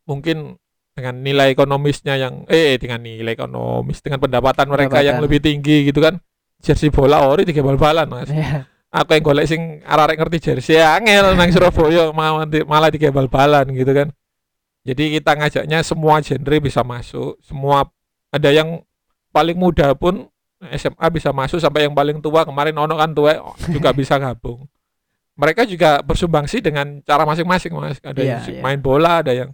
mungkin 0.03 0.59
dengan 0.93 1.25
nilai 1.25 1.57
ekonomisnya 1.57 2.21
yang 2.21 2.45
eh 2.45 2.77
dengan 2.77 3.01
nilai 3.01 3.33
ekonomis 3.33 3.99
dengan 4.05 4.21
pendapatan 4.21 4.69
mereka 4.69 5.01
yang 5.01 5.17
Pendapatan. 5.17 5.23
lebih 5.25 5.39
tinggi 5.41 5.77
gitu 5.89 5.99
kan 6.05 6.21
jersey 6.61 6.93
bola 6.93 7.25
ori 7.25 7.49
tiga 7.49 7.65
bal-balan 7.65 8.05
mas 8.05 8.29
Iya. 8.29 8.69
aku 8.93 9.17
yang 9.17 9.23
golek 9.25 9.49
sing 9.49 9.81
arek 9.81 10.21
ngerti 10.21 10.37
jersey 10.37 10.77
ya 10.77 10.93
angel 11.01 11.33
nang 11.33 11.49
Surabaya 11.49 12.13
malah 12.13 12.45
malah 12.69 12.89
di 12.93 13.01
bal-balan 13.01 13.65
gitu 13.73 13.89
kan 13.89 14.07
jadi 14.85 15.17
kita 15.17 15.31
ngajaknya 15.33 15.79
semua 15.81 16.21
genre 16.21 16.57
bisa 16.61 16.85
masuk 16.85 17.41
semua 17.41 17.89
ada 18.29 18.53
yang 18.53 18.85
paling 19.33 19.57
muda 19.57 19.97
pun 19.97 20.29
SMA 20.71 21.07
bisa 21.09 21.29
masuk 21.29 21.57
sampai 21.57 21.85
yang 21.85 21.93
paling 21.93 22.19
tua. 22.19 22.43
Kemarin 22.43 22.75
ono 22.75 22.93
kan 22.93 23.11
tua 23.11 23.37
juga 23.67 23.89
bisa 23.95 24.15
gabung. 24.15 24.63
Mereka 25.33 25.65
juga 25.65 25.97
bersumbangsi 25.99 26.61
dengan 26.61 27.01
cara 27.01 27.23
masing-masing 27.23 27.73
mas. 27.73 27.97
Ada 27.99 28.21
Iya, 28.21 28.29
yang 28.29 28.41
iya. 28.49 28.61
main 28.61 28.77
bola 28.77 29.19
ada 29.19 29.33
yang 29.33 29.49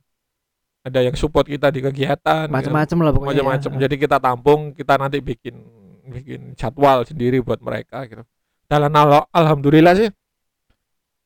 ada 0.79 0.99
yang 0.99 1.13
support 1.13 1.43
kita 1.43 1.69
di 1.69 1.79
kegiatan 1.79 2.47
Macam-macam 2.47 2.97
lah 2.99 3.11
pokoknya. 3.11 3.43
macam-macam 3.43 3.71
jadi 3.77 3.95
kita 3.95 4.17
tampung 4.17 4.71
kita 4.71 4.95
nanti 4.95 5.19
bikin 5.19 5.55
bikin 6.07 6.55
jadwal 6.55 7.03
sendiri 7.03 7.39
buat 7.39 7.59
mereka 7.59 8.03
gitu. 8.05 8.23
Dalam 8.65 8.89
al 8.91 9.27
alhamdulillah 9.29 9.93
sih 9.93 10.09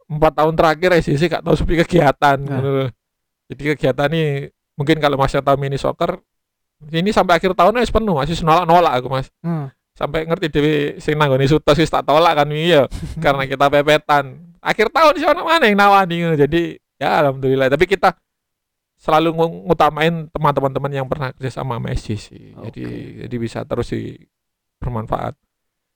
empat 0.05 0.33
tahun 0.35 0.53
terakhir 0.53 0.89
SCC 0.99 1.21
gak 1.27 1.41
tahu 1.41 1.55
sepi 1.55 1.79
kegiatan 1.79 2.37
Nah. 2.37 2.49
gitu. 2.51 2.71
Jadi 3.49 3.61
kegiatan 3.73 4.09
ini 4.09 4.25
mungkin 4.73 4.97
kalau 4.97 5.15
masih 5.15 5.39
tahu 5.39 5.55
mini 5.55 5.77
soccer 5.77 6.17
ini 6.89 7.09
sampai 7.09 7.37
akhir 7.37 7.53
tahun 7.53 7.77
wis 7.77 7.89
penuh 7.89 8.13
masih 8.13 8.35
nolak 8.41 8.65
nolak 8.65 8.93
aku 8.97 9.07
mas 9.07 9.27
Hmm. 9.39 9.67
sampai 9.93 10.25
ngerti 10.25 10.47
dewi 10.49 10.73
sing 10.97 11.15
nanggoni 11.15 11.45
sutos 11.45 11.75
wis 11.75 11.87
tak 11.87 12.03
tolak 12.03 12.33
kan 12.33 12.47
iya 12.49 12.89
karena 13.23 13.45
kita 13.45 13.67
pepetan 13.67 14.41
akhir 14.59 14.89
tahun 14.89 15.13
sih 15.15 15.27
orang 15.27 15.45
mana 15.45 15.63
yang 15.65 15.77
nawani 15.77 16.17
jadi 16.35 16.61
ya 16.97 17.21
alhamdulillah 17.21 17.67
tapi 17.67 17.85
kita 17.85 18.15
selalu 18.95 19.35
ngu- 19.35 19.61
ngutamain 19.67 20.13
teman-teman 20.31 20.91
yang 20.91 21.05
pernah 21.05 21.35
kerja 21.35 21.59
sama 21.59 21.75
sama 21.75 21.91
SJC 21.91 22.27
jadi 22.71 22.83
Oke. 22.83 23.11
jadi 23.27 23.35
bisa 23.35 23.59
terus 23.63 23.91
di 23.91 24.15
bermanfaat 24.79 25.35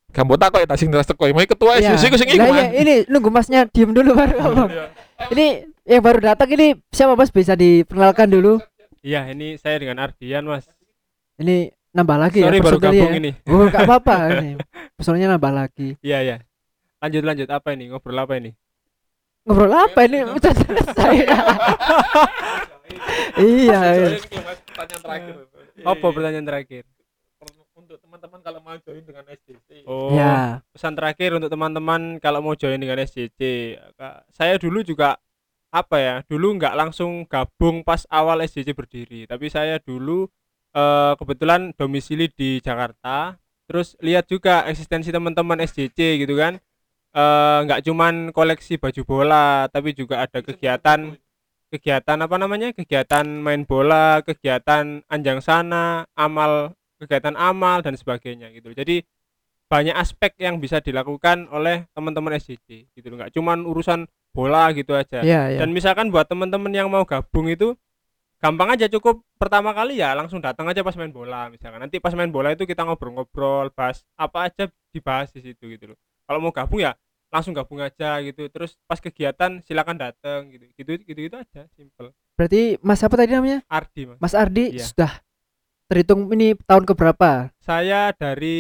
Gambo 0.07 0.39
tak 0.39 0.55
kok 0.55 0.63
ya 0.63 0.67
tasing 0.67 0.87
terus 0.87 1.03
teko 1.03 1.27
mau 1.27 1.43
ketua 1.43 1.75
Iya. 1.77 1.91
SJC 1.93 2.03
ku 2.07 2.15
sing 2.15 2.31
iku 2.31 2.47
man. 2.47 2.71
ini 2.71 3.03
nunggu 3.05 3.27
masnya 3.27 3.67
diem 3.67 3.91
dulu 3.91 4.15
baru 4.15 4.39
ngomong. 4.39 4.69
Iya. 4.71 4.85
Ini 5.35 5.45
yang 5.83 5.99
baru 5.99 6.19
datang 6.23 6.47
ini 6.55 6.79
siapa 6.87 7.11
mas 7.13 7.27
bisa 7.27 7.59
diperkenalkan 7.59 8.31
dulu? 8.31 8.55
Iya, 9.01 9.29
ini 9.29 9.55
saya 9.55 9.77
dengan 9.77 9.97
Ardian, 9.99 10.43
Mas. 10.43 10.65
Ini 11.37 11.69
nambah 11.93 12.17
lagi 12.17 12.39
Sorry 12.41 12.57
ya 12.57 12.63
baru 12.63 12.77
gabung 12.77 13.11
ya. 13.13 13.17
ini. 13.17 13.31
Oh 13.45 13.63
nggak 13.63 13.81
apa-apa 13.83 14.15
ini. 14.35 14.49
Personilnya 14.93 15.27
nambah 15.33 15.51
lagi. 15.51 15.87
Iya, 16.01 16.17
iya. 16.21 16.35
Lanjut 16.97 17.23
lanjut 17.23 17.47
apa 17.47 17.67
ini? 17.71 17.83
Ngobrol 17.87 18.17
apa 18.17 18.33
ini? 18.37 18.51
Ngobrol 19.45 19.71
apa 19.71 19.99
ini? 20.03 20.17
Udah 20.25 20.51
selesai. 20.51 21.11
iya. 21.13 21.37
iya. 23.37 23.79
Pertanyaan 24.67 25.01
terakhir. 25.01 25.33
Apa 25.83 26.05
pertanyaan 26.09 26.45
terakhir? 26.45 26.83
Untuk 27.77 27.97
teman-teman 28.01 28.39
kalau 28.41 28.59
mau 28.59 28.75
join 28.75 29.03
dengan 29.05 29.23
SJC. 29.23 29.85
Oh, 29.85 30.11
Ya. 30.11 30.59
pesan 30.73 30.91
terakhir 30.91 31.29
untuk 31.31 31.47
teman-teman 31.47 32.17
kalau 32.17 32.41
mau 32.41 32.53
join 32.53 32.75
dengan 32.75 32.97
SJC. 32.99 33.39
Saya 34.33 34.57
dulu 34.57 34.81
juga 34.81 35.15
apa 35.71 35.97
ya? 35.99 36.15
Dulu 36.25 36.57
nggak 36.59 36.75
langsung 36.77 37.25
gabung 37.27 37.83
pas 37.83 38.03
awal 38.11 38.43
SJC 38.45 38.73
berdiri, 38.73 39.25
tapi 39.29 39.51
saya 39.51 39.79
dulu 39.81 40.27
eh, 40.75 41.13
kebetulan 41.19 41.73
domisili 41.75 42.29
di 42.31 42.59
Jakarta. 42.63 43.37
Terus 43.67 43.99
lihat 43.99 44.31
juga 44.31 44.63
eksistensi 44.69 45.11
teman-teman 45.11 45.59
SJC 45.63 46.23
gitu 46.23 46.39
kan. 46.39 46.59
Eh, 47.15 47.59
nggak 47.67 47.83
cuman 47.87 48.31
koleksi 48.35 48.79
baju 48.79 49.01
bola, 49.07 49.67
tapi 49.71 49.91
juga 49.97 50.23
ada 50.23 50.39
kegiatan 50.43 51.15
kegiatan 51.73 52.17
apa 52.23 52.35
namanya? 52.39 52.71
Kegiatan 52.75 53.25
main 53.27 53.67
bola, 53.67 54.23
kegiatan 54.23 55.03
anjang 55.11 55.39
sana, 55.43 56.07
amal 56.15 56.77
kegiatan 56.97 57.35
amal 57.37 57.85
dan 57.85 57.93
sebagainya 57.93 58.49
gitu. 58.55 58.73
Jadi 58.73 59.05
banyak 59.67 59.95
aspek 59.95 60.31
yang 60.39 60.63
bisa 60.63 60.79
dilakukan 60.79 61.51
oleh 61.51 61.91
teman-teman 61.91 62.39
SJC 62.39 62.87
gitu 62.95 63.07
nggak 63.11 63.35
cuman 63.35 63.67
urusan 63.67 64.07
bola 64.37 64.69
gitu 64.71 64.93
aja 64.93 65.19
Iya, 65.19 65.41
iya. 65.49 65.59
dan 65.59 65.69
misalkan 65.69 66.07
buat 66.07 66.23
teman-teman 66.23 66.69
yang 66.69 66.85
mau 66.85 67.01
gabung 67.01 67.47
itu 67.47 67.73
gampang 68.37 68.69
aja 68.71 68.85
cukup 68.87 69.25
pertama 69.35 69.73
kali 69.73 69.97
ya 69.97 70.13
langsung 70.13 70.37
datang 70.37 70.69
aja 70.69 70.79
pas 70.79 70.93
main 70.93 71.09
bola 71.09 71.49
misalkan 71.49 71.81
nanti 71.81 71.97
pas 71.97 72.13
main 72.13 72.29
bola 72.29 72.53
itu 72.53 72.63
kita 72.63 72.85
ngobrol-ngobrol 72.85 73.73
bahas 73.73 74.05
apa 74.13 74.45
aja 74.45 74.63
dibahas 74.89 75.29
di 75.31 75.41
situ 75.41 75.65
gitu 75.67 75.89
loh 75.89 75.97
kalau 76.23 76.37
mau 76.37 76.51
gabung 76.51 76.77
ya 76.77 76.93
langsung 77.27 77.51
gabung 77.51 77.81
aja 77.81 78.21
gitu 78.21 78.45
terus 78.47 78.77
pas 78.83 78.97
kegiatan 78.97 79.59
silakan 79.59 79.97
datang 79.97 80.47
gitu 80.47 80.69
gitu 80.71 80.91
gitu 81.03 81.19
gitu 81.23 81.35
aja 81.35 81.65
simple 81.73 82.13
Berarti 82.37 82.77
Mas 82.79 83.01
apa 83.01 83.17
tadi 83.17 83.33
namanya? 83.33 83.65
Ardi 83.65 84.05
mas 84.05 84.21
Mas 84.21 84.31
Ardi 84.31 84.77
Iya. 84.77 84.85
sudah 84.85 85.11
terhitung 85.87 86.29
ini 86.29 86.53
tahun 86.61 86.85
keberapa? 86.85 87.49
saya 87.57 88.13
dari 88.13 88.57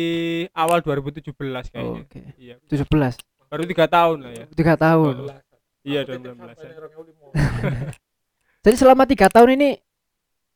awal 0.51 0.81
2017 0.81 1.31
kayaknya 1.69 2.01
Oke. 2.01 2.21
iya 2.35 2.55
17. 2.65 2.89
baru 3.47 3.63
tiga 3.63 3.85
tahun 3.85 4.17
lah 4.19 4.33
ya 4.33 4.45
Tiga 4.51 4.73
tahun. 4.75 5.29
Iya 5.87 6.03
2016 6.03 6.67
Jadi 8.65 8.75
selama 8.75 9.07
tiga 9.07 9.31
tahun 9.31 9.55
ini 9.55 9.69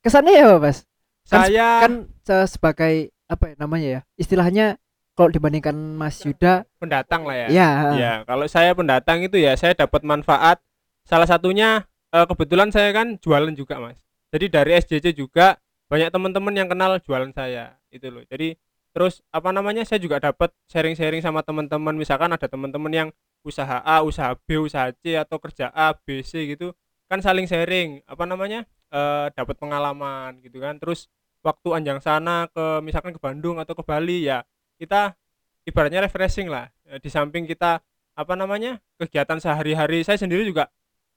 kesannya 0.04 0.34
ya 0.36 0.60
Mas? 0.60 0.84
Kan- 1.30 1.48
saya 1.48 1.68
Kan 1.88 1.94
se- 2.28 2.50
sebagai 2.58 3.16
apa 3.32 3.44
ya 3.48 3.56
namanya 3.56 3.88
ya? 3.88 4.02
Istilahnya 4.20 4.76
kalau 5.16 5.32
dibandingkan 5.32 5.76
Mas 5.76 6.20
Yuda, 6.24 6.68
pendatang 6.82 7.24
lah 7.24 7.36
ya 7.36 7.48
ya. 7.48 7.72
Ya, 7.96 8.14
kalau 8.28 8.48
saya 8.48 8.76
pendatang 8.76 9.24
itu 9.24 9.38
ya 9.40 9.56
saya 9.56 9.72
dapat 9.78 10.04
manfaat. 10.04 10.60
Salah 11.08 11.28
satunya 11.30 11.88
eh, 12.12 12.26
kebetulan 12.28 12.68
saya 12.74 12.92
kan 12.92 13.16
jualan 13.22 13.54
juga, 13.56 13.80
Mas. 13.80 14.00
Jadi 14.32 14.48
dari 14.52 14.72
SJC 14.76 15.16
juga 15.16 15.60
banyak 15.88 16.12
teman-teman 16.12 16.56
yang 16.56 16.68
kenal 16.72 16.96
jualan 17.00 17.32
saya 17.32 17.76
itu 17.92 18.08
loh. 18.08 18.24
Jadi 18.28 18.56
terus 18.92 19.24
apa 19.32 19.52
namanya? 19.56 19.84
Saya 19.88 20.00
juga 20.04 20.20
dapat 20.20 20.52
sharing-sharing 20.68 21.24
sama 21.24 21.44
teman-teman. 21.44 21.96
Misalkan 21.96 22.32
ada 22.32 22.48
teman-teman 22.48 22.92
yang 22.92 23.08
usaha 23.42 23.82
A, 23.82 24.06
usaha 24.06 24.34
B, 24.38 24.62
usaha 24.62 24.90
C 24.94 25.18
atau 25.18 25.38
kerja 25.42 25.70
A, 25.74 25.94
B, 25.96 26.22
C 26.22 26.54
gitu. 26.56 26.74
Kan 27.10 27.20
saling 27.24 27.46
sharing, 27.50 28.02
apa 28.08 28.24
namanya? 28.26 28.64
eh 28.92 29.28
dapat 29.36 29.56
pengalaman 29.56 30.44
gitu 30.44 30.60
kan. 30.60 30.76
Terus 30.76 31.08
waktu 31.42 31.70
anjang 31.74 32.00
sana 32.04 32.46
ke 32.52 32.84
misalkan 32.86 33.16
ke 33.16 33.22
Bandung 33.24 33.58
atau 33.58 33.74
ke 33.74 33.84
Bali 33.88 34.30
ya 34.30 34.44
kita 34.78 35.18
ibaratnya 35.66 36.06
refreshing 36.06 36.50
lah 36.52 36.70
Eh, 36.92 37.00
di 37.00 37.08
samping 37.08 37.48
kita 37.48 37.80
apa 38.20 38.34
namanya 38.36 38.76
kegiatan 39.00 39.40
sehari-hari 39.40 40.04
saya 40.04 40.20
sendiri 40.20 40.44
juga 40.44 40.68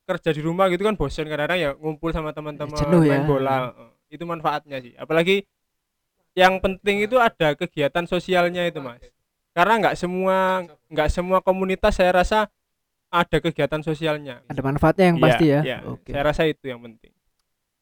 kerja 0.07 0.31
di 0.31 0.39
rumah 0.39 0.70
gitu 0.70 0.87
kan 0.87 0.95
bosan 0.95 1.27
kadang-kadang 1.27 1.59
ya 1.59 1.70
ngumpul 1.75 2.14
sama 2.14 2.31
teman-teman 2.31 2.79
Jenuh 2.79 3.03
main 3.03 3.27
ya. 3.27 3.27
bola 3.27 3.57
itu 4.07 4.22
manfaatnya 4.22 4.79
sih 4.79 4.95
apalagi 4.95 5.43
yang 6.39 6.62
penting 6.62 7.03
itu 7.03 7.18
ada 7.18 7.59
kegiatan 7.59 8.07
sosialnya 8.07 8.70
itu 8.70 8.79
mas 8.79 9.03
karena 9.55 9.75
nggak 9.81 9.95
semua 9.95 10.37
nggak 10.89 11.09
semua 11.09 11.39
komunitas 11.39 11.95
saya 11.95 12.11
rasa 12.13 12.51
ada 13.09 13.39
kegiatan 13.39 13.79
sosialnya. 13.81 14.43
ada 14.45 14.61
manfaatnya 14.61 15.05
yang 15.07 15.17
Iya, 15.17 15.25
pasti 15.25 15.45
ya 15.47 15.61
iya. 15.63 15.79
oke 15.85 16.11
Saya 16.11 16.25
rasa 16.25 16.43
itu 16.45 16.65
yang 16.65 16.83
penting. 16.83 17.15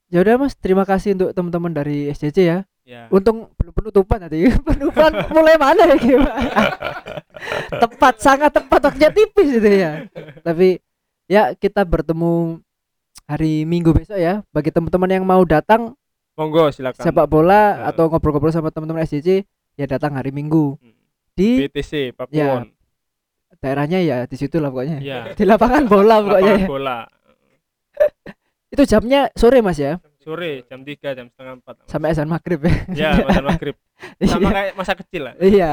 ya 0.07 0.21
udah 0.21 0.35
mas 0.37 0.53
terima 0.55 0.85
kasih 0.85 1.13
untuk 1.15 1.33
teman-teman 1.33 1.73
dari 1.73 2.07
SCC 2.07 2.39
ya 2.43 2.59
Ya. 2.83 3.07
untung 3.09 3.47
belum 3.55 3.71
penutupan 3.73 4.19
tadi 4.21 4.51
penutupan 4.67 5.09
mulai 5.31 5.55
mana 5.55 5.87
ya 5.87 5.97
gimana 5.97 6.35
tepat 7.83 8.15
sangat 8.19 8.51
tepat 8.51 8.81
waktunya 8.83 9.09
tipis 9.09 9.49
itu 9.55 9.71
ya 9.73 10.11
tapi 10.41 10.83
ya 11.25 11.55
kita 11.55 11.83
bertemu 11.83 12.59
hari 13.25 13.63
minggu 13.63 13.95
besok 13.95 14.19
ya 14.19 14.43
bagi 14.51 14.69
teman-teman 14.69 15.11
yang 15.13 15.23
mau 15.23 15.41
datang 15.43 15.95
Monggo 16.35 16.69
silakan. 16.69 16.99
sepak 16.99 17.27
bola 17.27 17.79
Ya. 17.79 17.89
atau 17.89 18.09
ngobrol-ngobrol 18.09 18.51
sama 18.51 18.69
teman-teman 18.69 19.05
SCC 19.05 19.47
ya 19.73 19.87
datang 19.87 20.13
hari 20.13 20.29
minggu 20.29 20.75
Hmm. 20.77 20.93
Di 21.33 21.49
BTC 21.63 21.93
Ya, 22.05 22.13
Pakuwon. 22.13 22.63
daerahnya 23.59 23.99
ya 23.99 24.17
di 24.25 24.35
situ 24.35 24.57
lah 24.57 24.69
pokoknya 24.69 24.99
Iya. 24.99 25.19
di 25.39 25.45
lapangan 25.45 25.85
bola 25.85 26.21
pokoknya 26.21 26.41
ya. 26.43 26.53
Lapangan 26.59 26.69
bola. 26.69 26.99
itu 28.73 28.83
jamnya 28.85 29.29
sore 29.33 29.61
mas 29.61 29.77
ya 29.77 30.01
Sore 30.19 30.63
jam 30.65 30.81
3 30.81 30.95
jam 31.13 31.27
setengah 31.27 31.55
4. 31.83 31.91
sampai 31.91 32.09
azan 32.11 32.27
maghrib 32.27 32.61
ya 32.63 32.75
Ya, 33.03 33.11
masa 33.21 33.43
maghrib. 33.43 33.77
Sama 34.21 34.39
Iya. 34.41 34.51
kayak 34.53 34.75
masa 34.75 34.93
kecil 34.95 35.23
lah. 35.25 35.35
iya 35.39 35.71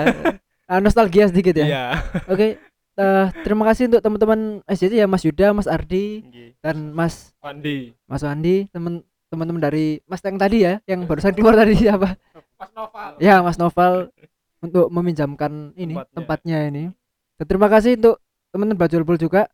Ah, 0.65 0.77
nostalgia 0.77 1.25
sedikit 1.25 1.53
ya 1.55 1.65
Iya. 1.65 1.83
oke 2.25 2.47
eh, 2.95 3.25
terima 3.41 3.63
kasih 3.65 3.87
untuk 3.87 4.01
teman-teman 4.01 4.39
SCC 4.65 4.93
ya 4.95 5.07
Mas 5.07 5.23
Yuda 5.23 5.49
Mas 5.49 5.65
Ardi 5.65 6.25
dan 6.59 6.91
Mas 6.91 7.31
Pandi. 7.37 7.93
Mas 8.03 8.21
Wandi 8.21 8.67
teman 8.67 8.99
teman-teman 9.29 9.61
dari 9.61 10.01
Mas 10.03 10.19
yang 10.19 10.35
tadi 10.35 10.57
ya 10.59 10.81
yang 10.83 11.05
barusan 11.05 11.31
keluar 11.31 11.55
tadi 11.55 11.73
siapa 11.75 12.17
Mas 12.53 12.69
Noval 12.71 13.11
ya 13.17 13.39
Mas 13.39 13.55
Noval 13.55 14.09
untuk 14.59 14.91
meminjamkan 14.91 15.71
ini 15.75 15.95
Tempatnya. 15.95 16.15
tempatnya, 16.15 16.57
ini. 16.67 16.83
Dan 17.39 17.45
terima 17.47 17.67
kasih 17.71 17.95
untuk 17.95 18.19
teman-teman 18.51 18.79
Bajulbul 18.79 19.17
juga. 19.17 19.47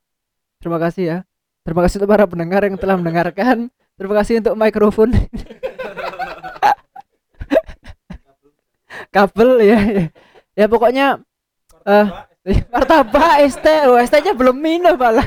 Terima 0.62 0.82
kasih 0.82 1.04
ya. 1.06 1.18
Terima 1.66 1.82
kasih 1.86 2.02
untuk 2.02 2.10
para 2.10 2.26
pendengar 2.26 2.62
yang 2.66 2.78
telah 2.78 2.98
mendengarkan. 2.98 3.70
Terima 3.96 4.14
kasih 4.22 4.42
untuk 4.42 4.56
mikrofon. 4.58 5.10
Kabel 9.14 9.64
ya 9.64 9.80
ya, 9.80 10.06
ya 10.60 10.66
pokoknya 10.68 11.24
eh 11.88 12.08
martabak 12.68 13.48
ST 13.48 13.64
oh 13.88 13.96
ST 13.96 14.12
nya 14.20 14.36
belum 14.36 14.60
minum 14.60 15.00
malah 15.00 15.24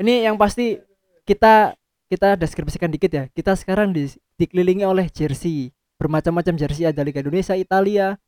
ini 0.00 0.24
yang 0.24 0.40
pasti 0.40 0.80
kita 1.28 1.76
kita 2.12 2.36
deskripsikan 2.36 2.92
dikit 2.92 3.08
ya. 3.08 3.24
Kita 3.32 3.56
sekarang 3.56 3.96
di, 3.96 4.04
dikelilingi 4.36 4.84
oleh 4.84 5.08
jersey 5.08 5.72
bermacam-macam 6.02 6.54
jersey 6.58 6.82
ada 6.82 7.06
Liga 7.06 7.22
Indonesia 7.22 7.54
Italia 7.54 8.18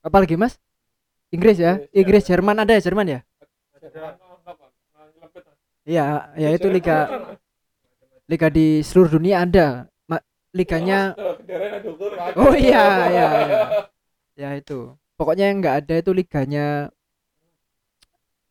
apalagi 0.00 0.40
mas? 0.40 0.56
Inggris 1.28 1.60
ya? 1.60 1.84
Inggris 1.92 2.24
Jerman 2.24 2.64
ada 2.64 2.72
ya 2.72 2.80
Jerman 2.80 3.06
ya? 3.06 3.20
Iya 5.84 6.04
ya 6.36 6.48
itu 6.56 6.68
liga 6.72 7.08
liga 8.28 8.48
di 8.48 8.80
seluruh 8.80 9.20
dunia 9.20 9.44
ada. 9.44 9.84
Ma- 10.08 10.24
liganya 10.56 11.12
oh 12.36 12.56
iya 12.56 12.84
iya 13.12 13.26
iya. 13.44 13.56
Ya 14.36 14.48
itu. 14.56 14.96
Pokoknya 15.20 15.52
yang 15.52 15.60
nggak 15.60 15.76
ada 15.84 15.94
itu 16.00 16.10
liganya 16.16 16.88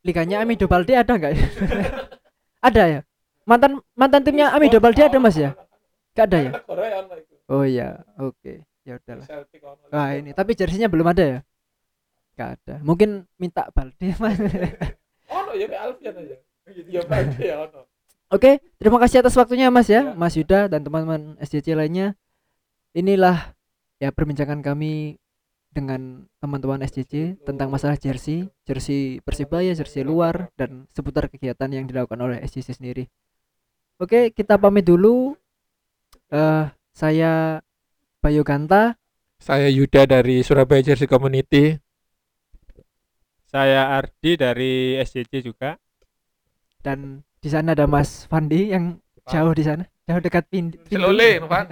liganya 0.05 0.45
Amido 0.45 0.69
Balde 0.69 0.93
ada 0.93 1.17
nggak? 1.17 1.33
Ya? 1.33 1.45
ada 2.69 2.83
ya? 2.85 3.01
Mantan 3.49 3.81
mantan 3.97 4.21
timnya 4.21 4.53
Amido 4.53 4.77
Balde 4.77 5.01
ada 5.01 5.17
mas 5.17 5.33
ya? 5.33 5.57
Nggak 6.13 6.25
ada 6.29 6.37
ya 6.45 6.51
oh 7.51 7.63
iya 7.63 8.03
oke 8.19 8.63
ya 8.87 8.99
udahlah 8.99 9.27
wah 9.91 10.09
ini 10.15 10.31
tapi 10.31 10.55
jersinya 10.55 10.87
belum 10.87 11.07
ada 11.11 11.23
ya 11.23 11.39
nggak 12.37 12.49
ada 12.61 12.75
mungkin 12.85 13.25
minta 13.39 13.67
Balde 13.73 14.13
mas 14.21 14.37
Oh, 15.27 15.51
ya 15.55 15.67
Alfian 15.83 16.15
aja. 16.15 16.37
Ya 16.87 17.01
Balde 17.03 17.39
ya 17.43 17.55
ono. 17.67 17.87
Oke, 18.27 18.59
terima 18.75 18.99
kasih 18.99 19.23
atas 19.23 19.39
waktunya 19.39 19.71
Mas 19.71 19.87
ya, 19.87 20.11
Mas 20.11 20.35
Yuda 20.35 20.67
dan 20.67 20.83
teman-teman 20.83 21.39
SCC 21.39 21.71
lainnya. 21.75 22.15
Inilah 22.91 23.55
ya 24.03 24.11
perbincangan 24.11 24.59
kami 24.59 25.15
dengan 25.71 26.27
teman-teman 26.43 26.83
SCC 26.83 27.39
tentang 27.47 27.71
masalah 27.71 27.95
jersey, 27.95 28.51
jersey 28.67 29.23
Persibaya, 29.23 29.71
jersey 29.71 30.03
luar 30.03 30.51
dan 30.59 30.91
seputar 30.91 31.31
kegiatan 31.31 31.71
yang 31.71 31.87
dilakukan 31.87 32.19
oleh 32.19 32.43
SCC 32.43 32.75
sendiri. 32.75 33.07
Oke, 33.95 34.35
kita 34.35 34.59
pamit 34.59 34.83
dulu. 34.83 35.31
Eh, 36.27 36.65
saya 36.97 37.61
Bayu 38.25 38.41
Ganta. 38.41 38.97
Saya 39.37 39.69
Yuda 39.69 40.09
dari 40.09 40.41
Surabaya 40.41 40.81
Jersey 40.81 41.05
Community. 41.05 41.77
Saya 43.45 43.93
Ardi 43.93 44.33
dari 44.33 44.97
SJC 44.97 45.45
juga. 45.45 45.77
dan 46.81 47.19
di 47.43 47.51
sana 47.51 47.75
ada 47.75 47.83
Mas 47.83 48.23
Fandi 48.31 48.71
yang 48.71 48.95
jauh 49.27 49.51
di 49.51 49.59
sana, 49.59 49.83
jauh 50.07 50.23
dekat 50.23 50.47
pin. 50.47 50.71
pintu. 50.71 50.87
Selole, 50.87 51.43
Pak. 51.43 51.65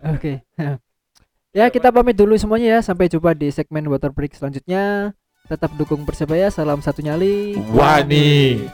Oke. 0.16 0.40
ya 1.52 1.68
kita 1.68 1.92
pamit 1.92 2.16
dulu 2.16 2.34
semuanya 2.40 2.78
ya. 2.78 2.80
Sampai 2.80 3.12
jumpa 3.12 3.36
di 3.36 3.52
segmen 3.52 3.86
Water 3.92 4.10
Break 4.10 4.34
selanjutnya. 4.34 5.12
Tetap 5.46 5.70
dukung 5.76 6.08
Persebaya. 6.08 6.48
Salam 6.48 6.80
satu 6.80 7.04
nyali. 7.04 7.60
Wani. 7.76 8.64